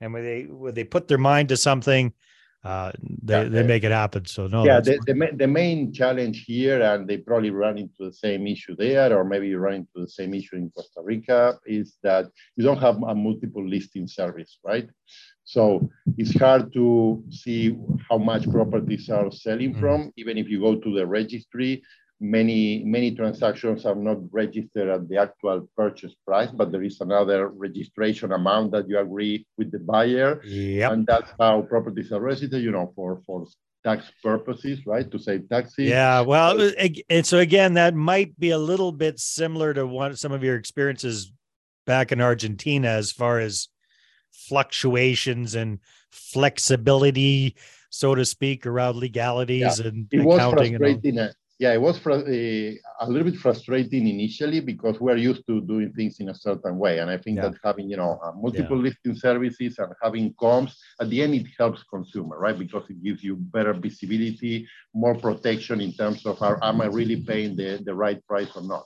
And 0.00 0.12
when 0.12 0.24
they 0.24 0.42
when 0.42 0.74
they 0.74 0.84
put 0.84 1.08
their 1.08 1.18
mind 1.18 1.48
to 1.50 1.56
something, 1.56 2.12
uh, 2.64 2.92
they, 3.22 3.42
yeah, 3.42 3.48
they 3.48 3.62
make 3.62 3.84
it 3.84 3.92
happen. 3.92 4.24
So 4.24 4.46
no. 4.46 4.64
Yeah, 4.64 4.80
the, 4.80 4.98
the, 5.06 5.30
the, 5.36 5.46
main 5.46 5.92
challenge 5.92 6.44
here, 6.46 6.80
and 6.80 7.06
they 7.06 7.18
probably 7.18 7.50
run 7.50 7.76
into 7.76 8.06
the 8.06 8.12
same 8.12 8.46
issue 8.46 8.74
there, 8.74 9.14
or 9.16 9.22
maybe 9.22 9.48
you 9.48 9.58
run 9.58 9.74
into 9.74 9.96
the 9.96 10.08
same 10.08 10.32
issue 10.32 10.56
in 10.56 10.70
Costa 10.70 11.02
Rica, 11.02 11.58
is 11.66 11.98
that 12.02 12.26
you 12.56 12.64
don't 12.64 12.80
have 12.80 12.96
a 13.02 13.14
multiple 13.14 13.66
listing 13.66 14.08
service, 14.08 14.58
right? 14.64 14.88
So 15.44 15.90
it's 16.16 16.34
hard 16.38 16.72
to 16.72 17.22
see 17.28 17.76
how 18.08 18.16
much 18.16 18.50
properties 18.50 19.10
are 19.10 19.30
selling 19.30 19.72
mm-hmm. 19.72 19.80
from, 19.80 20.12
even 20.16 20.38
if 20.38 20.48
you 20.48 20.60
go 20.60 20.76
to 20.76 20.94
the 20.94 21.06
registry. 21.06 21.82
Many 22.20 22.84
many 22.84 23.14
transactions 23.14 23.84
are 23.84 23.94
not 23.94 24.18
registered 24.30 24.88
at 24.88 25.08
the 25.08 25.18
actual 25.18 25.68
purchase 25.76 26.14
price, 26.26 26.50
but 26.54 26.70
there 26.70 26.82
is 26.82 27.00
another 27.00 27.48
registration 27.48 28.32
amount 28.32 28.72
that 28.72 28.88
you 28.88 28.98
agree 28.98 29.46
with 29.58 29.72
the 29.72 29.80
buyer, 29.80 30.40
yep. 30.44 30.92
and 30.92 31.06
that's 31.06 31.30
how 31.38 31.62
properties 31.62 32.12
are 32.12 32.20
registered. 32.20 32.62
You 32.62 32.70
know, 32.70 32.92
for 32.94 33.20
for 33.26 33.46
tax 33.84 34.10
purposes, 34.22 34.86
right? 34.86 35.10
To 35.10 35.18
save 35.18 35.48
taxes. 35.48 35.88
Yeah. 35.88 36.20
Well, 36.22 36.70
and 37.10 37.26
so 37.26 37.38
again, 37.38 37.74
that 37.74 37.94
might 37.94 38.38
be 38.38 38.50
a 38.50 38.58
little 38.58 38.92
bit 38.92 39.20
similar 39.20 39.74
to 39.74 39.86
what 39.86 40.18
some 40.18 40.32
of 40.32 40.42
your 40.42 40.56
experiences 40.56 41.32
back 41.86 42.10
in 42.10 42.20
Argentina, 42.20 42.88
as 42.88 43.12
far 43.12 43.38
as 43.38 43.68
fluctuations 44.32 45.54
and 45.54 45.78
flexibility, 46.10 47.56
so 47.90 48.14
to 48.14 48.24
speak, 48.24 48.66
around 48.66 48.96
legalities 48.96 49.78
yeah. 49.78 49.86
and 49.86 50.08
it 50.10 50.24
was 50.24 50.40
frustrating. 50.40 51.18
Uh, 51.18 51.32
yeah, 51.64 51.72
it 51.72 51.80
was 51.80 51.96
fr- 51.98 52.12
uh, 52.12 53.04
a 53.04 53.08
little 53.12 53.28
bit 53.30 53.40
frustrating 53.46 54.06
initially 54.06 54.60
because 54.60 55.00
we're 55.00 55.16
used 55.16 55.44
to 55.46 55.62
doing 55.62 55.90
things 55.94 56.20
in 56.20 56.28
a 56.28 56.34
certain 56.46 56.76
way, 56.84 56.98
and 56.98 57.08
I 57.10 57.16
think 57.16 57.36
yeah. 57.36 57.48
that 57.48 57.54
having 57.68 57.88
you 57.88 57.96
know 57.96 58.12
uh, 58.22 58.32
multiple 58.46 58.76
yeah. 58.76 58.88
listing 58.88 59.16
services 59.26 59.78
and 59.78 59.90
having 60.02 60.34
comps 60.38 60.74
at 61.00 61.08
the 61.08 61.22
end 61.22 61.34
it 61.34 61.46
helps 61.58 61.82
consumer, 61.84 62.36
right? 62.38 62.58
Because 62.64 62.84
it 62.90 63.02
gives 63.02 63.24
you 63.24 63.34
better 63.56 63.72
visibility, 63.72 64.68
more 64.92 65.16
protection 65.26 65.80
in 65.80 65.92
terms 65.94 66.20
of 66.26 66.34
are, 66.42 66.58
am 66.62 66.82
I 66.82 66.88
really 66.98 67.18
paying 67.30 67.56
the, 67.56 67.70
the 67.88 67.94
right 68.04 68.20
price 68.26 68.52
or 68.56 68.64
not 68.74 68.84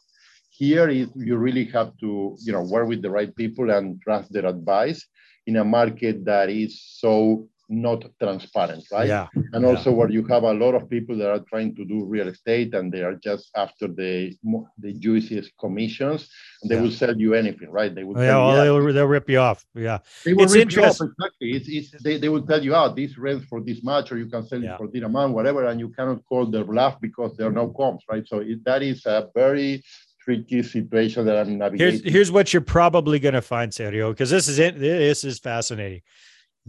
here 0.50 0.88
is 0.88 1.06
you 1.14 1.36
really 1.36 1.66
have 1.76 1.90
to 2.02 2.36
you 2.46 2.52
know 2.54 2.64
work 2.74 2.86
with 2.88 3.00
the 3.02 3.12
right 3.18 3.32
people 3.42 3.70
and 3.76 4.00
trust 4.02 4.32
their 4.32 4.46
advice 4.46 5.00
in 5.48 5.54
a 5.56 5.64
market 5.64 6.16
that 6.24 6.48
is 6.50 6.72
so 7.02 7.46
not 7.68 8.04
transparent, 8.20 8.84
right? 8.90 9.08
Yeah. 9.08 9.26
And 9.52 9.64
also 9.66 9.92
where 9.92 10.10
you 10.10 10.24
have 10.26 10.42
a 10.42 10.52
lot 10.52 10.74
of 10.74 10.88
people 10.88 11.16
that 11.18 11.30
are 11.30 11.40
trying 11.40 11.74
to 11.76 11.84
do 11.84 12.04
real 12.04 12.28
estate 12.28 12.74
and 12.74 12.90
they 12.90 13.02
are 13.02 13.14
just 13.14 13.50
after 13.54 13.88
the 13.88 14.34
the 14.78 14.94
juiciest 14.94 15.52
commissions 15.60 16.28
and 16.62 16.70
they 16.70 16.76
yeah. 16.76 16.82
will 16.82 16.90
sell 16.90 17.16
you 17.16 17.34
anything, 17.34 17.70
right? 17.70 17.94
They 17.94 18.04
will. 18.04 18.16
Yeah, 18.22 18.36
well, 18.36 18.56
they'll, 18.56 18.92
they'll 18.92 19.06
rip 19.06 19.28
you 19.28 19.38
off. 19.38 19.66
Yeah. 19.74 19.98
They 20.24 20.32
will 20.32 20.44
it's 20.44 20.54
rip 20.54 20.72
you 20.72 20.84
off, 20.84 20.98
exactly. 21.00 21.52
It's, 21.52 21.68
it's, 21.68 22.02
they, 22.02 22.18
they 22.18 22.28
will 22.28 22.46
tell 22.46 22.62
you, 22.64 22.74
oh, 22.74 22.94
this 22.94 23.18
rent 23.18 23.44
for 23.44 23.60
this 23.60 23.82
much, 23.82 24.12
or 24.12 24.18
you 24.18 24.26
can 24.26 24.46
sell 24.46 24.62
yeah. 24.62 24.74
it 24.74 24.78
for 24.78 24.88
this 24.88 25.02
amount, 25.02 25.34
whatever, 25.34 25.66
and 25.66 25.78
you 25.78 25.90
cannot 25.90 26.24
call 26.24 26.46
their 26.46 26.64
bluff 26.64 26.98
because 27.00 27.36
there 27.36 27.48
are 27.48 27.52
no 27.52 27.68
comps, 27.68 28.04
right? 28.10 28.26
So 28.26 28.38
it, 28.38 28.64
that 28.64 28.82
is 28.82 29.04
a 29.04 29.28
very 29.34 29.82
tricky 30.22 30.62
situation 30.62 31.24
that 31.26 31.36
I'm 31.36 31.58
navigating. 31.58 32.00
Here's, 32.00 32.12
here's 32.12 32.32
what 32.32 32.52
you're 32.52 32.62
probably 32.62 33.18
going 33.18 33.34
to 33.34 33.42
find, 33.42 33.72
Sergio, 33.72 34.10
because 34.10 34.30
this 34.30 34.48
is 34.48 34.58
it. 34.58 34.78
This 34.78 35.24
is 35.24 35.38
fascinating. 35.38 36.00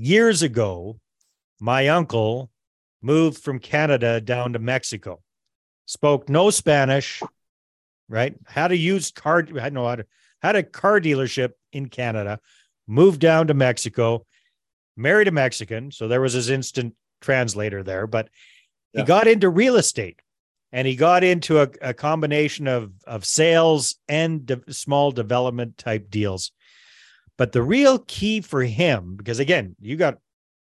Years 0.02 0.44
ago, 0.44 0.98
my 1.60 1.90
uncle 1.90 2.50
moved 3.02 3.44
from 3.44 3.60
Canada 3.60 4.22
down 4.22 4.54
to 4.54 4.60
Mexico, 4.60 5.22
spoke 5.88 6.30
no 6.30 6.52
Spanish, 6.52 7.22
right? 8.08 8.34
Had 8.48 8.72
a 8.72 8.78
used 8.78 9.16
car, 9.16 9.46
had 9.60 9.74
no 9.74 9.86
had, 9.90 10.06
had 10.42 10.56
a 10.56 10.64
car 10.64 11.02
dealership 11.02 11.52
in 11.74 11.90
Canada, 11.90 12.40
moved 12.88 13.20
down 13.20 13.48
to 13.48 13.54
Mexico, 13.54 14.26
married 14.96 15.28
a 15.28 15.32
Mexican, 15.32 15.92
so 15.92 16.08
there 16.08 16.22
was 16.22 16.32
his 16.32 16.50
instant 16.50 16.96
translator 17.20 17.84
there, 17.84 18.08
but 18.08 18.30
he 18.94 19.00
yeah. 19.00 19.06
got 19.06 19.28
into 19.28 19.50
real 19.50 19.76
estate 19.76 20.22
and 20.72 20.88
he 20.88 20.96
got 20.96 21.26
into 21.26 21.60
a, 21.60 21.68
a 21.82 21.94
combination 21.94 22.70
of 22.70 22.94
of 23.06 23.26
sales 23.26 23.96
and 24.08 24.46
de- 24.46 24.74
small 24.74 25.12
development 25.12 25.78
type 25.78 26.10
deals 26.10 26.54
but 27.39 27.52
the 27.52 27.63
real 27.63 27.97
key 27.99 28.41
for 28.41 28.62
him 28.62 29.15
because 29.15 29.39
again 29.39 29.75
you 29.80 29.95
got 29.95 30.19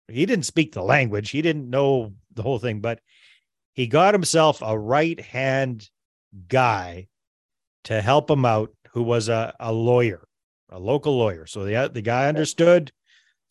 he 0.07 0.25
didn't 0.25 0.45
speak 0.45 0.71
the 0.71 0.81
language 0.81 1.31
he 1.31 1.41
didn't 1.41 1.69
know 1.69 2.13
the 2.33 2.41
whole 2.41 2.59
thing 2.59 2.79
but 2.79 3.01
he 3.73 3.87
got 3.87 4.13
himself 4.13 4.61
a 4.61 4.79
right 4.79 5.19
hand 5.19 5.89
guy 6.47 7.07
to 7.83 8.01
help 8.01 8.29
him 8.29 8.45
out 8.45 8.71
who 8.91 9.03
was 9.03 9.27
a, 9.27 9.53
a 9.59 9.73
lawyer 9.73 10.27
a 10.69 10.79
local 10.79 11.17
lawyer. 11.17 11.45
So 11.45 11.65
the, 11.65 11.89
the 11.93 12.01
guy 12.01 12.27
understood 12.27 12.91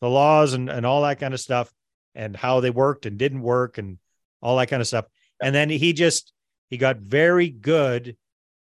the 0.00 0.08
laws 0.08 0.52
and, 0.52 0.68
and 0.68 0.84
all 0.84 1.02
that 1.02 1.18
kind 1.18 1.34
of 1.34 1.40
stuff 1.40 1.72
and 2.14 2.36
how 2.36 2.60
they 2.60 2.70
worked 2.70 3.06
and 3.06 3.18
didn't 3.18 3.42
work 3.42 3.78
and 3.78 3.98
all 4.42 4.56
that 4.58 4.68
kind 4.68 4.80
of 4.80 4.86
stuff. 4.86 5.06
And 5.40 5.54
then 5.54 5.70
he 5.70 5.92
just 5.92 6.32
he 6.68 6.76
got 6.76 6.98
very 6.98 7.48
good 7.48 8.16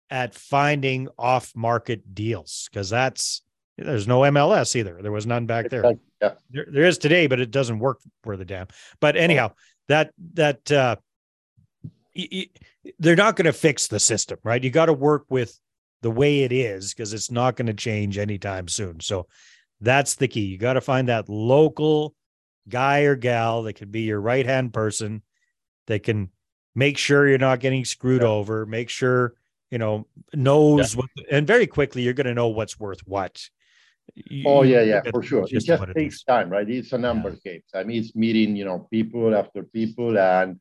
at 0.08 0.34
finding 0.34 1.08
off 1.18 1.52
market 1.54 2.14
deals 2.14 2.68
because 2.70 2.90
that's 2.90 3.42
there's 3.84 4.08
no 4.08 4.20
MLS 4.20 4.76
either. 4.76 5.00
There 5.00 5.12
was 5.12 5.26
none 5.26 5.46
back 5.46 5.70
there. 5.70 5.94
Yeah. 6.20 6.34
there. 6.50 6.66
There 6.70 6.84
is 6.84 6.98
today, 6.98 7.26
but 7.26 7.40
it 7.40 7.50
doesn't 7.50 7.78
work 7.78 8.00
for 8.22 8.36
the 8.36 8.44
dam. 8.44 8.68
But 9.00 9.16
anyhow, 9.16 9.52
that 9.88 10.12
that 10.34 10.70
uh, 10.70 10.96
y- 12.14 12.28
y- 12.32 12.46
they're 12.98 13.16
not 13.16 13.36
going 13.36 13.46
to 13.46 13.52
fix 13.52 13.88
the 13.88 14.00
system, 14.00 14.38
right? 14.44 14.62
You 14.62 14.70
got 14.70 14.86
to 14.86 14.92
work 14.92 15.24
with 15.28 15.58
the 16.02 16.10
way 16.10 16.40
it 16.40 16.52
is 16.52 16.94
because 16.94 17.12
it's 17.12 17.30
not 17.30 17.56
going 17.56 17.66
to 17.66 17.74
change 17.74 18.18
anytime 18.18 18.68
soon. 18.68 19.00
So 19.00 19.26
that's 19.80 20.14
the 20.14 20.28
key. 20.28 20.46
You 20.46 20.58
got 20.58 20.74
to 20.74 20.80
find 20.80 21.08
that 21.08 21.28
local 21.28 22.14
guy 22.68 23.00
or 23.00 23.16
gal 23.16 23.64
that 23.64 23.74
can 23.74 23.90
be 23.90 24.02
your 24.02 24.20
right 24.20 24.46
hand 24.46 24.72
person 24.72 25.22
that 25.86 26.02
can 26.02 26.30
make 26.74 26.96
sure 26.96 27.28
you're 27.28 27.38
not 27.38 27.60
getting 27.60 27.84
screwed 27.84 28.22
yeah. 28.22 28.28
over 28.28 28.64
make 28.64 28.88
sure 28.88 29.34
you 29.70 29.78
know 29.78 30.06
knows 30.34 30.94
yeah. 30.94 31.00
what 31.00 31.10
and 31.30 31.46
very 31.46 31.66
quickly 31.66 32.02
you're 32.02 32.14
going 32.14 32.26
to 32.26 32.34
know 32.34 32.48
what's 32.48 32.78
worth 32.78 33.00
what 33.06 33.48
you, 34.14 34.44
oh 34.46 34.62
yeah 34.62 34.82
yeah 34.82 35.02
for 35.10 35.22
sure. 35.22 35.46
It 35.50 35.64
just 35.64 35.84
takes 35.96 36.22
time 36.24 36.50
right? 36.50 36.68
It's 36.68 36.92
a 36.92 36.98
number 36.98 37.30
yeah. 37.30 37.52
game. 37.52 37.62
I 37.74 37.84
mean 37.84 38.02
it's 38.02 38.14
meeting 38.14 38.56
you 38.56 38.64
know 38.64 38.88
people 38.90 39.34
after 39.34 39.62
people 39.62 40.18
and 40.18 40.58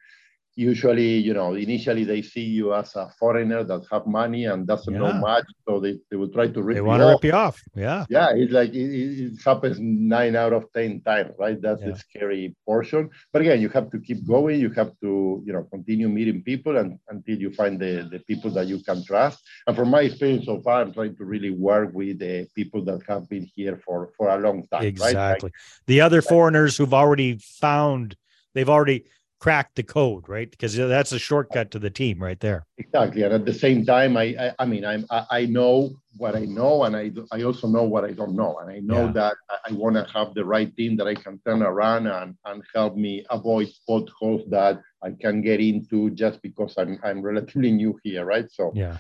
usually, 0.60 1.18
you 1.18 1.34
know, 1.34 1.54
initially 1.54 2.04
they 2.04 2.22
see 2.22 2.44
you 2.44 2.74
as 2.74 2.94
a 2.98 3.10
foreigner 3.18 3.64
that 3.64 3.82
have 3.90 4.06
money 4.06 4.44
and 4.46 4.68
doesn't 4.68 4.94
yeah. 4.94 5.00
know 5.00 5.14
much, 5.14 5.46
so 5.66 5.80
they, 5.80 5.98
they 6.12 6.18
will 6.18 6.28
try 6.28 6.48
to 6.48 6.62
rip 6.62 6.76
they 6.76 6.82
want 6.82 7.02
to 7.02 7.08
rip 7.08 7.24
you 7.24 7.32
off. 7.32 7.64
Yeah, 7.76 8.06
yeah, 8.10 8.32
it's 8.36 8.52
like 8.52 8.72
it, 8.74 8.90
it, 9.24 9.42
happens 9.44 9.80
nine 9.80 10.36
out 10.36 10.52
of 10.52 10.66
ten 10.74 11.02
times, 11.02 11.32
right? 11.40 11.60
That's 11.62 11.82
yeah. 11.82 11.92
the 11.92 11.96
scary 11.98 12.56
portion. 12.66 13.10
But 13.32 13.42
again, 13.44 13.62
you 13.62 13.70
have 13.70 13.90
to 13.92 14.00
keep 14.00 14.28
going. 14.28 14.60
You 14.60 14.70
have 14.72 14.92
to, 15.02 15.42
you 15.46 15.54
know, 15.54 15.64
continue 15.64 16.10
meeting 16.10 16.44
people 16.44 16.76
and 16.78 17.00
until 17.08 17.38
you 17.38 17.54
find 17.54 17.80
the 17.80 18.10
the 18.12 18.20
people 18.20 18.52
that 18.52 18.68
you 18.68 18.84
can 18.84 19.06
trust. 19.06 19.40
And 19.66 19.76
from 19.78 19.90
my 19.90 20.02
experience 20.02 20.46
so 20.46 20.60
far, 20.62 20.82
I'm 20.82 20.94
trying 20.94 21.16
to 21.16 21.24
really 21.24 21.52
work 21.52 21.94
with 21.94 22.20
the 22.20 22.48
people 22.54 22.84
that 22.84 23.00
have 23.08 23.30
been 23.30 23.50
here 23.56 23.82
for 23.86 24.12
for 24.18 24.28
a 24.28 24.38
long 24.38 24.68
time. 24.72 24.84
Exactly. 24.84 25.16
Right? 25.16 25.44
Like, 25.44 25.54
the 25.88 26.02
other 26.02 26.22
foreigners 26.22 26.76
who've 26.76 26.94
already 26.94 27.38
found, 27.38 28.18
they've 28.54 28.70
already 28.70 29.06
crack 29.40 29.74
the 29.76 29.84
code, 29.84 30.28
right? 30.28 30.50
Because 30.52 30.76
that's 30.76 31.12
a 31.12 31.20
shortcut 31.20 31.72
to 31.72 31.80
the 31.80 31.90
team 31.90 32.22
right 32.22 32.40
there. 32.40 32.66
Exactly, 32.78 33.24
and 33.24 33.34
at 33.34 33.46
the 33.46 33.54
same 33.54 33.86
time, 33.86 34.18
I 34.18 34.36
I, 34.40 34.52
I 34.60 34.66
mean, 34.66 34.86
I'm 34.86 35.06
I, 35.10 35.26
I, 35.32 35.46
know 35.46 35.92
what 36.18 36.36
I 36.36 36.46
know, 36.46 36.84
and 36.84 36.96
I 36.96 37.12
I 37.32 37.44
also 37.44 37.68
know 37.68 37.84
what 37.84 38.04
I 38.04 38.12
don't 38.12 38.36
know, 38.36 38.60
and 38.60 38.70
I 38.70 38.80
know 38.80 39.06
yeah. 39.06 39.12
that 39.14 39.36
I, 39.50 39.58
I 39.70 39.74
want 39.74 39.96
to 39.96 40.06
have 40.14 40.34
the 40.34 40.46
right 40.46 40.76
team 40.76 40.98
that 40.98 41.08
I 41.08 41.16
can 41.16 41.40
turn 41.46 41.64
around 41.64 42.08
and 42.08 42.36
and 42.46 42.64
help 42.76 42.96
me 42.96 43.26
avoid 43.30 43.70
potholes 43.88 44.44
that 44.50 44.82
I 45.02 45.12
can 45.12 45.42
get 45.42 45.60
into 45.60 46.10
just 46.12 46.42
because 46.42 46.76
I'm 46.78 47.00
I'm 47.04 47.22
relatively 47.22 47.72
new 47.72 47.98
here, 48.04 48.26
right? 48.26 48.50
So 48.52 48.72
yeah. 48.76 48.98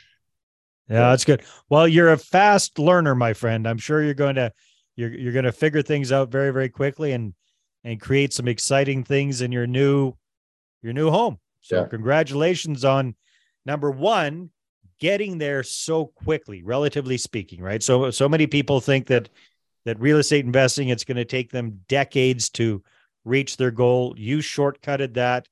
Yeah, 0.89 1.11
that's 1.11 1.23
good. 1.23 1.43
Well, 1.69 1.87
you're 1.87 2.11
a 2.11 2.17
fast 2.17 2.79
learner, 2.79 3.13
my 3.13 3.33
friend. 3.33 3.67
I'm 3.67 3.77
sure 3.77 4.01
you're 4.03 4.15
going 4.15 4.37
to 4.37 4.51
you're 4.95 5.13
you're 5.13 5.33
going 5.33 5.45
to 5.45 5.51
figure 5.51 5.83
things 5.83 6.11
out 6.11 6.31
very 6.31 6.51
very 6.51 6.69
quickly 6.69 7.11
and 7.11 7.35
and 7.83 8.01
create 8.01 8.33
some 8.33 8.47
exciting 8.47 9.03
things 9.03 9.41
in 9.41 9.51
your 9.51 9.67
new 9.67 10.13
your 10.81 10.93
new 10.93 11.09
home. 11.09 11.39
So 11.61 11.81
yeah. 11.81 11.87
congratulations 11.87 12.85
on 12.85 13.15
number 13.65 13.91
one, 13.91 14.49
getting 14.99 15.37
there 15.37 15.63
so 15.63 16.07
quickly, 16.07 16.63
relatively 16.63 17.17
speaking, 17.17 17.61
right? 17.61 17.81
So 17.81 18.11
so 18.11 18.29
many 18.29 18.47
people 18.47 18.79
think 18.79 19.07
that 19.07 19.29
that 19.85 19.99
real 19.99 20.17
estate 20.17 20.45
investing 20.45 20.89
it's 20.89 21.03
going 21.03 21.17
to 21.17 21.25
take 21.25 21.51
them 21.51 21.81
decades 21.87 22.49
to 22.51 22.83
reach 23.25 23.57
their 23.57 23.71
goal. 23.71 24.13
You 24.17 24.39
shortcutted 24.39 25.15
that. 25.15 25.47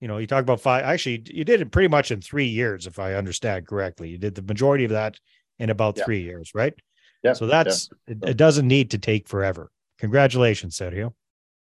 You 0.00 0.08
know, 0.08 0.18
you 0.18 0.26
talk 0.26 0.42
about 0.42 0.60
five. 0.60 0.84
Actually, 0.84 1.22
you 1.26 1.44
did 1.44 1.60
it 1.60 1.70
pretty 1.70 1.88
much 1.88 2.10
in 2.10 2.20
three 2.20 2.46
years, 2.46 2.86
if 2.86 2.98
I 2.98 3.14
understand 3.14 3.66
correctly. 3.66 4.10
You 4.10 4.18
did 4.18 4.34
the 4.34 4.42
majority 4.42 4.84
of 4.84 4.90
that 4.90 5.18
in 5.58 5.70
about 5.70 5.96
yeah. 5.96 6.04
three 6.04 6.22
years, 6.22 6.52
right? 6.54 6.74
Yeah. 7.22 7.32
So 7.32 7.46
that's 7.46 7.88
yeah. 8.06 8.14
it, 8.14 8.30
it 8.30 8.36
doesn't 8.36 8.68
need 8.68 8.90
to 8.90 8.98
take 8.98 9.26
forever. 9.26 9.70
Congratulations, 9.98 10.76
Sergio. 10.76 11.14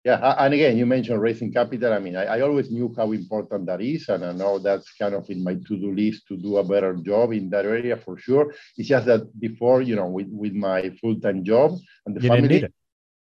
Yeah, 0.07 0.37
and 0.39 0.55
again, 0.55 0.79
you 0.79 0.87
mentioned 0.87 1.21
raising 1.21 1.53
capital. 1.53 1.93
I 1.93 1.99
mean, 1.99 2.15
I, 2.15 2.27
I, 2.37 2.41
always 2.43 2.71
knew 2.71 2.95
how 2.97 3.11
important 3.11 3.67
that 3.67 3.81
is, 3.81 4.09
and 4.09 4.25
I 4.25 4.31
know 4.31 4.61
that's 4.61 4.93
kind 4.93 5.17
of 5.17 5.29
in 5.31 5.43
my 5.43 5.55
to-do 5.55 5.93
list 5.93 6.29
to 6.29 6.37
do 6.37 6.59
a 6.59 6.63
better 6.63 6.95
job 6.95 7.33
in 7.33 7.51
that 7.51 7.65
area 7.65 7.97
for 7.97 8.17
sure. 8.17 8.55
It's 8.77 8.87
just 8.87 9.07
that 9.07 9.23
before, 9.41 9.83
you 9.83 9.97
know, 9.97 10.07
with, 10.07 10.29
with 10.29 10.53
my 10.53 10.91
full-time 11.01 11.43
job 11.43 11.73
and 12.07 12.15
the 12.15 12.23
you 12.23 12.29
family, 12.29 12.69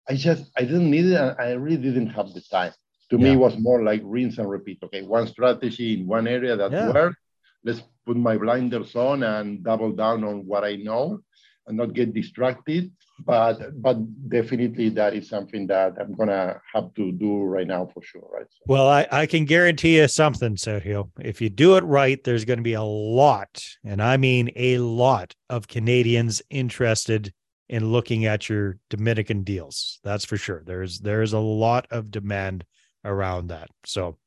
I 0.09 0.17
just 0.17 0.51
I 0.59 0.63
didn't 0.63 0.91
need 0.91 1.05
it, 1.05 1.21
and 1.21 1.37
I 1.39 1.53
really 1.53 1.77
didn't 1.77 2.09
have 2.19 2.35
the 2.35 2.41
time. 2.41 2.73
To 3.11 3.17
yeah. 3.17 3.25
me, 3.27 3.33
it 3.35 3.37
was 3.37 3.57
more 3.59 3.85
like 3.85 4.01
rinse 4.03 4.39
and 4.39 4.51
repeat. 4.51 4.81
Okay, 4.83 5.03
one 5.03 5.29
strategy 5.29 6.01
in 6.01 6.09
one 6.09 6.27
area 6.27 6.57
that 6.57 6.73
yeah. 6.73 6.91
worked. 6.91 7.19
Let's 7.63 7.83
put 8.05 8.17
my 8.17 8.37
blinders 8.37 8.97
on 8.97 9.23
and 9.23 9.63
double 9.63 9.93
down 9.93 10.25
on 10.25 10.47
what 10.47 10.65
I 10.65 10.75
know 10.75 11.21
and 11.67 11.77
not 11.77 11.93
get 11.93 12.13
distracted. 12.13 12.91
But 13.25 13.81
but 13.81 13.99
definitely 14.29 14.89
that 14.91 15.15
is 15.15 15.29
something 15.29 15.67
that 15.69 15.95
I'm 16.01 16.15
gonna 16.15 16.61
have 16.75 16.93
to 16.95 17.13
do 17.13 17.43
right 17.43 17.67
now 17.67 17.89
for 17.93 18.03
sure, 18.03 18.29
right? 18.33 18.47
So. 18.49 18.59
Well, 18.67 18.89
I, 18.89 19.07
I 19.13 19.27
can 19.27 19.45
guarantee 19.45 19.99
you 19.99 20.09
something, 20.09 20.57
Sergio. 20.57 21.11
If 21.21 21.41
you 21.41 21.49
do 21.49 21.77
it 21.77 21.85
right, 21.85 22.23
there's 22.25 22.45
to 22.45 22.57
be 22.63 22.73
a 22.73 22.83
lot, 22.83 23.63
and 23.85 24.03
I 24.03 24.17
mean 24.17 24.51
a 24.57 24.79
lot 24.79 25.35
of 25.51 25.69
Canadians 25.69 26.43
interested 26.51 27.33
in 27.69 27.91
looking 27.91 28.27
at 28.27 28.49
your 28.49 28.79
Dominican 28.91 29.45
deals. 29.45 30.01
That's 30.03 30.25
for 30.25 30.37
sure. 30.37 30.63
There's 30.65 30.99
there's 30.99 31.33
a 31.33 31.39
lot 31.39 31.87
of 31.91 32.11
demand 32.11 32.65
around 33.05 33.49
that. 33.49 33.69
So 33.85 34.19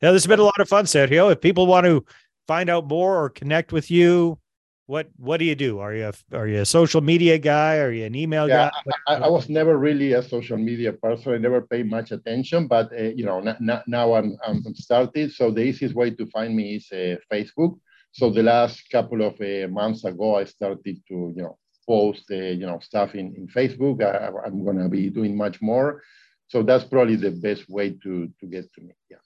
yeah, 0.00 0.10
this 0.10 0.24
has 0.24 0.28
been 0.28 0.40
a 0.40 0.44
lot 0.44 0.60
of 0.60 0.68
fun, 0.68 0.84
Sergio. 0.84 1.32
If 1.32 1.40
people 1.40 1.66
want 1.66 1.86
to 1.86 2.04
find 2.46 2.68
out 2.68 2.88
more 2.88 3.22
or 3.22 3.30
connect 3.30 3.72
with 3.72 3.90
you, 3.90 4.38
what 4.86 5.08
what 5.16 5.38
do 5.38 5.44
you 5.44 5.54
do? 5.54 5.78
Are 5.78 5.94
you 5.94 6.10
a, 6.10 6.36
are 6.36 6.48
you 6.48 6.60
a 6.60 6.66
social 6.66 7.00
media 7.00 7.38
guy? 7.38 7.78
Are 7.78 7.92
you 7.92 8.04
an 8.04 8.14
email 8.14 8.48
yeah, 8.48 8.70
guy? 8.86 8.92
I, 9.06 9.14
I, 9.26 9.28
was 9.28 9.48
never 9.48 9.78
really 9.78 10.12
a 10.14 10.22
social 10.22 10.56
media 10.56 10.92
person. 10.92 11.34
I 11.34 11.38
never 11.38 11.62
paid 11.62 11.88
much 11.88 12.10
attention, 12.10 12.66
but 12.66 12.92
uh, 12.92 13.12
you 13.14 13.24
know 13.24 13.38
n- 13.40 13.82
now 13.86 14.14
I'm 14.14 14.36
I'm 14.44 14.62
started. 14.74 15.32
So 15.32 15.50
the 15.50 15.62
easiest 15.62 15.94
way 15.94 16.10
to 16.10 16.26
find 16.26 16.56
me 16.56 16.76
is 16.76 16.90
uh, 16.92 17.16
Facebook. 17.32 17.78
So 18.12 18.30
the 18.30 18.42
last 18.42 18.90
couple 18.90 19.22
of 19.22 19.40
uh, 19.40 19.68
months 19.68 20.04
ago, 20.04 20.36
I 20.36 20.44
started 20.44 21.00
to 21.08 21.32
you 21.36 21.42
know 21.42 21.58
post 21.88 22.24
uh, 22.30 22.34
you 22.34 22.66
know 22.66 22.80
stuff 22.80 23.14
in 23.14 23.34
in 23.36 23.46
Facebook. 23.46 24.02
I, 24.02 24.30
I'm 24.46 24.64
gonna 24.64 24.88
be 24.88 25.10
doing 25.10 25.36
much 25.36 25.62
more. 25.62 26.02
So 26.48 26.62
that's 26.62 26.84
probably 26.84 27.16
the 27.16 27.30
best 27.30 27.68
way 27.68 27.90
to 28.02 28.28
to 28.40 28.46
get 28.46 28.72
to 28.74 28.80
me. 28.80 28.94
Yeah. 29.08 29.22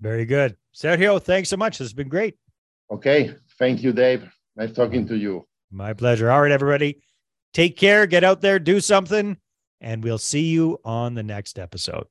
Very 0.00 0.26
good, 0.26 0.56
Sergio. 0.74 1.22
Thanks 1.22 1.48
so 1.48 1.56
much. 1.56 1.78
This 1.78 1.86
has 1.86 1.94
been 1.94 2.08
great. 2.08 2.36
Okay, 2.90 3.34
thank 3.58 3.82
you, 3.82 3.92
Dave. 3.92 4.28
Nice 4.58 4.72
talking 4.72 5.06
to 5.06 5.16
you. 5.16 5.46
My 5.70 5.94
pleasure. 5.94 6.30
All 6.32 6.42
right, 6.42 6.50
everybody. 6.50 7.00
Take 7.54 7.76
care. 7.76 8.06
Get 8.08 8.24
out 8.24 8.40
there, 8.40 8.58
do 8.58 8.80
something, 8.80 9.36
and 9.80 10.02
we'll 10.02 10.18
see 10.18 10.46
you 10.48 10.78
on 10.84 11.14
the 11.14 11.22
next 11.22 11.60
episode. 11.60 12.06